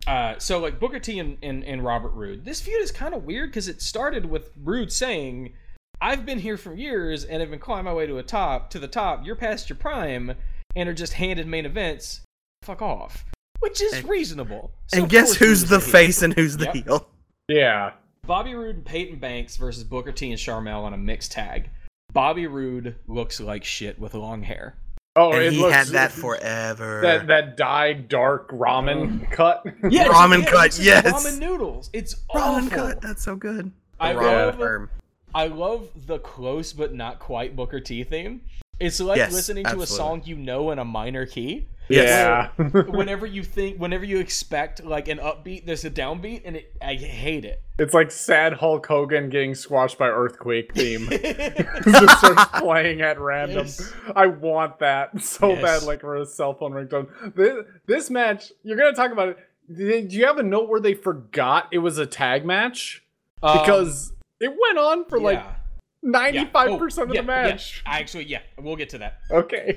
[0.06, 2.44] Uh, so like Booker T and, and, and Robert Roode.
[2.44, 5.52] This feud is kind of weird because it started with Roode saying,
[6.00, 8.78] "I've been here for years and have been climbing my way to a top to
[8.78, 9.26] the top.
[9.26, 10.34] You're past your prime
[10.76, 12.20] and are just handed main events.
[12.62, 13.24] Fuck off."
[13.60, 14.70] Which is And- reasonable.
[14.88, 16.74] So and guess who's Roode's the face and who's the Yep.
[16.74, 17.08] heel?
[17.48, 17.92] yeah.
[18.26, 21.70] Bobby Roode and Payton Banks versus Booker T and Sharmell on a mixed tag.
[22.12, 24.74] Bobby Roode looks like shit with long hair.
[25.14, 27.00] Oh, and it he looks, had that forever.
[27.02, 29.64] that that dyed dark ramen um, cut.
[29.90, 31.06] Yeah, Ramen yeah, cut, yes.
[31.26, 31.88] Ramen noodles.
[31.92, 32.70] It's ramen awful.
[32.70, 33.00] cut.
[33.00, 33.72] That's so good.
[33.98, 34.90] I love- firm.
[35.34, 38.40] I love the close but not quite Booker T theme.
[38.80, 39.94] It's like Yes, listening to absolutely.
[39.94, 41.66] a song you know in a minor key.
[41.88, 42.48] Yeah.
[42.56, 46.94] Whenever you think, whenever you expect like an upbeat, there's a downbeat, and it, I
[46.94, 47.62] hate it.
[47.78, 51.08] it's like sad Hulk Hogan getting squashed by earthquake theme.
[51.10, 53.58] just starts playing at random.
[53.66, 53.92] Yes.
[54.14, 55.62] I want that so Yes.
[55.62, 57.06] bad, like for a cell phone ringtone.
[57.34, 59.38] This, this match, you're gonna talk about it.
[59.74, 63.04] Did you have a note where they forgot it was a tag match?
[63.42, 65.54] Um, Because it went on for like yeah.
[66.02, 66.78] ninety-five Yeah.
[66.78, 67.82] percent Oh, of yeah, the match.
[67.84, 67.92] Yeah.
[67.92, 69.18] I actually, yeah, we'll get to that.
[69.30, 69.76] Okay.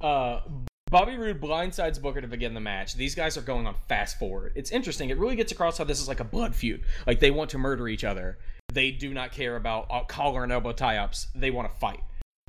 [0.00, 0.40] uh,
[0.90, 2.94] Bobby Roode blindsides Booker to begin the match.
[2.94, 4.52] These guys are going on fast forward.
[4.56, 5.10] It's interesting.
[5.10, 6.82] It really gets across how this is like a blood feud.
[7.06, 8.38] Like they want to murder each other.
[8.72, 11.28] They do not care about uh, collar and elbow tie-ups.
[11.34, 12.00] They want to fight.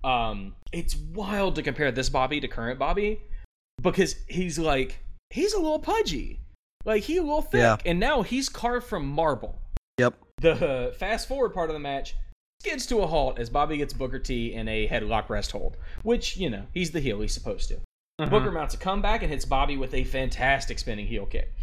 [0.03, 3.21] Um, it's wild to compare this Bobby to current Bobby
[3.83, 4.97] because he's like
[5.29, 6.39] he's a little pudgy,
[6.83, 7.77] like he a little thick, Yeah.
[7.85, 9.59] and now he's carved from marble.
[9.99, 10.15] Yep.
[10.39, 12.15] The uh, fast forward part of the match
[12.61, 16.37] skids to a halt as Bobby gets Booker T in a headlock rest hold, which,
[16.37, 17.77] you know, he's the heel he's supposed to.
[18.29, 18.55] Booker mm-hmm.
[18.55, 21.53] mounts a comeback and hits Bobby with a fantastic spinning heel kick.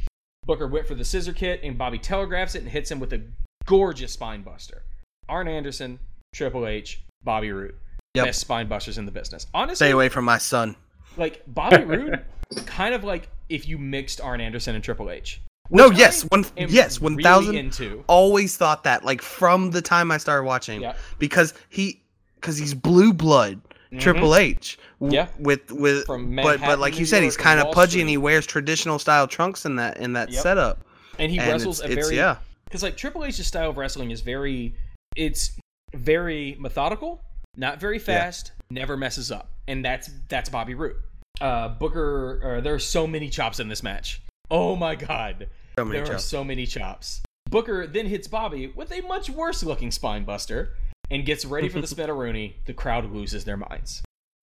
[0.45, 3.23] Booker went for the scissor kick and Bobby telegraphs it and hits him with a
[3.67, 4.83] gorgeous spine buster.
[5.29, 5.99] Arn Anderson,
[6.35, 7.75] Triple H, Bobby Roode.
[8.15, 8.27] Yep.
[8.27, 9.47] Best spine busters in the business.
[9.53, 10.75] Honestly, Stay away from my son.
[11.17, 12.25] like Bobby Roode,
[12.65, 15.41] kind of like if you mixed Arn Anderson and Triple H.
[15.71, 17.55] No, Which yes, I one, yes, one really thousand.
[17.57, 18.03] into.
[18.07, 20.97] Always thought that, like from the time I started watching, Yeah.
[21.19, 22.01] because he,
[22.37, 23.61] because he's blue blood,
[23.99, 25.15] Triple H, w- Mm-hmm.
[25.15, 25.29] Yeah.
[25.39, 28.47] with with, From but but like you said, he's kind of pudgy and he wears
[28.47, 30.43] traditional style trunks in that in that Yep.
[30.43, 30.85] setup.
[31.19, 32.37] and he And wrestles it's- a it's- very yeah.
[32.65, 34.75] because like Triple H's style of wrestling is very
[35.17, 35.53] it's
[35.95, 37.23] very methodical,
[37.57, 40.97] not very fast, never messes up, and that's that's Bobby Roode.
[41.41, 44.21] Uh, Booker, uh, there are so many chops in this match.
[44.51, 45.49] Oh my god,
[45.79, 47.21] So there are so many chops.
[47.49, 50.75] Booker then hits Bobby with a much worse looking spine buster
[51.11, 52.55] and gets ready for the spinneroonie.
[52.67, 54.03] The crowd loses their minds.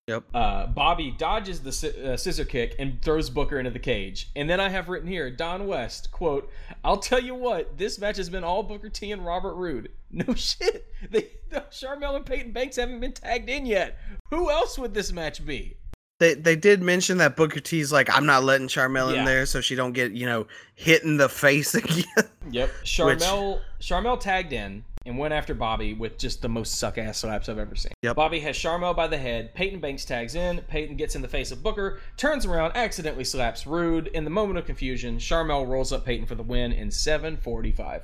[0.08, 0.24] Yep.
[0.34, 4.30] Uh, Bobby dodges the sci- uh, scissor kick and throws Booker into the cage.
[4.36, 6.50] And then I have written here, Don West, quote,
[6.84, 9.90] I'll tell you what, this match has been all Booker T and Robert Roode.
[10.16, 10.86] No shit.
[11.10, 13.98] They, the Sharmell and Payton Banks haven't been tagged in yet.
[14.30, 15.78] Who else would this match be?
[16.20, 19.20] They they did mention that Booker T's like I'm not letting Sharmell Yeah.
[19.22, 20.46] in there so she don't get you know
[20.76, 22.06] hit in the face again.
[22.52, 22.70] Yep.
[22.84, 24.84] Sharmell Sharmell tagged in.
[25.06, 27.92] And went after Bobby with just the most suck ass slaps I've ever seen.
[28.04, 28.16] Yep.
[28.16, 29.54] Bobby has Charmo by the head.
[29.54, 30.60] Payton Banks tags in.
[30.70, 34.08] Payton gets in the face of Booker, turns around, accidentally slaps Roode.
[34.08, 38.04] In the moment of confusion, Sharmell rolls up Payton for the win in 7:45.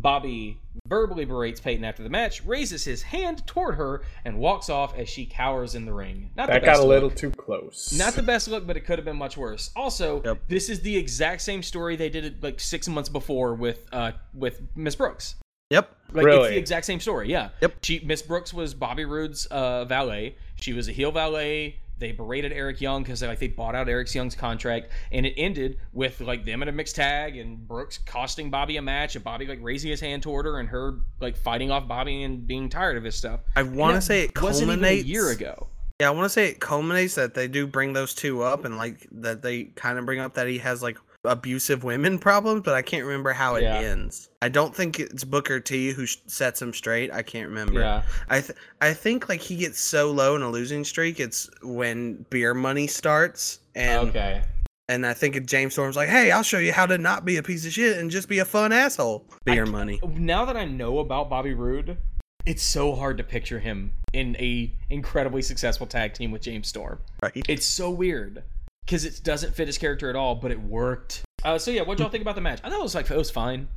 [0.00, 0.58] Bobby
[0.88, 5.08] verbally berates Payton after the match, raises his hand toward her, and walks off as
[5.08, 6.30] she cowers in the ring.
[6.36, 7.16] Not That the got best a little look.
[7.16, 7.92] too close.
[7.96, 9.70] Not the best look, but it could have been much worse.
[9.76, 10.42] Also, Yep.
[10.48, 14.12] this is the exact same story they did it like six months before with uh
[14.34, 15.36] with Miss Brooks.
[15.74, 15.96] Yep.
[16.12, 17.28] Like it's the exact same story.
[17.28, 17.48] Yeah.
[17.60, 17.74] Yep.
[17.82, 20.36] She Miss Brooks was Bobby Roode's uh, valet.
[20.56, 21.80] She was a heel valet.
[21.98, 25.78] They berated Eric Young because like they bought out Eric Young's contract, and it ended
[25.92, 29.46] with like them in a mixed tag and Brooks costing Bobby a match, and Bobby
[29.46, 32.96] like raising his hand toward her, and her like fighting off Bobby and being tired
[32.96, 33.40] of his stuff.
[33.56, 35.68] I want to say it that wasn't even a year ago.
[36.00, 38.76] Yeah, I want to say it culminates that they do bring those two up and
[38.76, 42.74] like that they kind of bring up that he has like abusive women problems, but
[42.74, 43.78] I can't remember how it Yeah.
[43.78, 44.28] ends.
[44.42, 47.12] I don't think it's Booker T who sh- sets him straight.
[47.12, 47.80] I can't remember.
[47.80, 48.02] Yeah.
[48.28, 51.20] I th- I think like he gets so low in a losing streak.
[51.20, 54.42] It's when beer money starts and okay.
[54.88, 57.42] and I think James Storm's like, "Hey, I'll show you how to not be a
[57.42, 60.00] piece of shit and just be a fun asshole." Beer money.
[60.06, 61.96] Now that I know about Bobby Roode,
[62.44, 66.98] it's so hard to picture him in a incredibly successful tag team with James Storm.
[67.22, 67.44] Right.
[67.48, 68.42] It's so weird
[68.86, 71.22] because it doesn't fit his character at all, but it worked.
[71.44, 72.60] Uh, so yeah, what y'all think about the match?
[72.64, 73.68] I thought it was like it was fine.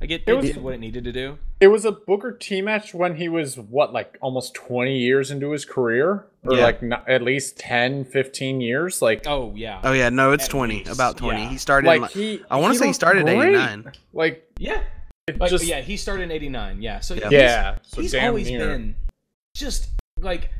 [0.00, 1.38] Like it, It it, was- did what it needed to do.
[1.60, 5.50] It was a Booker T match when he was what, like almost 20 years into
[5.50, 6.62] his career, or Yeah.
[6.62, 9.02] like not, at least 10, 15 years.
[9.02, 10.76] Like, Oh yeah, Oh yeah, no, it's At 20.
[10.78, 11.42] least, About 20.
[11.42, 11.48] yeah.
[11.48, 12.40] He started in, like like, he.
[12.48, 13.38] I wanna say he started great.
[13.56, 13.92] 89.
[14.12, 14.84] Like, yeah.
[15.26, 16.80] it Like, just yeah, he started in '89.
[16.80, 17.20] Yeah, so Yeah.
[17.28, 17.78] he's- yeah.
[17.82, 18.60] So he's damn always near.
[18.68, 18.94] been
[19.56, 19.88] just
[20.20, 20.50] like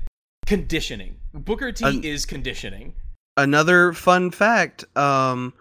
[0.47, 1.17] conditioning.
[1.33, 2.95] Booker T Un- is conditioning.
[3.39, 5.53] Another fun fact um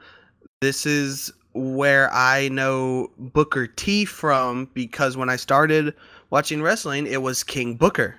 [0.59, 5.93] this is where i know booker t from because when i started
[6.29, 8.15] watching wrestling it was king booker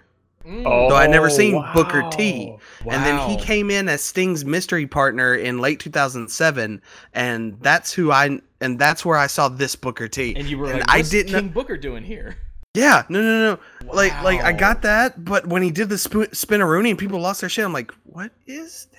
[0.51, 2.47] Oh, Though I'd never seen Booker T.
[2.83, 2.95] wow.
[2.95, 6.81] and then he came in as sting's mystery partner in late 2007
[7.13, 10.71] and that's who i and that's where i saw this booker t And you were
[10.71, 12.39] And like, i "What's didn't King know Booker doing here?"
[12.73, 16.33] yeah no no no like like i got that but when he did the sp-
[16.33, 18.98] spinneroonie and people lost their shit i'm like what is this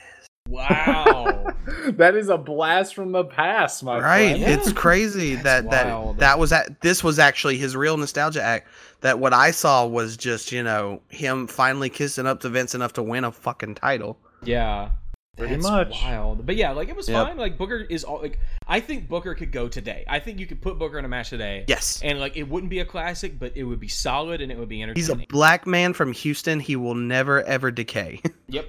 [0.50, 1.54] Wow.
[1.92, 4.40] that is a blast from the past, my right friend.
[4.42, 4.50] Yeah.
[4.50, 6.16] it's crazy that wild.
[6.18, 8.68] that that was at this was actually his real nostalgia act
[9.02, 12.94] that what i saw was just you know him finally kissing up to vince enough
[12.94, 14.92] to win a fucking title Yeah.
[15.38, 15.92] Pretty That's much.
[16.04, 16.46] wild.
[16.46, 17.28] But yeah, like it was Yep.
[17.28, 17.38] fine.
[17.38, 20.04] Like Booker is all like I think Booker could go today.
[20.06, 21.64] I think you could put Booker in a match today.
[21.70, 24.58] yes And like it wouldn't be a classic, but it would be solid and it
[24.58, 25.20] would be entertaining.
[25.20, 28.68] he's a black man from houston he will never ever decay Yep.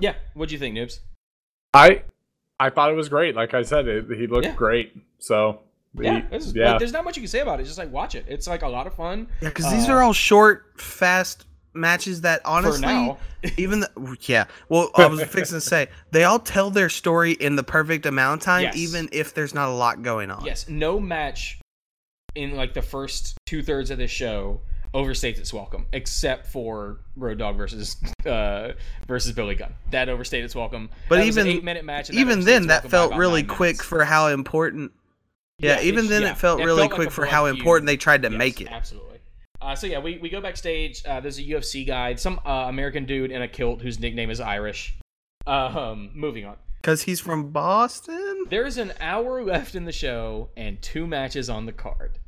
[0.00, 0.14] Yeah.
[0.34, 1.00] What do you think, Noobs?
[1.72, 2.02] I
[2.60, 3.34] I thought it was great.
[3.34, 4.54] Like I said, it, he looked Yeah.
[4.54, 4.96] great.
[5.18, 5.60] So
[5.98, 6.20] Yeah.
[6.28, 6.70] he- It's, yeah.
[6.72, 7.64] Like, there's not much you can say about it.
[7.64, 8.24] Just like watch it.
[8.28, 9.28] It's like a lot of fun.
[9.40, 11.46] yeah because these Uh, are all short fast
[11.76, 13.18] matches that honestly for now.
[13.56, 17.56] even the, yeah well i was fixing to say they all tell their story in
[17.56, 18.76] the perfect amount of time Yes.
[18.76, 20.68] even if there's not a lot going on yes.
[20.68, 21.58] No match
[22.36, 24.60] in like the first two thirds of this show
[24.94, 27.96] overstates its welcome, except for Road Dogg versus
[28.26, 28.72] uh
[29.08, 29.74] versus Billy Gunn.
[29.90, 30.88] That overstated its welcome.
[31.08, 32.08] But That even- eight-minute match.
[32.08, 33.82] and that even then that felt really quick minutes.
[33.84, 34.92] for how important
[35.58, 37.56] yeah, even then yeah, it felt really like quick for how feud.
[37.58, 39.18] important they tried to Yes, make it Absolutely.
[39.62, 41.02] Uh, so yeah, we, we go backstage.
[41.06, 44.38] Uh, there's a UFC guy, some uh, American dude in a kilt whose nickname is
[44.40, 44.94] Irish.
[45.46, 46.56] Um, moving on.
[46.82, 51.66] because he's from boston There's an hour left in the show and two matches on
[51.66, 52.18] the card.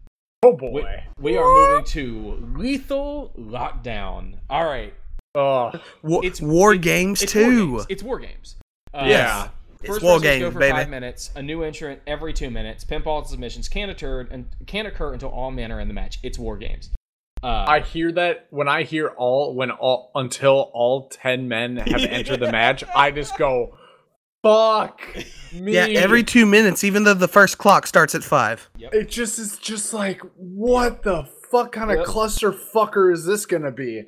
[0.43, 1.03] Oh boy.
[1.19, 4.35] We, we are moving to Lethal Lockdown.
[4.51, 4.95] All right.
[5.35, 5.73] Oh,
[6.03, 7.87] Wa- It's war it's- games it's War too games.
[7.89, 8.57] It's war games.
[8.95, 9.49] Uh, Yeah.
[9.81, 10.73] It's First war wrestlers games, go for baby.
[10.73, 11.31] five minutes.
[11.37, 12.85] A new entrant every two minutes.
[12.85, 16.19] Pinfall submissions can occur and can occur until all men are in the match.
[16.23, 16.91] It's war games.
[17.43, 22.01] Uh, I hear that when I hear all when all until all ten men have
[22.05, 23.77] entered the match, I just go,
[24.47, 25.01] "Fuck
[25.53, 29.39] me!" yeah every two minutes even though the first clock starts at five it just
[29.39, 32.07] is just like, what the fuck kind of Yep.
[32.07, 34.05] cluster fucker is this gonna be?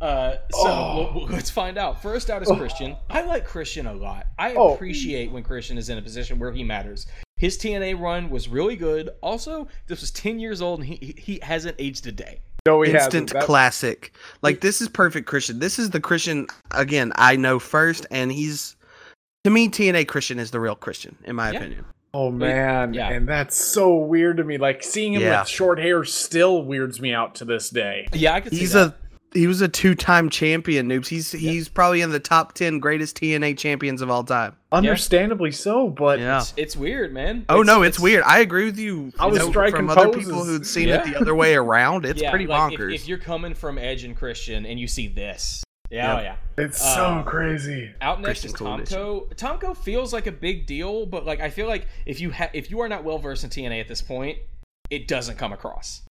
[0.00, 0.94] Uh, so Oh.
[0.96, 2.00] we'll- we'll- let's find out.
[2.00, 2.96] First out is Christian.
[3.10, 4.26] I like Christian a lot.
[4.38, 4.74] I Oh.
[4.74, 7.06] appreciate when Christian is in a position where he matters.
[7.36, 9.10] His TNA run was really good.
[9.22, 12.40] Also, this was ten years old and he he, he hasn't aged a day.
[12.66, 13.30] No, he instant hasn't.
[13.32, 14.12] That- classic
[14.42, 18.76] like this is perfect christian this is the christian again i know first and he's
[19.44, 21.58] to me tna christian is the real christian in my Yeah.
[21.58, 23.10] opinion Oh man, Yeah.
[23.10, 24.58] and that's so weird to me.
[24.58, 25.42] Like seeing him Yeah.
[25.42, 28.08] with short hair still weirds me out to this day.
[28.12, 28.88] Yeah, I could see he's that.
[28.88, 28.94] a
[29.38, 30.88] he was a two-time champion.
[30.88, 31.06] Noobs.
[31.06, 34.56] He's he's probably in the top ten greatest TNA champions of all time.
[34.72, 36.38] Understandably so, but Yeah.
[36.40, 37.44] It's, it's weird, man.
[37.48, 38.24] Oh no, it's, weird.
[38.26, 39.12] I agree with you.
[39.20, 41.02] I you was know, striking from other people who'd seen Yeah.
[41.06, 42.04] it the other way around.
[42.04, 42.92] It's yeah, pretty like, if- bonkers.
[42.96, 46.18] If, you're coming from Edge and Christian and you see this, yeah, Yep.
[46.18, 46.64] oh yeah.
[46.64, 47.90] it's Uh, so crazy.
[48.00, 49.34] Out next Christian is Cool Tomko.
[49.34, 52.70] Tomko feels like a big deal, but like I feel like if you ha- if
[52.70, 54.38] you are not well versed in TNA at this point,
[54.90, 56.02] it doesn't come across.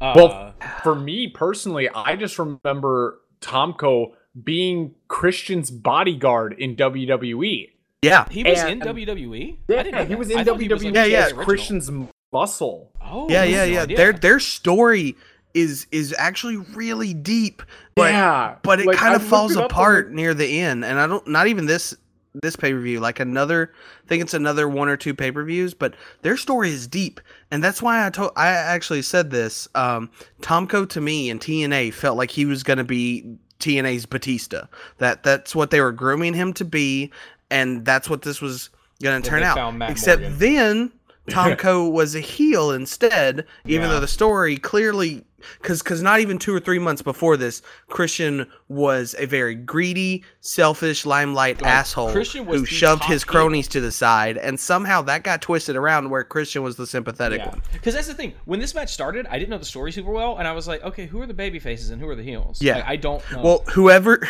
[0.00, 4.12] Uh, Well, for me personally, I just remember Tomko
[4.42, 7.70] being Christian's bodyguard in WWE.
[8.02, 9.58] yeah, he was and- in WWE.
[9.68, 10.72] Yeah, I didn't know he was in I thought he WWE.
[10.74, 11.24] was, like, Yeah, yeah.
[11.26, 11.44] original.
[11.44, 11.90] Christian's
[12.32, 12.90] muscle.
[13.00, 13.82] Oh, yeah, yeah, no yeah.
[13.82, 13.96] idea.
[13.96, 15.14] Their their story
[15.54, 17.62] is is actually really deep,
[17.94, 20.84] but yeah, but it like, kind of falls it up on apart near the end.
[20.84, 21.96] And I don't not even this
[22.42, 23.72] this pay per view, like another.
[24.04, 27.20] I think it's another one or two pay per views, but their story is deep,
[27.50, 29.68] and that's why I told I actually said this.
[29.74, 30.10] Um,
[30.42, 34.66] Tomko to me in TNA felt like he was going to be TNA's Batista.
[34.98, 37.12] That that's what they were grooming him to be,
[37.50, 38.70] and that's what this was
[39.02, 39.80] going to turn out.
[39.88, 40.38] Except Morgan.
[40.38, 40.92] then
[41.28, 43.94] Tomko was a heel instead, even Yeah.
[43.94, 45.24] though the story clearly
[45.60, 50.24] because because not even two or three months before this, Christian was a very greedy,
[50.40, 55.02] selfish, limelight Like, asshole Christian was who shoved his cronies to the side, and somehow
[55.02, 57.62] that got twisted around where Christian was the sympathetic Yeah, one.
[57.72, 58.34] because that's the thing.
[58.44, 60.82] When this match started, I didn't know the story super well, and I was like,
[60.84, 62.60] okay, who are the baby faces and who are the heels?
[62.62, 62.76] Yeah.
[62.76, 63.42] Like, I don't know.
[63.42, 64.26] Well, whoever,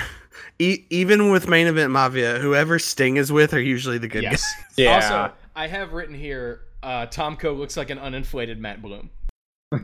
[0.59, 4.43] e- even with main event Mafia, whoever Sting is with are usually the good yes.
[4.43, 4.65] guys.
[4.77, 4.95] Yeah.
[4.95, 9.11] Also, I have written here, uh, Tomko looks like an uninflated Matt Bloom.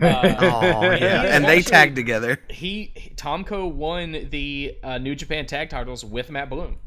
[0.01, 2.39] Uh, Oh yeah, and they actually- tagged together.
[2.49, 6.79] he he- Tomko won the uh, New Japan Tag Titles with Matt Bloom.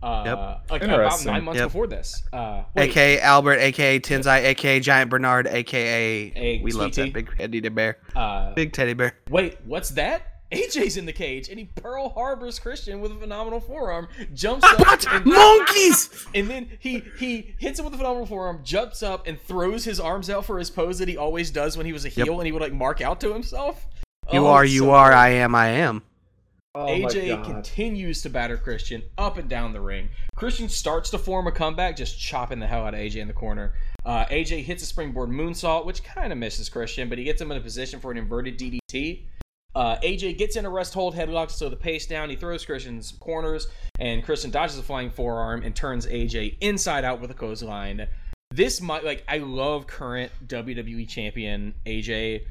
[0.00, 1.66] Uh, Like about nine months Yep.
[1.68, 2.22] before this.
[2.32, 7.10] Uh, wait, AKA Albert, AKA Tensai, AKA Giant Bernard, AKA Hey, we love Sweetie.
[7.10, 9.14] that big teddy bear, uh, big teddy bear.
[9.28, 10.27] wait, what's that?
[10.50, 15.04] AJ's in the cage, and he Pearl Harbors Christian with a phenomenal forearm, jumps up,
[15.12, 16.26] and, Monkeys!
[16.34, 20.00] and then he he hits him with a phenomenal forearm, jumps up, and throws his
[20.00, 22.46] arms out for his pose that he always does when he was a heel, and
[22.46, 23.86] he would like mark out to himself.
[24.32, 25.12] You Oh, are, you so are.
[25.12, 26.02] I am, I am.
[26.74, 30.10] Oh AJ continues to batter Christian up and down the ring.
[30.36, 33.34] Christian starts to form a comeback, just chopping the hell out of AJ in the
[33.34, 33.72] corner.
[34.04, 37.50] Uh, AJ hits a springboard moonsault, which kind of misses Christian, but he gets him
[37.50, 39.24] in a position for an inverted DDT.
[39.78, 42.28] Uh, AJ gets in a rest hold headlock to slow the pace down.
[42.28, 43.68] He throws Christian's corners,
[44.00, 48.08] and Christian dodges a flying forearm and turns AJ inside out with a clothesline.
[48.50, 52.46] This might like I love current WWE champion AJ,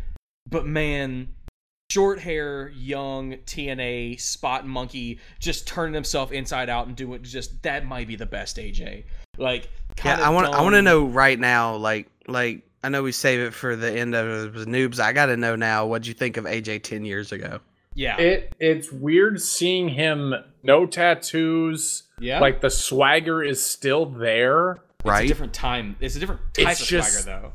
[0.49, 1.27] but man,
[1.91, 7.85] short hair, young TNA spot monkey just turning himself inside out and doing just that
[7.85, 9.03] might be the best AJ.
[9.37, 9.69] Like,
[10.05, 13.41] Yeah, I want, I want to know right now, like, like I know we save
[13.41, 14.97] it for the end of the noobs.
[14.97, 15.85] I got to know now.
[15.85, 17.59] What'd you think of AJ ten years ago?
[17.95, 20.33] Yeah, It it's weird seeing him
[20.63, 22.03] no tattoos.
[22.17, 22.39] Yeah.
[22.39, 24.71] Like the swagger is still there.
[24.71, 25.27] it's a Right?
[25.27, 25.97] different time.
[25.99, 27.53] It's a different type It's of just- swagger, though.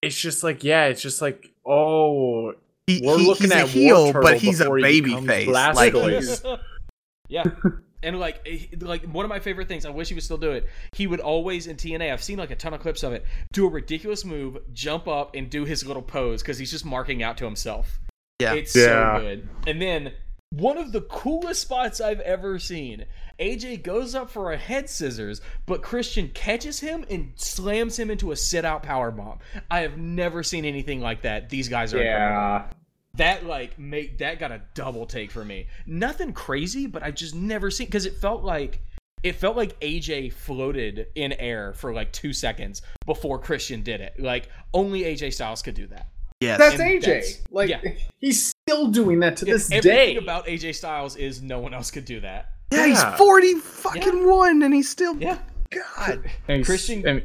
[0.00, 2.54] It's just like yeah, it's just like oh
[2.86, 5.48] He, we're he- looking he's at a heel, Turtle but he's a baby becomes face.
[5.48, 6.42] Like, he's-
[7.28, 7.44] yeah.
[8.02, 9.84] And like, eh, like one of my favorite things.
[9.86, 10.66] I wish he would still do it.
[10.92, 12.12] He would always in TNA.
[12.12, 13.24] I've seen like a ton of clips of it.
[13.52, 17.22] Do a ridiculous move, jump up, and do his little pose because he's just marking
[17.22, 17.98] out to himself.
[18.40, 19.16] yeah, It's Yeah.
[19.16, 19.48] so good.
[19.66, 20.12] And then
[20.50, 23.06] one of the coolest spots I've ever seen.
[23.38, 28.32] AJ goes up for a head scissors, but Christian catches him and slams him into
[28.32, 29.40] a sit out power bomb.
[29.70, 31.50] I have never seen anything like that.
[31.50, 32.76] These guys are incredible.
[33.18, 33.32] Yeah.
[33.38, 35.66] That like make that got a double take for me.
[35.86, 38.80] Nothing crazy, but I just never seen because it felt like
[39.22, 44.14] it felt like AJ floated in air for like two seconds before Christian did it.
[44.18, 46.08] Like only AJ Styles could do that.
[46.40, 47.00] Yeah, That's And AJ.
[47.02, 47.80] that's- like yeah.
[48.18, 50.16] he's still doing that to this Everything day.
[50.16, 52.50] about AJ Styles is no one else could do that.
[52.72, 55.38] yeah, he's forty fucking one, and he's still Yeah.
[55.70, 56.28] God.
[56.48, 57.22] And Christian- and-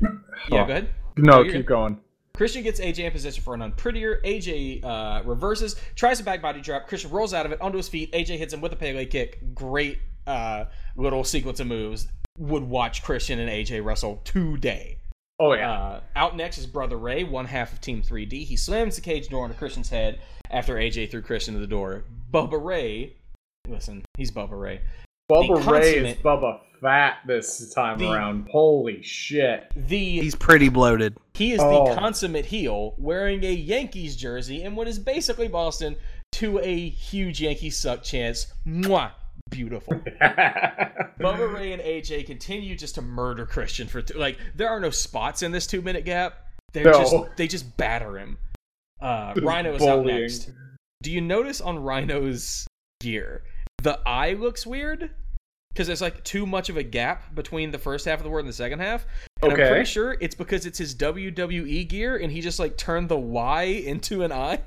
[0.50, 0.90] Yeah, oh, go ahead.
[1.18, 2.00] No, Oh, keep going.
[2.42, 4.20] Christian gets AJ in position for an unprettier.
[4.26, 6.88] AJ uh, reverses, tries a back body drop.
[6.88, 8.12] Christian rolls out of it onto his feet.
[8.14, 9.54] AJ hits him with a Pele kick.
[9.54, 10.66] Great uh,
[10.96, 12.08] little sequence of moves.
[12.40, 14.98] Would watch Christian and AJ wrestle today.
[15.38, 15.72] Oh yeah.
[15.72, 18.44] Uh, out next is Brother Ray, one half of Team 3D.
[18.44, 20.20] He slams the cage door onto Christian's head
[20.50, 22.06] after AJ threw Christian to the door.
[22.34, 23.18] Bubba Ray,
[23.68, 24.82] listen, he's Bubba Ray.
[25.32, 28.48] Bubba Ray is Bubba Fat this time The- around.
[28.52, 29.72] Holy shit.
[29.76, 31.16] The He's pretty bloated.
[31.34, 31.90] He is Oh.
[31.90, 35.96] the consummate heel wearing a Yankees jersey in what is basically Boston
[36.34, 38.48] to a huge Yankees suck chance.
[38.68, 39.12] Mwah!
[39.50, 39.94] Beautiful.
[41.20, 44.90] Bubba Ray and AJ continue just to murder Christian for two, like there are no
[44.90, 46.34] spots in this two minute gap.
[46.74, 46.94] They're No.
[47.00, 48.38] just they just batter him.
[49.02, 50.22] Uh, Rhino is out Bullying.
[50.22, 50.52] next.
[51.04, 52.66] Do you notice on Rhino's
[53.02, 53.44] gear.
[53.82, 55.10] The eye looks weird
[55.74, 58.40] because there's like too much of a gap between the first half of the word
[58.40, 59.06] and the second half.
[59.42, 59.64] And Okay.
[59.64, 63.18] I'm pretty sure it's because it's his WWE gear and he just like turned the
[63.18, 64.60] Y into an I.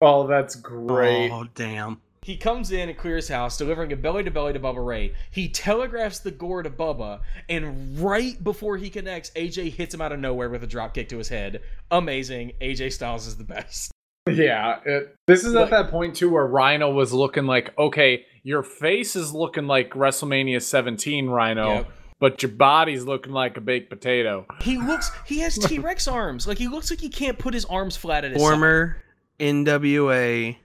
[0.00, 1.30] Oh, that's great.
[1.30, 2.00] Oh damn.
[2.22, 5.14] He comes in and clears house, delivering a belly to belly to Bubba Ray.
[5.30, 10.10] He telegraphs the gore to Bubba, and right before he connects, AJ hits him out
[10.10, 11.62] of nowhere with a drop kick to his head.
[11.92, 12.52] Amazing.
[12.60, 13.92] AJ Styles is the best.
[14.28, 18.26] Yeah, it, this is Like- at that point too where Rhino was looking like, okay,
[18.46, 21.90] your face is looking like WrestleMania 17 Rhino, Yep.
[22.20, 24.46] but your body's looking like a baked potato.
[24.62, 25.10] He looks.
[25.26, 26.46] He has T Rex arms.
[26.46, 28.48] Like he looks like he can't put his arms flat at his side.
[28.48, 28.98] Former
[29.40, 30.56] NWA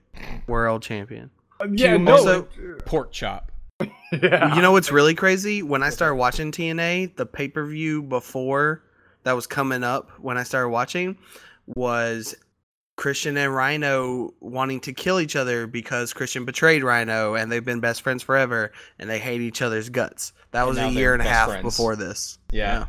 [0.47, 1.31] world champion.
[1.59, 3.51] Uh, yeah, no, Also- uh, pork chop.
[4.11, 4.55] yeah.
[4.55, 5.63] You know what's really crazy?
[5.63, 8.83] When I started watching TNA, the pay per view before
[9.23, 11.17] that was coming up when I started watching
[11.65, 12.35] was
[13.01, 17.79] Christian and Rhino wanting to kill each other because Christian betrayed Rhino and they've been
[17.79, 20.33] best friends forever and they hate each other's guts.
[20.51, 21.63] That And was a year and a half friends.
[21.63, 22.37] before this.
[22.51, 22.85] Yeah.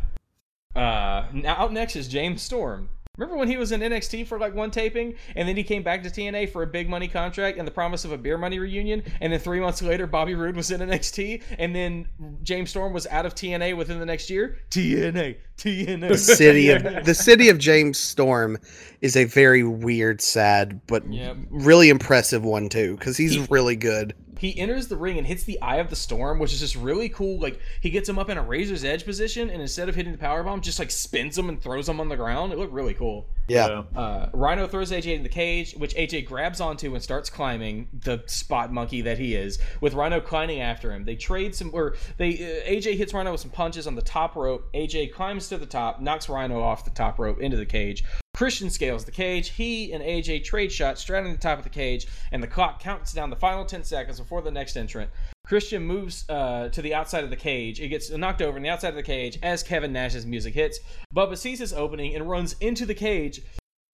[0.77, 2.91] Uh, now out next is James Storm.
[3.19, 6.03] Remember when he was in NXT for like one taping, and then he came back
[6.03, 9.03] to TNA for a big money contract and the promise of a beer money reunion,
[9.21, 12.09] and then three months later Bobby Roode was in NXT, and then
[12.43, 14.57] James Storm was out of TNA within the next year.
[14.71, 16.09] TNA, TNA.
[16.09, 18.57] The city of the city of James Storm
[19.03, 21.37] is a very weird, sad, but Yep.
[21.51, 24.15] really impressive one too because he's He- really good.
[24.43, 27.09] He enters the ring and hits the Eye of the Storm, which is just really
[27.09, 27.39] cool.
[27.39, 30.19] Like he gets him up in a razor's edge position, and instead of hitting the
[30.19, 32.53] power bomb, just like spins him and throws him on the ground.
[32.53, 33.29] It looked really cool.
[33.47, 33.85] Yeah.
[33.95, 37.89] Uh, Rhino throws AJ in the cage, which AJ grabs onto and starts climbing.
[37.93, 41.05] The spot monkey that he is, with Rhino climbing after him.
[41.05, 44.35] They trade some, or they uh, AJ hits Rhino with some punches on the top
[44.35, 44.69] rope.
[44.75, 48.03] AJ climbs to the top, knocks Rhino off the top rope into the cage.
[48.43, 49.51] Christian scales the cage.
[49.51, 53.13] He and AJ trade shots, straddling the top of the cage, and the clock counts
[53.13, 55.13] down the final 10 seconds before the next entrant.
[55.47, 57.81] Christian moves uh, to the outside of the cage.
[57.81, 60.81] It gets knocked over on the outside of the cage as Kevin Nash's music hits.
[61.15, 63.43] Bubba sees this opening and runs into the cage,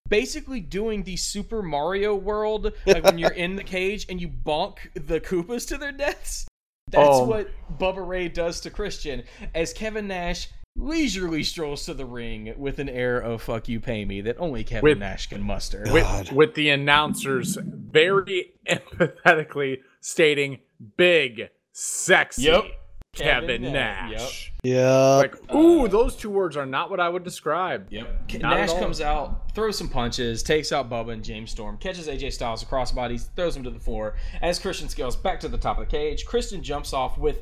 [0.07, 4.77] basically doing the Super Mario world, like when you're in the cage and you bonk
[4.95, 6.47] the Koopas to their deaths.
[6.89, 7.25] That's Oh.
[7.25, 9.21] what Bubba Ray does to Christian
[9.53, 14.05] as Kevin Nash leisurely strolls to the ring with an air of fuck you pay
[14.05, 15.83] me that only Kevin With- Nash can muster.
[15.91, 20.59] with, with the announcers very empathetically stating
[20.97, 22.63] big, sexy Yep.
[23.11, 24.11] Kevin, Kevin Nash.
[24.11, 24.53] Nash.
[24.63, 25.15] Yeah.
[25.15, 27.87] Like, ooh, those two words are not what I would describe.
[27.89, 28.33] Yep.
[28.39, 32.33] Not Nash comes out, throws some punches, takes out Bubba and James Storm, catches AJ
[32.33, 34.15] Styles across bodies, throws him to the floor.
[34.43, 37.41] As Christian scales back to the top of the cage, Christian jumps off with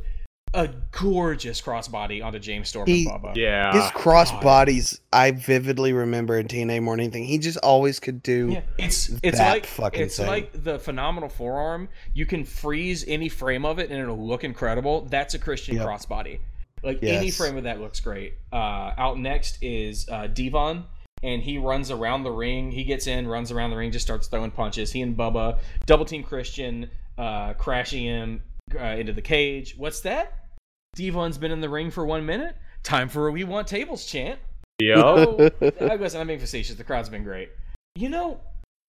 [0.53, 3.35] a gorgeous crossbody onto James Storm He- and Bubba.
[3.35, 3.73] Yeah.
[3.73, 7.25] His crossbodies I vividly remember in TNA Morning Thing.
[7.25, 8.49] He just always could do.
[8.53, 10.27] Yeah, it's it's that like fucking it's thing.
[10.27, 11.89] like the phenomenal forearm.
[12.13, 15.01] You can freeze any frame of it and it'll look incredible.
[15.09, 15.85] That's a Christian Yep.
[15.85, 16.39] crossbody.
[16.83, 18.33] Like any frame of that looks great.
[18.53, 20.85] Uh, out next is uh, Devon,
[21.23, 22.71] and he runs around the ring.
[22.71, 24.91] He gets in, runs around the ring, just starts throwing punches.
[24.91, 25.57] He and Bubba
[25.87, 28.43] double team Christian, uh, crashing him
[28.75, 29.75] uh, into the cage.
[29.77, 30.47] What's that?
[30.95, 32.55] Devon's been in the ring for one minute.
[32.83, 34.39] Time for a we want tables chant.
[34.79, 35.49] Yo.
[35.81, 36.75] I guess I'm being facetious.
[36.75, 37.49] The crowd's been great.
[37.95, 38.39] You know,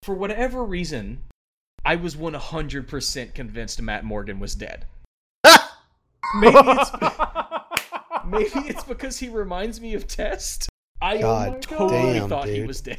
[0.03, 1.25] for whatever reason,
[1.85, 4.87] I was 100% convinced Matt Morgan was dead.
[5.45, 6.91] maybe it's
[8.27, 10.69] maybe it's because he reminds me of Test.
[11.01, 12.99] I God totally damn, thought he was dead.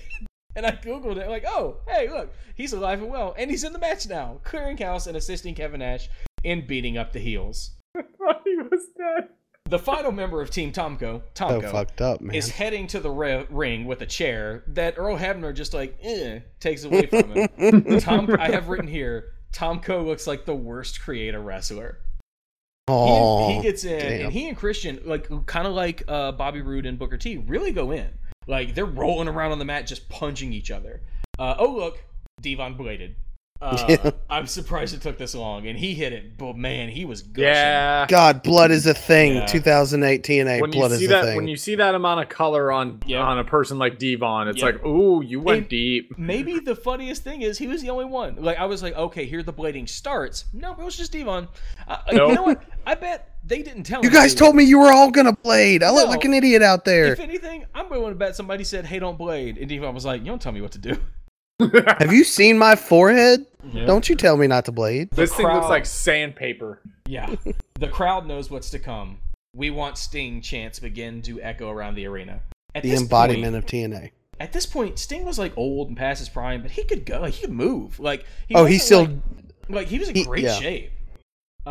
[0.56, 3.72] And I googled it, like, oh, hey, look, he's alive and well, and he's in
[3.72, 6.10] the match now, clearing house and assisting Kevin Nash
[6.44, 7.72] in beating up the heels.
[7.96, 9.30] he was dead.
[9.66, 12.34] The final member of Team Tomko, Tomko, So fucked up, man.
[12.36, 16.40] is heading to the re- ring with a chair that Earl Hebner just like eh,
[16.60, 18.00] takes away from him.
[18.00, 22.00] Tom, I have written here, Tomko looks like the worst creator wrestler.
[22.88, 24.22] He, Oh, he gets in, damn.
[24.26, 27.72] and he and Christian, like kind of like uh, Bobby Roode and Booker T, really
[27.72, 28.10] go in.
[28.48, 31.02] Like they're rolling around on the mat, just punching each other.
[31.38, 32.04] Uh, oh look,
[32.42, 33.16] Devon bladed.
[33.62, 37.22] Uh, I'm surprised it took this long, and he hit it, but man, he was
[37.22, 37.44] gushing.
[37.50, 38.06] Yeah.
[38.08, 39.36] God, blood is a thing.
[39.36, 39.46] Yeah.
[39.48, 41.36] 2008 TNA, When you blood is see a thing.
[41.36, 43.22] when you see that amount of color on Yep.
[43.22, 44.76] on a person like Devon, it's Yep.
[44.76, 46.18] like, ooh, you went And- deep.
[46.18, 48.38] Maybe the funniest thing is he was the only one.
[48.40, 50.46] Like I was like, okay, here the blading starts.
[50.54, 51.50] No, it was just Devon.
[51.86, 52.30] Uh, Nope.
[52.30, 52.64] You know what?
[52.88, 55.84] I bet they didn't tell you him guys told me you were all gonna blade.
[55.84, 57.12] I look like an idiot out there.
[57.12, 60.22] If anything, I'm willing to bet somebody said, "Hey, don't blade," and Devon was like,
[60.22, 60.98] "You don't tell me what to do."
[61.60, 63.46] Have you seen my forehead?
[63.74, 63.86] Yeah.
[63.86, 65.12] Don't you tell me not to blade.
[65.12, 66.82] This thing looks like sandpaper.
[67.08, 67.36] Yeah,
[67.76, 69.18] the crowd knows what's to come.
[69.56, 72.42] We want Sting chants begin to echo around the arena.
[72.76, 74.12] At The embodiment point, of TNA.
[74.40, 77.26] At this point, Sting was like old and past his prime, but he could go.
[77.26, 78.00] He could move.
[78.00, 79.02] Like he Oh, wasn't, he's still.
[79.02, 79.12] like,
[79.70, 80.54] like he was in He- great yeah.
[80.54, 80.92] shape.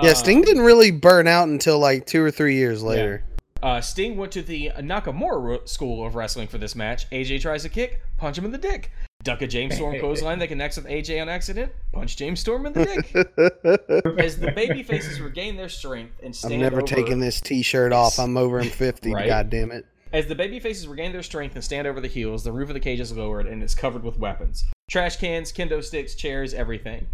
[0.02, 3.24] Yeah, Sting didn't really burn out until like two or three years later.
[3.62, 7.09] Uh, Sting went to the Nakamura school of wrestling for this match.
[7.10, 8.93] AJ tries to kick, punch him in the dick.
[9.24, 12.73] Duck a James Storm clothesline that connects with AJ on accident, punch James Storm in
[12.73, 14.19] the dick.
[14.19, 17.93] As the baby faces regain their strength and I'm stand never over, taking this T-shirt
[17.93, 18.19] off.
[18.19, 19.12] I'm over in fifty.
[19.12, 19.27] Right.
[19.27, 19.86] God damn it!
[20.12, 22.74] As the baby faces regain their strength and stand over the heels, the roof of
[22.74, 24.65] the cage is lowered and it's covered with weapons.
[24.89, 27.07] Trash cans, kendo sticks, chairs, everything.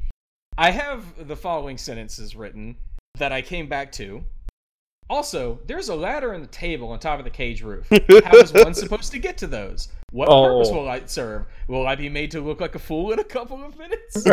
[0.59, 2.77] I have the following sentences written
[3.19, 4.23] that I came back to.
[5.11, 7.89] Also, there's a ladder and a table on top of the cage roof.
[7.91, 9.89] How is one supposed to get to those?
[10.15, 10.45] What Oh.
[10.45, 11.45] purpose will I serve?
[11.67, 14.25] Will I be made to look like a fool in a couple of minutes?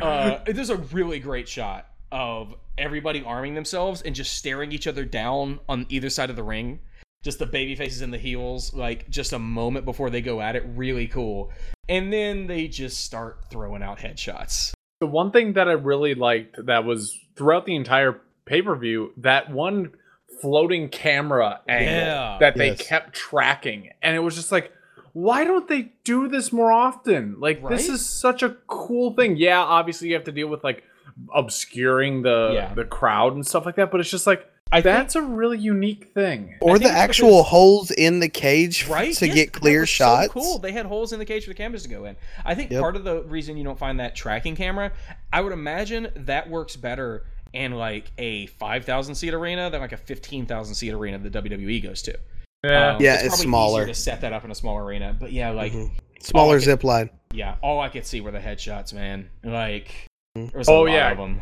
[0.00, 5.04] uh, there's a really great shot of everybody arming themselves and just staring each other
[5.04, 6.80] down on either side of the ring.
[7.22, 10.56] Just the baby faces and the heels, like just a moment before they go at
[10.56, 10.64] it.
[10.74, 11.52] Really cool.
[11.86, 14.72] And then they just start throwing out headshots.
[15.00, 19.12] The one thing that I really liked that was throughout the entire pay per view,
[19.18, 19.92] that one
[20.40, 22.36] floating camera angle Yeah.
[22.40, 22.86] that they Yes.
[22.86, 23.90] kept tracking.
[24.02, 24.70] And it was just like,
[25.12, 27.36] why don't they do this more often?
[27.38, 29.36] Like, this is such a cool thing.
[29.36, 30.82] Yeah, obviously you have to deal with like
[31.34, 32.74] obscuring the Yeah.
[32.74, 35.58] the crowd and stuff like that, but it's just like I think- that's a really
[35.58, 36.54] unique thing.
[36.60, 40.26] Or the actual because- holes in the cage right to Yes, get clear was shots.
[40.26, 42.54] so cool they had holes in the cage for the cameras to go in i
[42.56, 42.80] think Yep.
[42.80, 44.90] part of the reason you don't find that tracking camera
[45.32, 47.24] i would imagine that works better
[47.54, 52.02] in like a 5000 seat arena than like a 15000 seat arena the wwe goes
[52.02, 52.18] to
[52.64, 52.94] Yeah.
[52.96, 53.86] Um, Yeah, it's probably smaller.
[53.86, 55.72] to set that up in a small arena but yeah like
[56.20, 56.64] Smaller Oh, okay.
[56.64, 57.10] zip line.
[57.32, 59.88] yeah all i could see were the headshots man like
[60.36, 60.46] Mm-hmm.
[60.48, 61.10] there was a Oh, lot yeah.
[61.12, 61.40] of them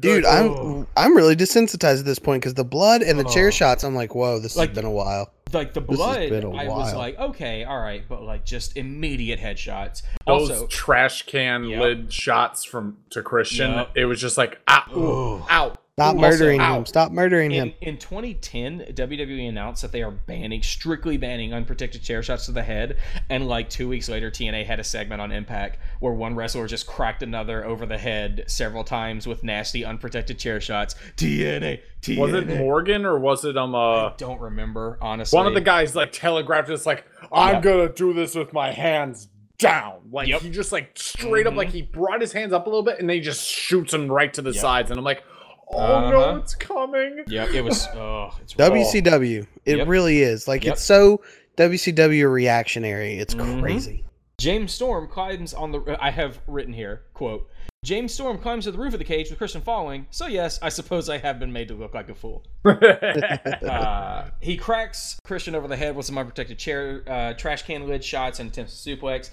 [0.00, 3.32] Dude, I'm I'm really desensitized at this point because the blood and the Oh.
[3.32, 3.84] chair shots.
[3.84, 5.32] I'm like, whoa, this Like- has been a while.
[5.52, 10.50] Like the blood I was like okay all right but like just immediate headshots Those
[10.50, 11.80] also trash can Yep.
[11.80, 13.90] lid shots from to Christian, Yep.
[13.94, 15.74] it was just like, ah, ooh, ow.
[15.98, 16.86] Stop Ooh, murdering also, him.
[16.86, 17.74] Stop murdering In, him.
[17.80, 22.62] in 2010, WWE announced that they are banning, strictly banning unprotected chair shots to the
[22.62, 22.98] head.
[23.30, 26.86] And like two weeks later, TNA had a segment on Impact where one wrestler just
[26.86, 30.94] cracked another over the head several times with nasty unprotected chair shots.
[31.16, 32.18] TNA, TNA.
[32.20, 35.36] Was it Morgan or was it um uh Don't remember, honestly.
[35.36, 37.60] one of the guys like telegraphed us like I'm Yeah.
[37.60, 39.26] gonna do this with my hands
[39.58, 40.02] down.
[40.12, 40.42] Like Yep.
[40.42, 43.10] he just like straight up like he brought his hands up a little bit and
[43.10, 44.60] then he just shoots him right to the Yep.
[44.60, 45.24] sides and I'm like,
[45.72, 46.10] oh Uh-huh.
[46.10, 47.24] no, it's coming.
[47.26, 47.86] Yeah, it was.
[47.94, 48.68] Oh, it's raw.
[48.68, 49.46] WCW.
[49.64, 49.88] It Yep.
[49.88, 50.46] really is.
[50.48, 50.74] Like Yep.
[50.74, 51.20] it's so
[51.56, 53.18] WCW reactionary.
[53.18, 53.60] It's Mhm.
[53.60, 54.04] crazy.
[54.40, 55.96] James Storm climbs on the.
[56.00, 57.48] I have written here, quote.
[57.84, 60.06] James Storm climbs to the roof of the cage with Christian following.
[60.10, 62.44] So yes, I suppose I have been made to look like a fool.
[62.64, 68.04] uh, he cracks Christian over the head with some unprotected chair, uh, trash can lid
[68.04, 69.30] shots, and attempts to suplex.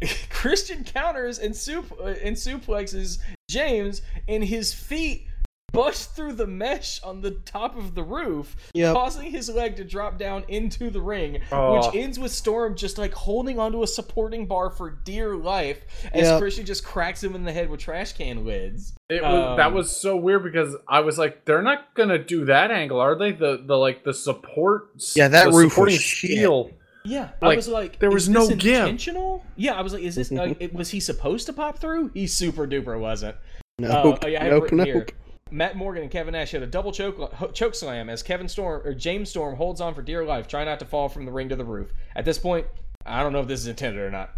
[0.30, 3.18] Christian counters and sup- uh, and suplexes
[3.50, 5.26] James, and his feet
[5.72, 8.94] bust through the mesh on the top of the roof, Yep.
[8.94, 11.76] causing his leg to drop down into the ring, Oh.
[11.76, 15.80] which ends with Storm just like holding onto a supporting bar for dear life
[16.12, 16.40] as Yep.
[16.40, 18.94] Christian just cracks him in the head with trash can lids.
[19.10, 22.46] It was, that Um, was so weird because I was like, they're not gonna do
[22.46, 23.32] that angle, are they?
[23.32, 26.30] The the like the support Yeah, that the roof was supporting shit.
[26.32, 26.70] steel.
[27.04, 28.80] Yeah, I was like, there was no this give.
[28.80, 29.44] intentional?
[29.56, 32.10] Yeah, I was like, is this like, was he supposed to pop through?
[32.12, 33.36] He super duper wasn't.
[33.78, 34.24] Nope.
[34.24, 34.72] Uh, yeah, I have nope.
[34.72, 34.86] Nope.
[34.86, 35.06] here.
[35.50, 38.94] Matt Morgan and Kevin Nash hit a double choke choke slam as Kevin Storm or
[38.94, 41.56] James Storm holds on for dear life, trying not to fall from the ring to
[41.56, 41.92] the roof.
[42.16, 42.66] At this point,
[43.06, 44.30] I don't know if this is intended or not.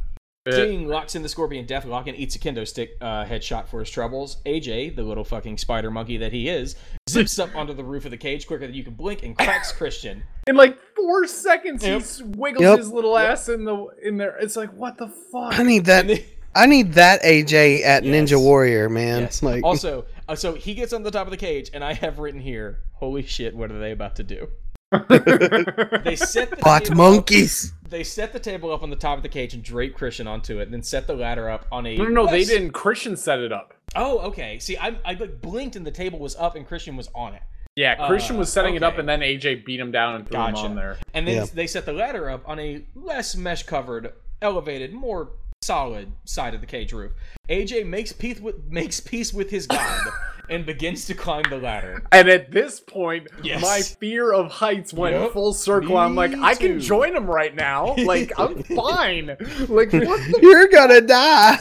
[0.47, 0.53] Yeah.
[0.57, 3.91] King locks in the Scorpion Deathlock and eats a kendo stick uh, headshot for his
[3.91, 4.39] troubles.
[4.47, 6.77] AJ, the little fucking spider monkey that he is,
[7.11, 9.70] zips up onto the roof of the cage quicker than you can blink and cracks
[9.70, 10.23] Christian.
[10.47, 12.03] In like four seconds, Yep.
[12.03, 12.78] he wiggles Yep.
[12.78, 14.39] his little ass in the in there.
[14.41, 15.59] It's like, what the fuck?
[15.59, 16.07] I need that.
[16.07, 16.20] Then-
[16.53, 18.31] I need that AJ at Yes.
[18.32, 19.20] Ninja Warrior, man.
[19.20, 19.41] Yes.
[19.43, 22.19] Like, also, uh, so he gets on the top of the cage, and I have
[22.19, 23.55] written here, "Holy shit!
[23.55, 24.48] What are they about to do?"
[24.93, 27.73] they set the hot table monkeys.
[27.85, 30.27] Up, they set the table up on the top of the cage and drape Christian
[30.27, 31.97] onto it, and then set the ladder up on a.
[31.97, 32.70] no, no, no, they didn't.
[32.73, 33.74] Christian set it up.
[33.94, 34.59] Oh, okay.
[34.59, 37.43] See, I I blinked and the table was up and Christian was on it.
[37.77, 40.40] Yeah, Christian Uh, was setting it up, and then AJ beat him down and threw
[40.40, 40.98] him on there.
[41.15, 41.47] And then Yeah.
[41.55, 44.12] they set the ladder up on a less mesh covered,
[44.43, 45.31] elevated, more
[45.70, 47.12] solid side of the cage roof.
[47.49, 50.07] AJ makes peace with makes peace with his god
[50.49, 52.03] and begins to climb the ladder.
[52.12, 53.61] And at this point, Yes.
[53.61, 55.32] my fear of heights went Yep.
[55.32, 55.99] full circle.
[55.99, 57.95] I'm like, Me I can join him right now.
[57.99, 59.27] Like, I'm fine.
[59.69, 60.39] Like, what the?
[60.41, 61.59] You're gonna die.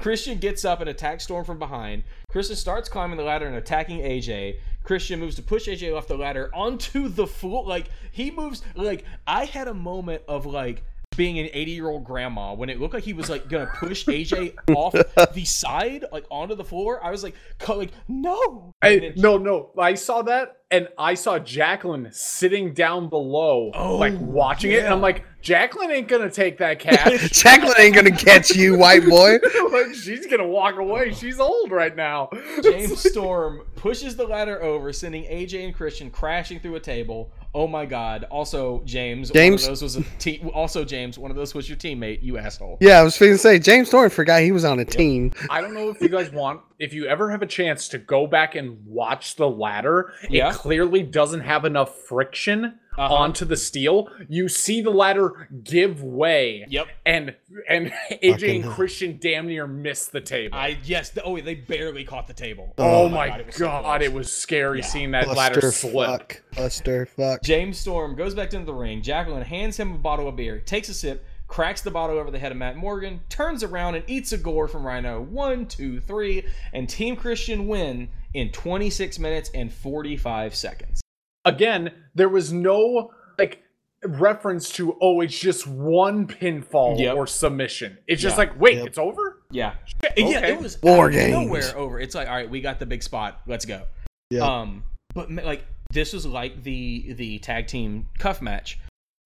[0.00, 2.02] Christian gets up and attacks Storm from behind.
[2.28, 4.58] Christian starts climbing the ladder and attacking AJ.
[4.82, 7.64] Christian moves to push AJ off the ladder onto the floor.
[7.64, 8.62] Like he moves.
[8.74, 10.82] Like I had a moment of like
[11.16, 14.04] being an 80 year old grandma when it looked like he was like gonna push
[14.06, 14.94] AJ off
[15.34, 17.02] the side like onto the floor.
[17.04, 18.74] I was like, co- like no.
[18.82, 19.70] I, then- no, no.
[19.78, 24.88] I saw that, and I saw Jacqueline sitting down below, oh, like watching it, and
[24.92, 27.32] I'm like, Jacqueline ain't gonna take that catch.
[27.32, 29.38] Jacqueline ain't gonna catch you, white boy.
[29.72, 31.12] like she's gonna walk away.
[31.14, 32.28] She's old right now.
[32.62, 37.30] James Storm pushes the ladder over, sending AJ and Christian crashing through a table.
[37.58, 38.24] Oh my God!
[38.30, 39.30] Also, James.
[39.30, 41.18] James- One of those was a te- Also, James.
[41.18, 42.22] One of those was your teammate.
[42.22, 42.76] You asshole.
[42.82, 45.32] Yeah, I was going to say James Storm forgot he was on a team.
[45.48, 48.26] I don't know if you guys want, if you ever have a chance to go
[48.26, 50.50] back and watch the ladder, Yeah.
[50.50, 53.14] it clearly doesn't have enough friction Uh-huh.
[53.14, 54.08] onto the steel.
[54.28, 56.64] You see the ladder give way.
[56.68, 56.86] Yep.
[57.04, 57.36] And
[57.68, 58.72] and AJ Fucking and hell.
[58.72, 60.56] Christian damn near miss the table.
[60.56, 61.10] I yes.
[61.10, 62.74] The, oh, they barely caught the table.
[62.78, 66.08] oh, my God, god, it was so it was scary seeing that ladder Cluster slip.
[66.08, 66.42] fuck.
[66.52, 67.42] Cluster fuck.
[67.42, 69.02] James Storm goes back into the ring.
[69.02, 72.38] Jacqueline hands him a bottle of beer, takes a sip, cracks the bottle over the
[72.38, 75.20] head of Matt Morgan, turns around and eats a gore from Rhino.
[75.20, 81.00] One, two, three, and Team Christian win in 26 minutes and 45 seconds.
[81.46, 83.62] Again, there was no like
[84.04, 87.16] reference to oh, it's just one pinfall Yep.
[87.16, 87.98] or submission.
[88.06, 88.38] It's just Yeah.
[88.38, 88.86] like, wait, Yep.
[88.86, 89.42] it's over?
[89.50, 91.32] Yeah, Shit, yeah, it was War out of games.
[91.32, 92.00] nowhere over.
[92.00, 93.40] It's like, all right, we got the big spot.
[93.46, 93.82] Let's go.
[94.30, 94.42] Yeah.
[94.42, 98.78] Um, but like this was like the the tag team cuff match,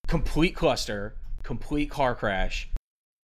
[0.07, 2.69] complete cluster, complete car crash.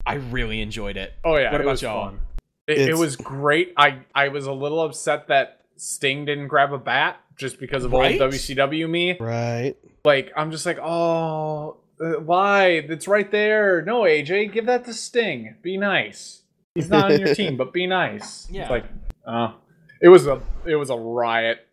[0.07, 1.15] I really enjoyed it.
[1.25, 2.05] Oh yeah, What it about was y'all?
[2.11, 2.21] fun.
[2.66, 3.73] It, it was great.
[3.77, 7.93] I I was a little upset that Sting didn't grab a bat just because of
[7.93, 8.20] Right?
[8.20, 9.16] old WCW me.
[9.19, 9.74] Right.
[10.05, 12.69] Like I'm just like, oh, uh, why?
[12.69, 13.82] It's right there.
[13.82, 15.56] No, AJ, give that to Sting.
[15.62, 16.43] Be nice.
[16.74, 18.48] He's not on your team, but be nice.
[18.51, 18.62] Yeah.
[18.62, 18.85] It's like,
[19.27, 19.52] uh,
[20.01, 21.66] it was a it was a riot.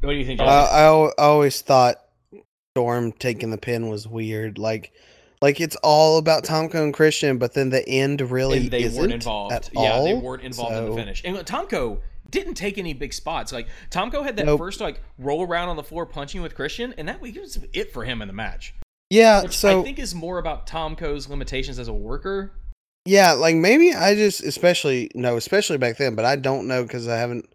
[0.00, 0.40] What do you think?
[0.40, 2.02] I, I I always thought
[2.74, 4.58] Storm taking the pin was weird.
[4.58, 4.92] Like,
[5.40, 9.00] like it's all about Tomko and Christian, but then the end really and they isn't
[9.00, 9.52] weren't involved.
[9.52, 11.22] at yeah, they weren't involved in the finish.
[11.24, 12.00] And Tomko
[12.30, 13.52] didn't take any big spots.
[13.52, 14.58] Like Tomko had that Nope.
[14.58, 18.04] first like roll around on the floor punching with Christian, and that was it for
[18.04, 18.74] him in the match.
[19.10, 19.42] Yeah.
[19.42, 22.52] Which So I think is more about Tomko's limitations as a worker.
[23.04, 27.06] Yeah, like maybe I just especially no, especially back then, but I don't know because
[27.06, 27.48] I haven't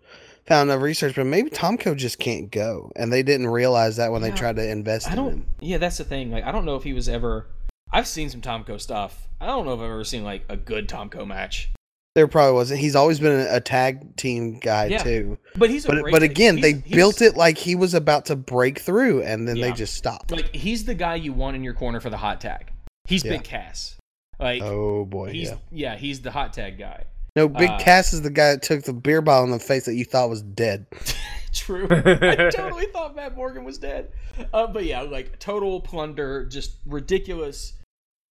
[0.47, 1.15] found enough research.
[1.15, 4.55] But maybe Tomko just can't go, and they didn't realize that when Yeah, they tried
[4.55, 5.29] to invest I in don't.
[5.31, 5.45] him.
[5.59, 6.31] Yeah, that's the thing.
[6.31, 7.47] Like I don't know if he was ever.
[7.91, 9.27] I've seen some Tomko stuff.
[9.41, 11.69] I don't know if I've ever seen like a good Tomko match.
[12.13, 12.81] There probably wasn't.
[12.81, 14.97] He's always been a, a tag team guy Yeah.
[14.97, 15.37] too.
[15.55, 17.93] But he's a But but like, again, they he's- he's- built it like he was
[17.93, 20.31] about to break through, and then they just stopped.
[20.31, 22.71] like he's the guy you want in your corner for the hot tag.
[23.07, 23.31] He's Yeah.
[23.33, 23.95] Big Cass.
[24.39, 25.55] Like Oh boy, he's yeah.
[25.71, 25.95] yeah.
[25.95, 27.05] he's the hot tag guy.
[27.37, 29.85] No, Big uh, Cass is the guy that took the beer bottle in the face
[29.85, 30.85] that you thought was dead.
[31.53, 31.87] True.
[31.91, 34.11] I totally thought Matt Morgan was dead.
[34.53, 37.73] Uh, but yeah, like total plunder, just ridiculous.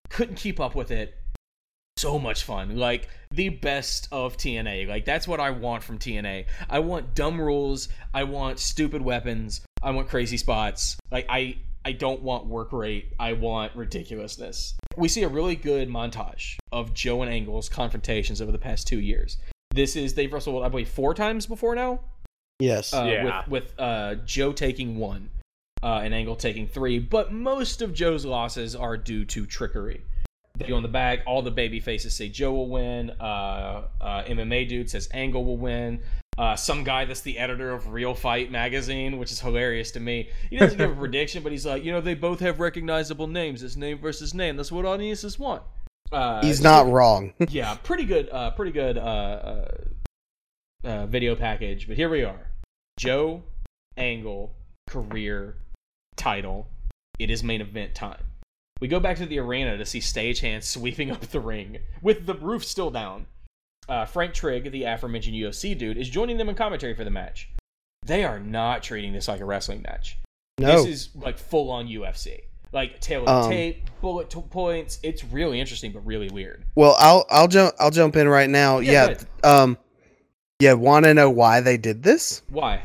[0.10, 1.16] Couldn't keep up with it.
[2.00, 2.78] So much fun.
[2.78, 4.88] Like the best of TNA.
[4.88, 6.46] Like that's what I want from TNA.
[6.70, 7.90] I want dumb rules.
[8.14, 9.62] I want stupid weapons.
[9.84, 10.98] I want crazy spots.
[11.12, 13.14] Like I I don't want work rate.
[13.20, 14.76] I want ridiculousness.
[14.96, 19.00] We see a really good montage of Joe and Angle's confrontations over the past two
[19.00, 19.38] years.
[19.76, 22.00] This is they've wrestled I believe four times before now
[22.60, 22.94] Yes.
[22.94, 23.24] uh, Yeah.
[23.44, 25.30] with with uh, Joe taking one
[25.84, 30.02] uh, and Angle taking three, but most of Joe's losses are due to trickery.
[30.58, 31.20] They go in the back.
[31.26, 33.12] All the baby faces say Joe will win.
[33.12, 36.02] Uh, uh, MMA dude says Angle will win.
[36.38, 40.30] Uh, some guy that's the editor of Real Fight magazine, which is hilarious to me.
[40.50, 43.62] He doesn't give a prediction, but he's like, you know, they both have recognizable names.
[43.62, 44.56] It's name versus name.
[44.56, 45.64] That's what audiences want.
[46.12, 47.34] Uh, He's not wrong.
[47.50, 49.72] yeah, pretty good, uh, pretty good uh, uh,
[50.86, 51.88] uh, video package.
[51.88, 52.52] But here we are,
[52.98, 53.44] Joe
[53.98, 54.56] Angle
[54.88, 55.58] career
[56.16, 56.68] title.
[57.20, 58.24] It is main event time.
[58.80, 62.36] We go back to the arena to see stagehands sweeping up the ring with the
[62.36, 63.26] roof still down.
[63.88, 67.50] Uh, Frank Trigg, the aforementioned UFC dude, is joining them in commentary for the match.
[68.06, 70.18] They are not treating this like a wrestling match.
[70.60, 70.84] No.
[70.84, 72.42] This is like full on UFC.
[72.72, 75.00] Like tale of Um, tape, bullet t- points.
[75.02, 76.64] It's really interesting, but really weird.
[76.76, 78.78] Well, I'll I'll jump I'll jump in right now.
[78.78, 79.10] Yeah,
[79.44, 79.50] Yeah.
[79.50, 79.78] um
[80.60, 82.44] yeah, want to know why they did this?
[82.50, 82.84] Why?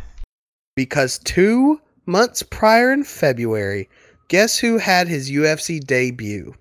[0.77, 3.89] Because 2 months prior in February,
[4.29, 6.55] guess who had his UFC debut?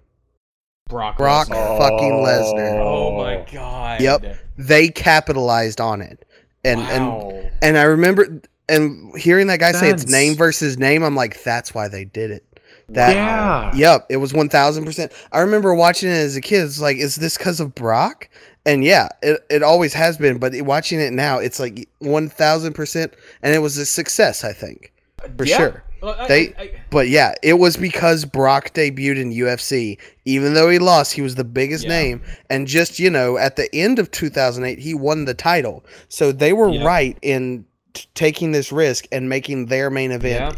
[0.89, 1.17] Brock.
[1.17, 1.77] Brock Lesnar.
[1.77, 2.79] fucking Lesnar.
[2.79, 3.07] Oh.
[3.07, 4.01] oh my god.
[4.01, 4.37] Yep.
[4.57, 6.25] They capitalized on it.
[6.63, 7.29] And Wow.
[7.31, 11.41] and and I remember and hearing that guy say it's name versus name, I'm like
[11.43, 12.43] that's why they did it.
[12.89, 13.71] That Yeah.
[13.75, 15.11] Yep, it was one thousand percent.
[15.31, 16.63] I remember watching it as a kid.
[16.63, 18.29] It's like, is this because of Brock?
[18.65, 20.37] And yeah, it, it always has been.
[20.37, 24.43] But watching it now, it's like one thousand percent, and it was a success.
[24.43, 24.93] I think
[25.37, 25.57] for Yeah.
[25.57, 25.83] sure.
[26.27, 26.53] They,
[26.89, 29.97] but yeah, it was because Brock debuted in UFC.
[30.25, 31.89] Even though he lost, he was the biggest Yeah.
[32.01, 35.85] name, and just you know, at the end of 2008, he won the title.
[36.09, 36.83] So they were Yeah.
[36.85, 40.57] right in t- taking this risk and making their main event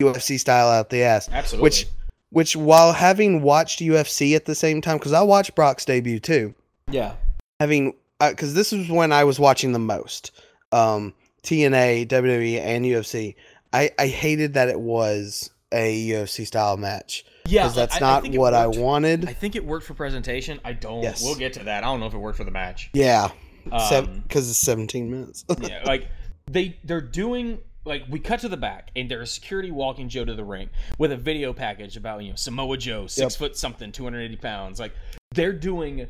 [0.00, 1.28] UFC style out the ass.
[1.32, 1.62] Absolutely.
[1.64, 1.86] Which,
[2.30, 6.54] which while having watched UFC at the same time, because I watched Brock's debut too.
[6.90, 7.12] yeah.
[7.60, 10.30] having because this is when I was watching the most
[10.72, 11.12] um,
[11.42, 13.34] TNA, WWE, and UFC.
[13.76, 18.00] I I hated that it was a UFC style match Yeah, because that's I- I
[18.00, 19.28] not think it what I wanted.
[19.28, 20.60] I think it worked for presentation.
[20.64, 21.02] I don't.
[21.02, 21.22] Yes.
[21.22, 21.84] We'll get to that.
[21.84, 22.90] I don't know if it worked for the match.
[22.92, 23.30] yeah,
[23.72, 25.44] Um, because it's 17 minutes.
[25.60, 26.08] yeah, like
[26.50, 30.34] they they're doing like we cut to the back and there's security walking Joe to
[30.34, 33.38] the ring with a video package about you know Samoa Joe, six Yep.
[33.38, 34.78] foot something, 280 pounds.
[34.80, 34.92] Like
[35.34, 36.06] they're doing.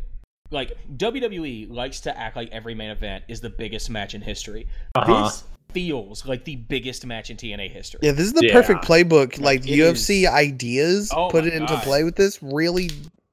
[0.53, 4.69] Like WWE likes to act like every main event is the biggest match in history.
[4.95, 5.25] Uh-huh.
[5.25, 5.43] This
[5.77, 8.01] feels like the biggest match in TNA history.
[8.03, 8.53] yeah, this is the Yeah.
[8.55, 9.39] perfect playbook.
[9.39, 11.83] Like it UFC ideas, Oh put it into God.
[11.83, 12.89] play with this really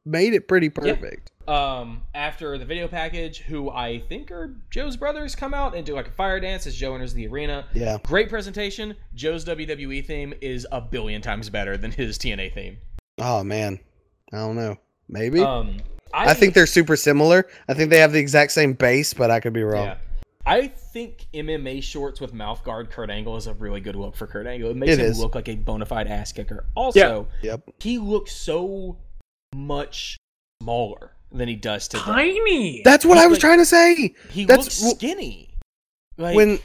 [0.05, 0.93] made it pretty Yeah.
[0.95, 1.31] perfect.
[1.47, 5.93] um after the video package who i think are joe's brothers come out and do
[5.93, 7.97] like a fire dance as joe enters the arena Yeah.
[8.03, 12.77] great presentation joe's wwe theme is a billion times better than his tna theme
[13.19, 13.79] Oh man,
[14.33, 14.77] I don't know.
[15.09, 15.77] Maybe um
[16.13, 17.47] I, think they're super similar.
[17.67, 19.85] I think they have the exact same base, but I could be wrong.
[19.85, 19.95] yeah
[20.45, 24.27] I think MMA shorts with mouth guard Kurt Angle is a really good look for
[24.27, 24.71] Kurt Angle.
[24.71, 25.19] It makes It him is.
[25.19, 26.65] look like a bona fide ass kicker.
[26.75, 27.69] Also, Yep.
[27.79, 28.97] he looks so
[29.55, 30.17] much
[30.61, 32.03] smaller than he does today.
[32.03, 32.81] Tiny.
[32.83, 34.13] That's what He's I was like- trying to say.
[34.31, 35.55] He That's looks skinny.
[36.17, 36.59] Like when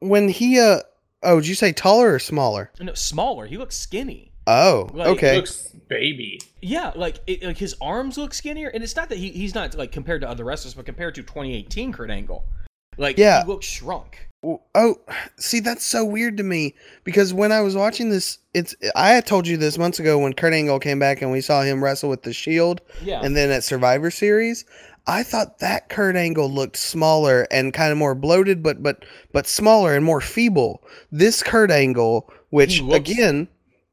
[0.00, 0.80] when he uh
[1.22, 2.70] oh, did you say taller or smaller?
[2.80, 3.46] no, smaller.
[3.46, 4.32] He looks skinny.
[4.46, 5.36] Oh, Like, okay.
[5.36, 6.40] Looks baby.
[6.62, 9.74] Yeah, like it, like his arms look skinnier, and it's not that he, he's not
[9.76, 12.44] like compared to other wrestlers, but compared to 2018 Kurt Angle,
[12.98, 13.42] like Yeah.
[13.42, 14.26] he looks shrunk.
[14.74, 15.00] Oh,
[15.36, 19.26] see, that's so weird to me because when I was watching this, it's I had
[19.26, 22.08] told you this months ago when Kurt Angle came back and we saw him wrestle
[22.08, 23.20] with the Shield, Yeah.
[23.22, 24.64] and then at Survivor Series,
[25.08, 29.48] I thought that Kurt Angle looked smaller and kind of more bloated, but but but
[29.48, 30.84] smaller and more feeble.
[31.10, 33.48] This Kurt Angle, which again.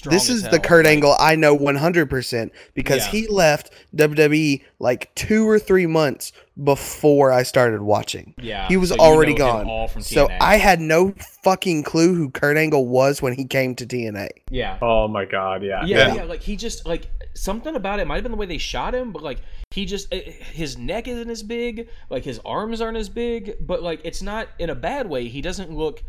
[0.08, 3.12] This is the hell, Kurt like- Angle I know 100% because Yeah.
[3.12, 6.32] he left WWE like two or three months
[6.64, 8.34] before I started watching.
[8.38, 9.68] Yeah, He was so you already know gone.
[9.68, 11.14] all from so I had no
[11.44, 14.30] fucking clue who Kurt Angle was when he came to TNA.
[14.50, 14.78] Yeah.
[14.82, 15.84] Oh my god, yeah.
[15.86, 18.58] Yeah, yeah, like he just like something about it might have been the way they
[18.58, 19.40] shot him, but like
[19.72, 23.84] he just eh, his neck isn't as big, like his arms aren't as big, but
[23.84, 25.28] like it's not in a bad way.
[25.28, 26.04] He doesn't look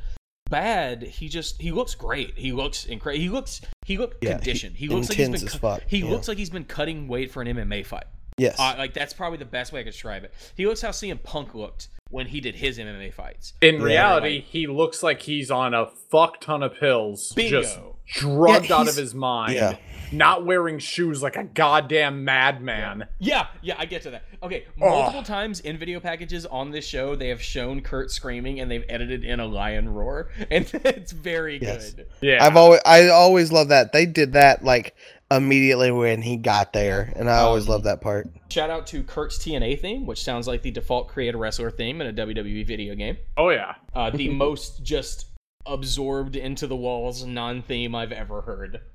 [0.48, 1.02] bad.
[1.02, 2.38] He just he looks great.
[2.38, 3.20] He looks incredible.
[3.22, 4.76] He looks he looked Yeah, conditioned.
[4.76, 6.10] He, looks like he's intense been cu- fuck, he yeah.
[6.10, 8.04] looks like he's been cutting weight for an MMA fight.
[8.38, 8.58] Yes.
[8.60, 10.32] Uh, like that's probably the best way I could describe it.
[10.56, 13.54] He looks how CM Punk looked when he did his MMA fights.
[13.62, 13.82] In Yeah.
[13.82, 17.62] reality, he looks like he's on a fuck ton of pills, Bingo.
[17.62, 19.54] just drugged Yeah, out of his mind.
[19.54, 19.76] yeah.
[20.12, 23.08] Not wearing shoes like a goddamn madman.
[23.18, 24.22] Yeah, yeah, I get to that.
[24.40, 28.70] Okay, multiple times in video packages on this show, they have shown Kurt screaming and
[28.70, 31.90] they've edited in a lion roar, and it's very Yes.
[31.92, 32.06] good.
[32.20, 32.44] Yeah.
[32.44, 33.92] I've always I always love that.
[33.92, 34.94] They did that like
[35.30, 38.28] immediately when he got there, and I always Um, love that part.
[38.50, 42.06] Shout out to Kurt's TNA theme, which sounds like the default creator wrestler theme in
[42.06, 43.16] a WWE video game.
[43.36, 43.74] oh yeah.
[43.94, 45.26] Uh, the most just
[45.66, 48.80] absorbed into the walls non theme I've ever heard.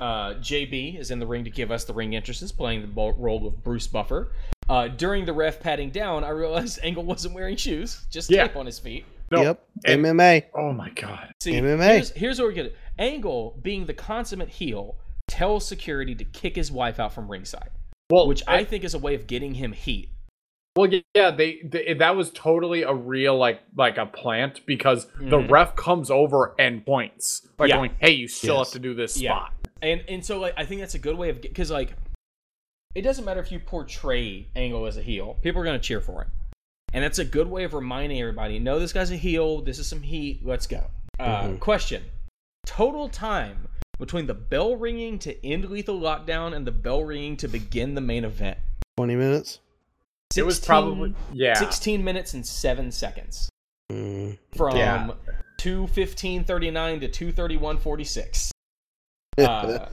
[0.00, 3.46] Uh, JB is in the ring to give us the ring entrances, playing the role
[3.46, 4.32] of Bruce Buffer.
[4.70, 8.46] Uh, during the ref patting down, I realized Angle wasn't wearing shoes, just Yeah.
[8.46, 9.04] tape on his feet.
[9.30, 9.42] No.
[9.42, 10.44] Yep, and- MMA.
[10.54, 11.34] Oh my god.
[11.40, 11.92] See, MMA.
[11.92, 12.76] Here's, here's where we get it.
[12.98, 14.96] Angle, being the consummate heel,
[15.28, 17.70] tells security to kick his wife out from ringside,
[18.10, 20.10] Well, which I think is a way of getting him heat.
[20.76, 25.38] Well, yeah, they, they that was totally a real like like a plant because the
[25.38, 25.50] Mhm.
[25.50, 27.76] ref comes over and points, like Yeah.
[27.76, 28.68] going, "Hey, you still Yes.
[28.68, 29.30] have to do this Yeah.
[29.36, 29.52] spot."
[29.82, 31.94] And and so like I think that's a good way of because like
[32.96, 36.22] it doesn't matter if you portray Angle as a heel, people are gonna cheer for
[36.22, 36.30] him,
[36.92, 39.60] and that's a good way of reminding everybody, no, this guy's a heel.
[39.62, 40.44] This is some heat.
[40.44, 40.90] Let's go.
[41.20, 41.60] Uh, Mhm.
[41.60, 42.02] Question:
[42.66, 43.68] Total time
[43.98, 48.00] between the bell ringing to end lethal lockdown and the bell ringing to begin the
[48.00, 48.58] main event.
[48.96, 49.60] Twenty minutes.
[50.36, 51.54] It was probably yeah.
[51.54, 53.48] 16 minutes and 7 seconds
[53.92, 54.38] Mm.
[54.56, 55.10] from Yeah.
[55.58, 58.50] 215.39 to 231.46
[59.38, 59.86] uh,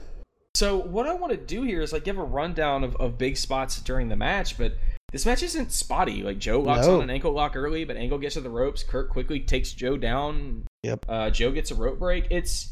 [0.54, 3.36] so what i want to do here is like give a rundown of, of big
[3.36, 4.74] spots during the match but
[5.12, 6.96] this match isn't spotty like joe locks No.
[6.96, 9.96] on an ankle lock early but angle gets to the ropes kurt quickly takes joe
[9.98, 11.04] down Yep.
[11.08, 12.70] uh, joe gets a rope break it's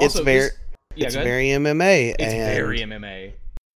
[0.00, 0.50] It's very
[0.96, 3.32] yeah, it's very MMA, it's and very mma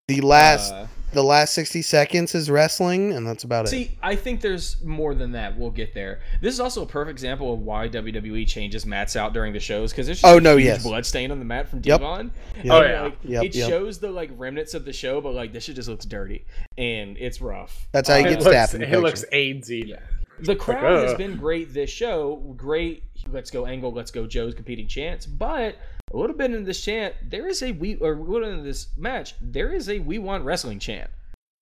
[0.08, 3.68] the last Uh, the last 60 seconds is wrestling, and that's about it.
[3.68, 5.56] See, I think there's more than that.
[5.56, 6.22] We'll get there.
[6.42, 9.92] This is also a perfect example of why WWE changes mats out during the shows
[9.92, 10.84] because there's just Oh, no, huge yes.
[10.84, 12.32] blood stain on the mat from Devon.
[12.56, 12.64] Yep.
[12.64, 13.02] And, Oh, yeah.
[13.04, 13.70] like, Yep, it yep.
[13.70, 16.46] shows the like remnants of the show, but like this shit just looks dirty
[16.80, 17.88] and it's rough.
[17.92, 19.02] That's how you Uh, get It looks, staph it infection.
[19.04, 19.88] looks AIDSy.
[19.90, 20.00] Yeah.
[20.40, 22.38] The crowd has been great this show.
[22.58, 25.28] Great, let's go Angle, let's go Joe's competing chance.
[25.28, 25.76] But
[26.14, 28.88] a little bit in this chant, there is a we or a little in this
[28.98, 31.10] match, there is a we want wrestling chant.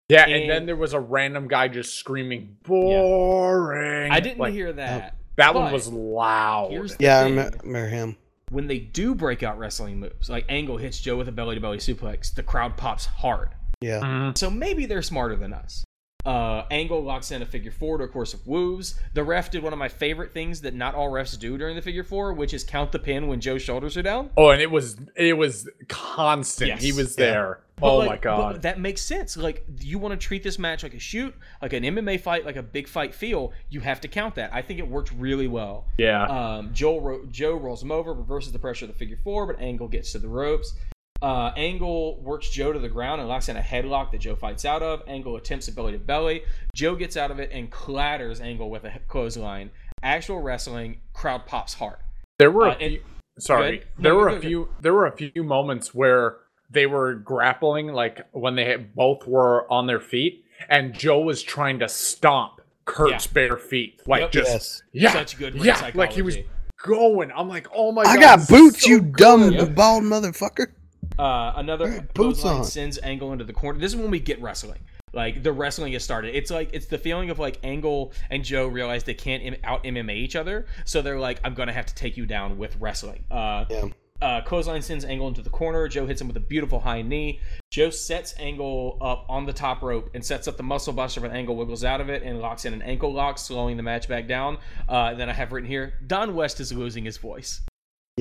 [0.09, 4.11] Yeah, and, And- then there was a random guy just screaming boring.
[4.11, 5.15] I didn't Like, hear that.
[5.37, 6.71] That one was loud.
[6.71, 7.35] Here's the yeah, I thing.
[7.37, 8.17] remember, remember him.
[8.49, 11.61] when they do break out wrestling moves, like Angle hits Joe with a belly to
[11.61, 13.49] belly suplex, the crowd pops hard.
[13.79, 14.01] Yeah.
[14.01, 14.37] Mhm.
[14.37, 15.83] So maybe they're smarter than us.
[16.25, 18.95] Uh, Angle locks in a figure four to a course of woos.
[19.13, 21.81] The ref did one of my favorite things that not all refs do during the
[21.81, 24.29] figure four, which is count the pin when Joe's shoulders are down.
[24.37, 26.69] Oh, and it was it was constant.
[26.69, 26.81] Yes.
[26.81, 27.61] He was there.
[27.77, 28.61] But, oh like, my but god.
[28.61, 29.35] that makes sense.
[29.35, 32.55] Like you want to treat this match like a shoot, like an MMA fight, like
[32.55, 33.53] a big fight feel.
[33.69, 34.53] You have to count that.
[34.53, 35.85] I think it worked really well.
[35.97, 36.25] yeah.
[36.25, 39.59] Um, Joe ro- Joe rolls him over, reverses the pressure of the figure four, but
[39.59, 40.75] Angle gets to the ropes.
[41.21, 44.65] Uh, Angle works Joe to the ground and locks in a headlock that Joe fights
[44.65, 45.03] out of.
[45.07, 46.43] Angle attempts a belly to belly.
[46.75, 49.69] Joe gets out of it and clatters Angle with a clothesline.
[50.01, 51.97] Actual wrestling, crowd pops hard.
[52.39, 53.01] there were a uh, and- few,
[53.39, 53.77] sorry.
[53.77, 53.87] Good.
[53.99, 56.37] There No, were you're a good, few there were a few moments where
[56.71, 61.43] they were grappling like when they had, both were on their feet and Joe was
[61.43, 63.33] trying to stomp Kurt's Yeah.
[63.33, 64.01] bare feet.
[64.07, 64.31] Like Yep.
[64.31, 64.81] just Yes.
[64.93, 65.13] yeah.
[65.13, 66.37] Such good ring yeah, like he was
[66.83, 67.31] going.
[67.35, 68.17] I'm like, "Oh my I god.
[68.17, 69.75] I got boots, so you dumb good.
[69.75, 70.71] bald motherfucker.
[71.19, 72.63] Uh, another boots on.
[72.63, 73.79] sends Angle into the corner.
[73.79, 74.79] This is when we get wrestling.
[75.13, 76.35] Like the wrestling has started.
[76.35, 80.15] It's like it's the feeling of like Angle and Joe realize they can't out MMA
[80.15, 83.65] each other, so they're like, "I'm gonna have to take you down with wrestling." Uh,
[83.69, 83.85] Yeah.
[84.21, 85.89] uh, clothesline sends Angle into the corner.
[85.89, 87.41] Joe hits him with a beautiful high knee.
[87.71, 91.31] Joe sets Angle up on the top rope and sets up the muscle buster, but
[91.31, 94.29] Angle wiggles out of it and locks in an ankle lock, slowing the match back
[94.29, 94.59] down.
[94.87, 97.59] Uh, then I have written here: Don West is losing his voice.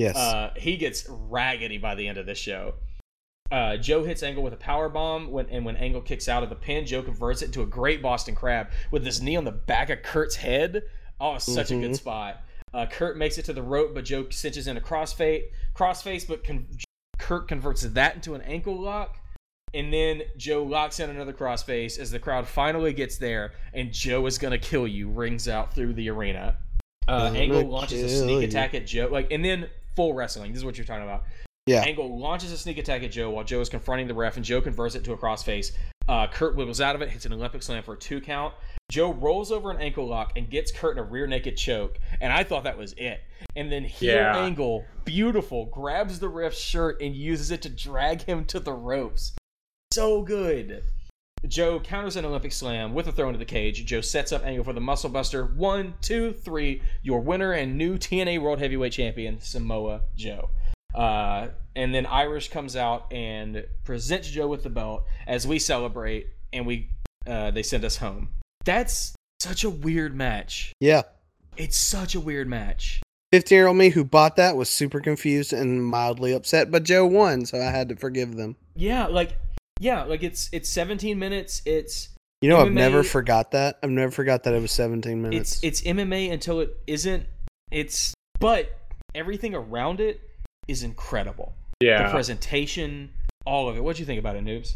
[0.01, 0.15] Yes.
[0.15, 2.73] Uh, he gets raggedy by the end of this show.
[3.51, 6.49] Uh, Joe hits Angle with a power bomb, when, and when Angle kicks out of
[6.49, 9.51] the pin, Joe converts it into a great Boston Crab with this knee on the
[9.51, 10.83] back of Kurt's head.
[11.19, 11.95] Oh, such a good Mhm.
[11.97, 12.41] spot.
[12.73, 15.43] Uh, Kurt makes it to the rope, but Joe cinches in a crossface,
[15.75, 16.65] crossface, but con-
[17.19, 19.17] Kurt converts that into an ankle lock.
[19.73, 24.25] And then Joe locks in another crossface as the crowd finally gets there, and Joe
[24.25, 25.09] is gonna kill you.
[25.09, 26.57] Rings out through the arena.
[27.07, 28.47] Uh, Angle launches a sneak you.
[28.47, 30.51] attack at Joe, like, and then full wrestling.
[30.51, 31.23] This is what you're talking about.
[31.67, 31.83] Yeah.
[31.83, 34.61] Angle launches a sneak attack at Joe while Joe is confronting the ref, and Joe
[34.61, 35.71] converts it to a crossface.
[36.09, 38.53] Uh, Kurt wiggles out of it, hits an Olympic slam for a two count.
[38.89, 42.33] Joe rolls over an ankle lock and gets Kurt in a rear naked choke, and
[42.33, 43.21] I thought that was it.
[43.55, 44.37] And then heel Yeah.
[44.37, 49.33] Angle, beautiful, grabs the ref's shirt and uses it to drag him to the ropes.
[49.93, 50.83] So good.
[51.47, 53.83] Joe counters an Olympic slam with a throw into the cage.
[53.85, 55.45] Joe sets up Angle for the muscle buster.
[55.45, 56.81] One, two, three.
[57.01, 60.49] Your winner and new TNA World Heavyweight Champion, Samoa Joe.
[60.93, 66.27] Uh, and then Irish comes out and presents Joe with the belt as we celebrate,
[66.53, 66.89] and we
[67.25, 68.29] uh, they send us home.
[68.65, 70.73] That's such a weird match.
[70.79, 71.03] yeah.
[71.57, 73.01] It's such a weird match.
[73.33, 77.05] 15 year old me who bought that was super confused and mildly upset, but Joe
[77.05, 78.55] won, so I had to forgive them.
[78.75, 79.37] Yeah, like
[79.81, 81.61] yeah, like it's it's 17 minutes.
[81.65, 82.09] It's
[82.41, 83.79] You know, I've never forgot that.
[83.83, 85.59] I've never forgot that it was 17 minutes.
[85.63, 87.25] it's it's MMA until it isn't.
[87.71, 88.69] It's but
[89.15, 90.21] everything around it
[90.67, 91.53] is incredible.
[91.81, 93.09] Yeah, the presentation,
[93.45, 93.83] all of it.
[93.83, 94.75] What do you think about it, noobs?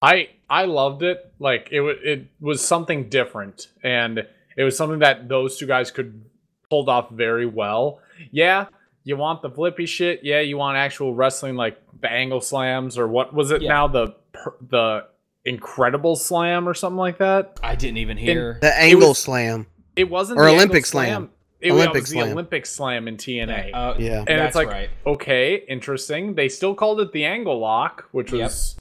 [0.00, 1.32] I I loved it.
[1.38, 4.18] Like it wa- it was something different, and
[4.56, 6.24] it was something that those two guys could
[6.70, 8.00] pulled off very well.
[8.30, 8.66] Yeah,
[9.02, 10.20] you want the flippy shit.
[10.22, 13.68] Yeah, you want actual wrestling like the angle slams or what was it Yeah.
[13.70, 14.14] now the per-
[14.60, 15.06] the
[15.44, 17.58] incredible slam or something like that.
[17.62, 18.58] I didn't even hear.
[18.60, 19.66] the it angle was- slam.
[19.96, 21.30] It wasn't Or the Olympic angle slam.
[21.60, 22.32] It, Olympic was the slam.
[22.32, 23.70] Olympic slam in TNA.
[23.72, 24.18] Uh, Yeah.
[24.18, 24.90] and that's it's like right.
[25.06, 26.34] okay, interesting.
[26.34, 28.42] They still called it the angle lock, which Yep.
[28.42, 28.76] was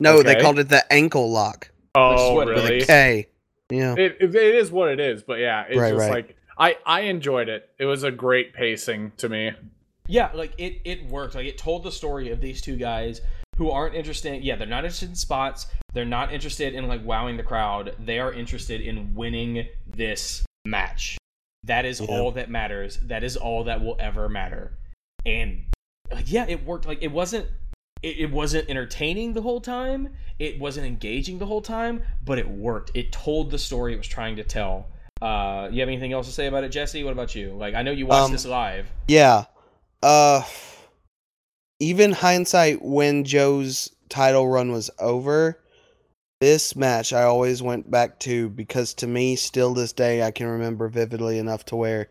[0.00, 2.82] No, they called it the ankle lock oh what it with really?
[2.82, 3.28] a K.
[3.70, 3.94] Yeah.
[3.94, 6.10] It, it, it is what it is, but yeah, it's Right, just right.
[6.10, 7.68] like I I enjoyed it.
[7.78, 9.50] It was a great pacing to me.
[10.06, 11.34] Yeah, like it it worked.
[11.34, 13.20] Like it told the story of these two guys
[13.56, 14.42] who aren't interested.
[14.42, 15.66] Yeah, they're not interested in spots.
[15.92, 17.94] They're not interested in like wowing the crowd.
[17.98, 21.18] They are interested in winning this match.
[21.64, 22.06] That is Yeah.
[22.08, 22.98] all that matters.
[23.02, 24.72] That is all that will ever matter.
[25.26, 25.64] And
[26.10, 26.86] like, yeah, it worked.
[26.86, 27.46] Like it wasn't
[28.02, 30.08] it, it wasn't entertaining the whole time.
[30.40, 32.90] It wasn't engaging the whole time, but it worked.
[32.94, 34.88] It told the story it was trying to tell.
[35.20, 37.04] Uh, you have anything else to say about it, Jesse?
[37.04, 37.52] What about you?
[37.52, 38.90] Like, I know you watched Um, this live.
[39.06, 39.44] Yeah.
[40.02, 40.42] Uh
[41.82, 45.58] even hindsight when Joe's title run was over,
[46.40, 50.46] This match I always went back to because to me, still this day, I can
[50.46, 52.08] remember vividly enough to where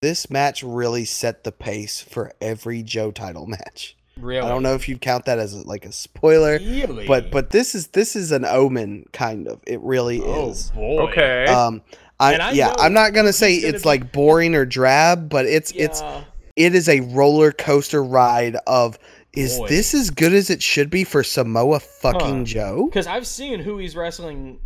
[0.00, 3.96] this match really set the pace for every Joe title match.
[4.18, 4.46] Really?
[4.46, 7.06] I don't know if you'd count that as like a spoiler, Really?
[7.06, 9.60] but but this is this is an omen kind of.
[9.66, 10.70] It really Oh is.
[10.70, 11.08] boy.
[11.08, 11.44] Okay.
[11.46, 11.80] Um,
[12.20, 15.46] I, I yeah, I'm not gonna say gonna it's be- like boring or drab, but
[15.46, 16.24] it's it's Yeah.
[16.56, 18.98] It is a roller coaster ride of
[19.32, 19.68] is Boy.
[19.68, 22.44] this as good as it should be for Samoa fucking Huh.
[22.44, 22.84] Joe?
[22.86, 24.58] Because I've seen who he's wrestling,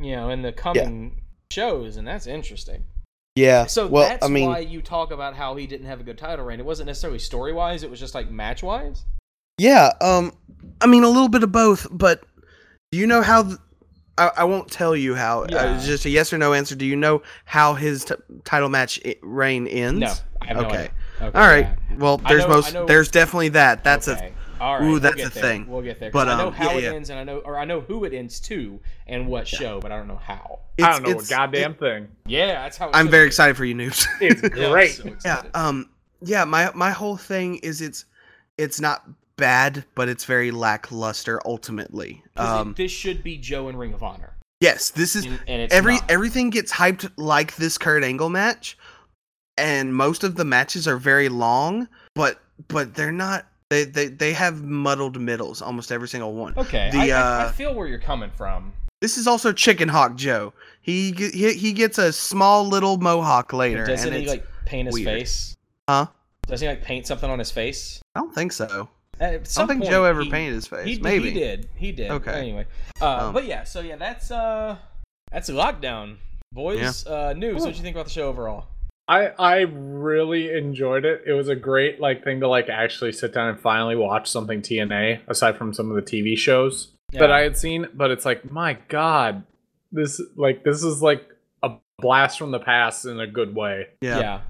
[0.00, 2.84] you know, in the coming shows, and that's interesting.
[3.36, 3.66] Yeah.
[3.66, 6.18] So well, that's I mean, why you talk about how he didn't have a good
[6.18, 6.58] title reign.
[6.58, 9.04] It wasn't necessarily story wise; it was just like match wise.
[9.58, 9.92] yeah.
[10.00, 10.32] Um,
[10.80, 12.24] I mean a little bit of both, but
[12.90, 13.42] do you know how?
[13.44, 13.58] th-
[14.16, 15.42] I, I won't tell you how.
[15.42, 15.76] Uh, Yeah.
[15.76, 16.74] it's just a yes or no answer.
[16.74, 18.14] Do you know how his t-
[18.44, 20.00] title match i- reign ends?
[20.00, 20.76] No, I have no okay.
[20.78, 20.90] idea.
[21.20, 21.66] Okay, All right.
[21.90, 21.96] yeah.
[21.98, 22.74] Well, there's know- most.
[22.74, 23.82] Know- There's definitely that.
[23.84, 24.32] That's Okay.
[24.60, 24.62] a.
[24.62, 25.28] All right, ooh, we'll get a there.
[25.30, 25.66] thing.
[25.68, 26.10] We'll get there.
[26.10, 26.92] 'cause But I know um, how yeah, it yeah.
[26.92, 29.92] ends, and I know, or I know who it ends to, and what show, but
[29.92, 30.58] I don't know how.
[30.82, 32.08] I don't know a it's- goddamn thing.
[32.26, 32.88] Yeah, that's how.
[32.88, 33.28] It I'm very be.
[33.28, 34.04] excited for you, noobs.
[34.20, 34.92] It's great.
[34.94, 35.42] so yeah.
[35.54, 35.90] Um.
[36.22, 36.44] Yeah.
[36.44, 38.04] My my whole thing is it's
[38.56, 39.04] it's not
[39.36, 42.22] bad, but it's very lackluster ultimately.
[42.36, 42.74] 'Cause it- Um.
[42.76, 44.90] this should be Joe and Ring of Honor, Yes.
[44.90, 46.10] This is and, and it's every not.
[46.10, 48.76] everything gets hyped like this Kurt Angle match,
[49.58, 53.46] and most of the matches are very long, but but they're not.
[53.70, 56.54] They they they have muddled middles almost every single one.
[56.56, 58.72] Okay, The, I, I, I uh, feel where you're coming from.
[59.00, 60.52] This is also Chicken Hawk Joe.
[60.80, 65.06] He he, he gets a small little mohawk later, Doesn't he like paint his weird.
[65.06, 65.54] face?
[65.88, 66.06] huh?
[66.46, 68.00] Does he like paint something on his face?
[68.14, 68.88] I don't think so.
[69.20, 70.86] I don't think Joe ever he- painted his face.
[70.86, 71.68] He, Maybe he did.
[71.74, 72.10] He did.
[72.10, 72.32] Okay.
[72.32, 72.66] Anyway,
[73.02, 73.64] uh, Um, but yeah.
[73.64, 74.76] So yeah, that's uh,
[75.30, 76.16] that's lockdown,
[76.52, 77.06] boys.
[77.06, 77.60] Uh, news.
[77.60, 78.66] What do you think about the show overall?
[79.08, 81.22] I I really enjoyed it.
[81.26, 84.60] It was a great like thing to like actually sit down and finally watch something
[84.60, 87.88] TNA aside from some of the TV shows that I had seen.
[87.94, 89.44] But it's like my god,
[89.92, 91.26] this like this is like
[91.62, 93.86] a blast from the past in a good way.
[94.02, 94.18] Yeah.
[94.20, 94.40] yeah.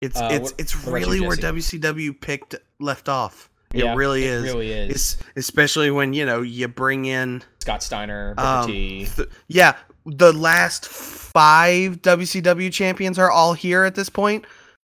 [0.00, 3.50] It's Uh, it's what- it's what about you, really where WCW picked left off.
[3.74, 4.44] It Yeah, really it is.
[4.44, 4.90] really is.
[4.90, 9.76] It's, especially when you know you bring in Scott Steiner, um, th- yeah,
[10.06, 14.44] the last five WCW champions are all here at this point.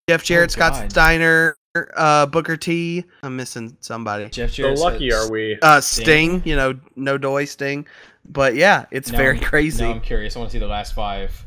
[0.09, 0.91] Jeff Jarrett, Scott Oh, God.
[0.91, 1.57] Steiner,
[1.97, 3.05] uh, Booker T.
[3.23, 4.29] I'm missing somebody.
[4.31, 4.79] Jeff So Jarrett.
[4.79, 5.59] lucky says- are we?
[5.63, 7.87] Uh, Sting, you know, no doy Sting,
[8.29, 9.85] but yeah, it's Now very I'm- crazy.
[9.85, 10.35] Now I'm curious.
[10.35, 11.47] I want to see the last five.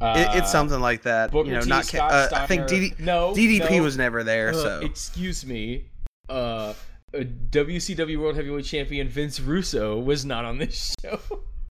[0.00, 1.30] Uh, it, it's something like that.
[1.30, 1.84] Booker you know, T, not.
[1.86, 2.42] Scott Ca- uh, Steiner.
[2.42, 3.82] I think DD- no, DDP no.
[3.84, 5.84] was never there, Uh, so excuse me.
[6.28, 6.32] Uh,
[7.14, 7.18] uh,
[7.50, 11.20] WCW World Heavyweight Champion Vince Russo was not on this show.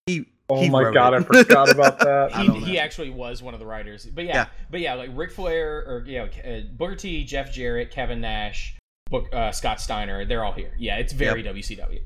[0.06, 0.26] he.
[0.52, 1.18] Oh he my god, it.
[1.18, 2.32] I forgot about that.
[2.34, 4.06] He, he actually was one of the writers.
[4.06, 4.46] But yeah, Yeah.
[4.72, 8.76] but yeah, like Ric Flair or you know uh, Booker T, Jeff Jarrett, Kevin Nash,
[9.10, 10.72] Book, uh, Scott Steiner, they're all here.
[10.80, 12.02] Yeah, it's very WCW.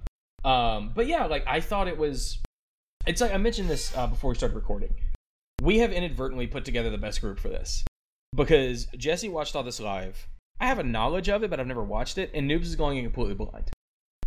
[0.48, 2.40] Um, but yeah, like I thought it was.
[3.06, 4.94] It's like I mentioned this uh, before we started recording.
[5.62, 7.84] We have inadvertently put together the best group for this
[8.36, 10.28] because Jesse watched all this live.
[10.60, 12.98] I have a knowledge of it, but I've never watched it, and Noobs is going
[12.98, 13.72] in completely blind,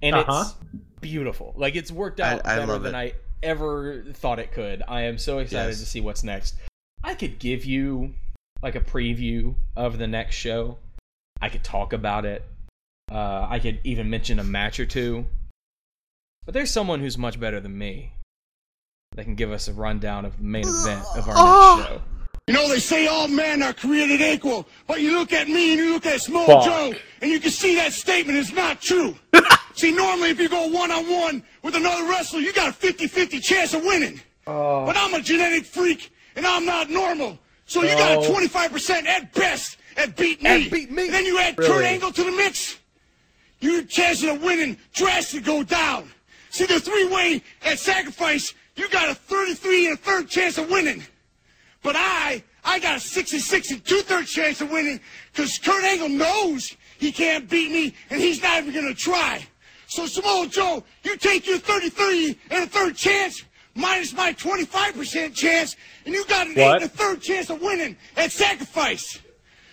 [0.02, 0.44] and Uh-huh.
[0.46, 0.54] it's
[1.00, 1.54] beautiful.
[1.56, 2.98] Like it's worked out I better love than it.
[2.98, 4.82] I ever thought it could.
[4.88, 5.80] I am so excited Yes.
[5.80, 6.54] to see what's next.
[7.02, 8.14] I could give you
[8.62, 10.78] like a preview of the next show.
[11.40, 12.44] I could talk about it.
[13.10, 15.26] Uh, I could even mention a match or two.
[16.44, 18.12] But there's someone who's much better than me
[19.12, 21.76] that can give us a rundown of the main event of our Oh.
[21.78, 22.02] next show.
[22.48, 25.80] You know, they say all men are created equal, but you look at me and
[25.80, 26.64] you look at Small Fuck.
[26.64, 29.16] Joe, and you can see that statement is not true.
[29.76, 33.06] See, normally if you go one on one with another wrestler, you got a 50
[33.06, 34.20] 50 chance of winning.
[34.46, 34.84] Oh.
[34.86, 37.38] But I'm a genetic freak, and I'm not normal.
[37.66, 40.66] So you got a 25% at best at beating me.
[40.66, 41.06] At beat me.
[41.06, 42.78] And then you add Kurt Angle to the mix,
[43.60, 46.10] your chances of winning drastically go down.
[46.50, 50.70] See, the three way at sacrifice, you got a 33 and a third chance of
[50.70, 51.02] winning.
[51.82, 55.00] But I, I got a 66 and two thirds chance of winning
[55.32, 59.46] because Kurt Angle knows he can't beat me and he's not even going to try.
[59.86, 63.44] So, Samoa Joe, you take your 33 and a third chance
[63.74, 66.58] minus my 25% chance and you got an What?
[66.58, 69.20] eight and a third chance of winning at sacrifice.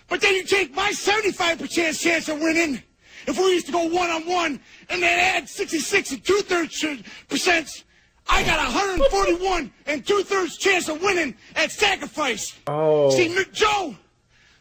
[0.07, 2.83] But then you take my 75% chance of winning
[3.25, 4.59] if we used to go one on one
[4.89, 6.85] and then add 66 and two thirds
[7.29, 7.83] percent.
[8.27, 12.57] I got 141 and two thirds chance of winning at sacrifice.
[12.67, 13.09] Oh.
[13.11, 13.95] See, Joe,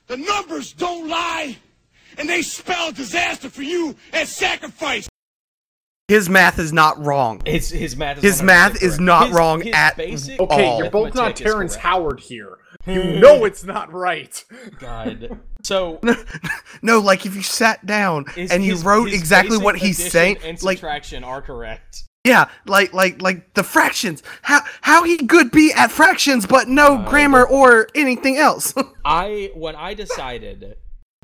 [0.09, 1.57] the numbers don't lie,
[2.19, 5.09] and they spell disaster for you at sacrifice.
[6.13, 7.41] His math is not wrong.
[7.47, 9.01] His his math is His math is correct.
[9.01, 10.79] not His- wrong his at basic Okay, all.
[10.79, 11.75] you're both not Terrence.
[11.77, 12.59] Howard here.
[12.87, 14.45] You know it's not right.
[14.79, 15.39] God.
[15.65, 16.01] So
[16.83, 19.77] No, like if you sat down his- and you his- wrote his exactly basic what
[19.79, 22.03] he's saying, and like subtraction are correct.
[22.25, 24.25] Yeah, like like like the fractions.
[24.43, 28.75] How how he could be at fractions but no Uh, grammar or anything else.
[29.05, 30.75] I when I decided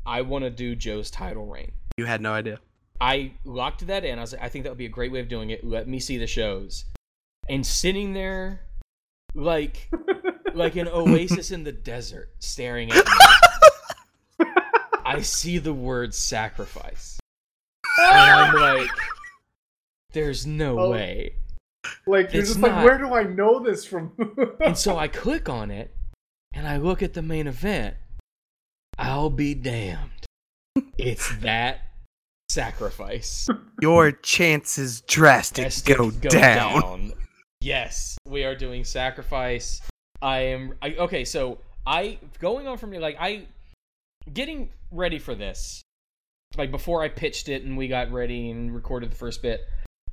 [0.05, 2.59] I want to do Joe's title reign, you had no idea.
[3.01, 4.17] I locked that in.
[4.17, 5.63] I was like, I think that would be a great way of doing it.
[5.63, 6.85] Let me see the shows.
[7.47, 8.61] And sitting there
[9.35, 9.89] like
[10.53, 14.45] like an oasis in the desert staring at me.
[15.05, 17.19] I see the word sacrifice.
[18.01, 18.89] And I'm like
[20.13, 20.91] there's no Oh.
[20.91, 21.33] way.
[22.07, 22.71] Like you're It's just not.
[22.71, 24.11] like, where do I know this from?
[24.61, 25.93] And so I click on it
[26.53, 27.95] and I look at the main event.
[28.97, 30.25] I'll be damned.
[30.97, 31.81] It's that
[32.49, 33.47] sacrifice.
[33.81, 37.13] Your chances drastic Drastic go, down.
[37.61, 39.81] Yes, we are doing sacrifice.
[40.21, 41.25] I am I, okay.
[41.25, 43.47] So I going on from like I
[44.31, 45.81] getting ready for this.
[46.57, 49.61] Like before I pitched it and we got ready and recorded the first bit.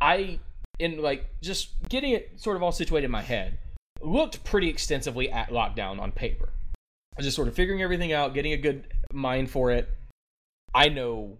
[0.00, 0.38] I
[0.78, 3.58] in like just getting it sort of all situated in my head.
[4.02, 6.50] Looked pretty extensively at lockdown on paper.
[6.74, 9.88] I was just sort of figuring everything out, getting a good mind for it.
[10.74, 11.38] I know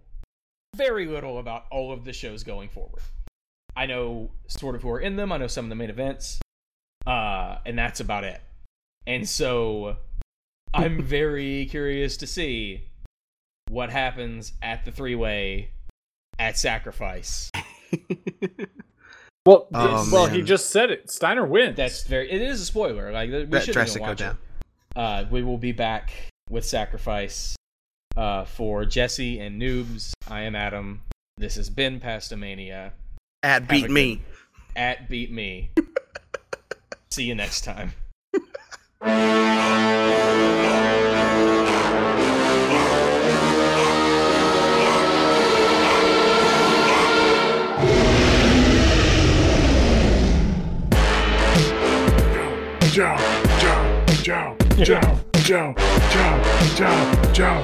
[0.75, 3.01] very little about all of the shows going forward.
[3.75, 5.31] I know sort of who are in them.
[5.31, 6.39] I know some of the main events,
[7.05, 8.41] uh, and that's about it.
[9.05, 9.97] And so,
[10.73, 12.83] I'm very curious to see
[13.69, 15.71] what happens at the three way
[16.39, 17.51] at Sacrifice.
[19.45, 21.09] well, Oh, well, he just said it.
[21.11, 21.77] Steiner wins.
[21.77, 22.31] That's very.
[22.31, 23.11] It is a spoiler.
[23.11, 24.37] Like we should drastic even go watch down.
[24.95, 24.99] it.
[24.99, 26.11] Uh, we will be back
[26.49, 27.56] with Sacrifice
[28.17, 31.03] uh, for Jesse and noobs, I am Adam.
[31.37, 32.93] This has been Pastomania.
[33.43, 34.23] At Have beat me.
[34.75, 35.69] At beat me.
[37.11, 37.93] See you next time.
[57.33, 57.63] Joe,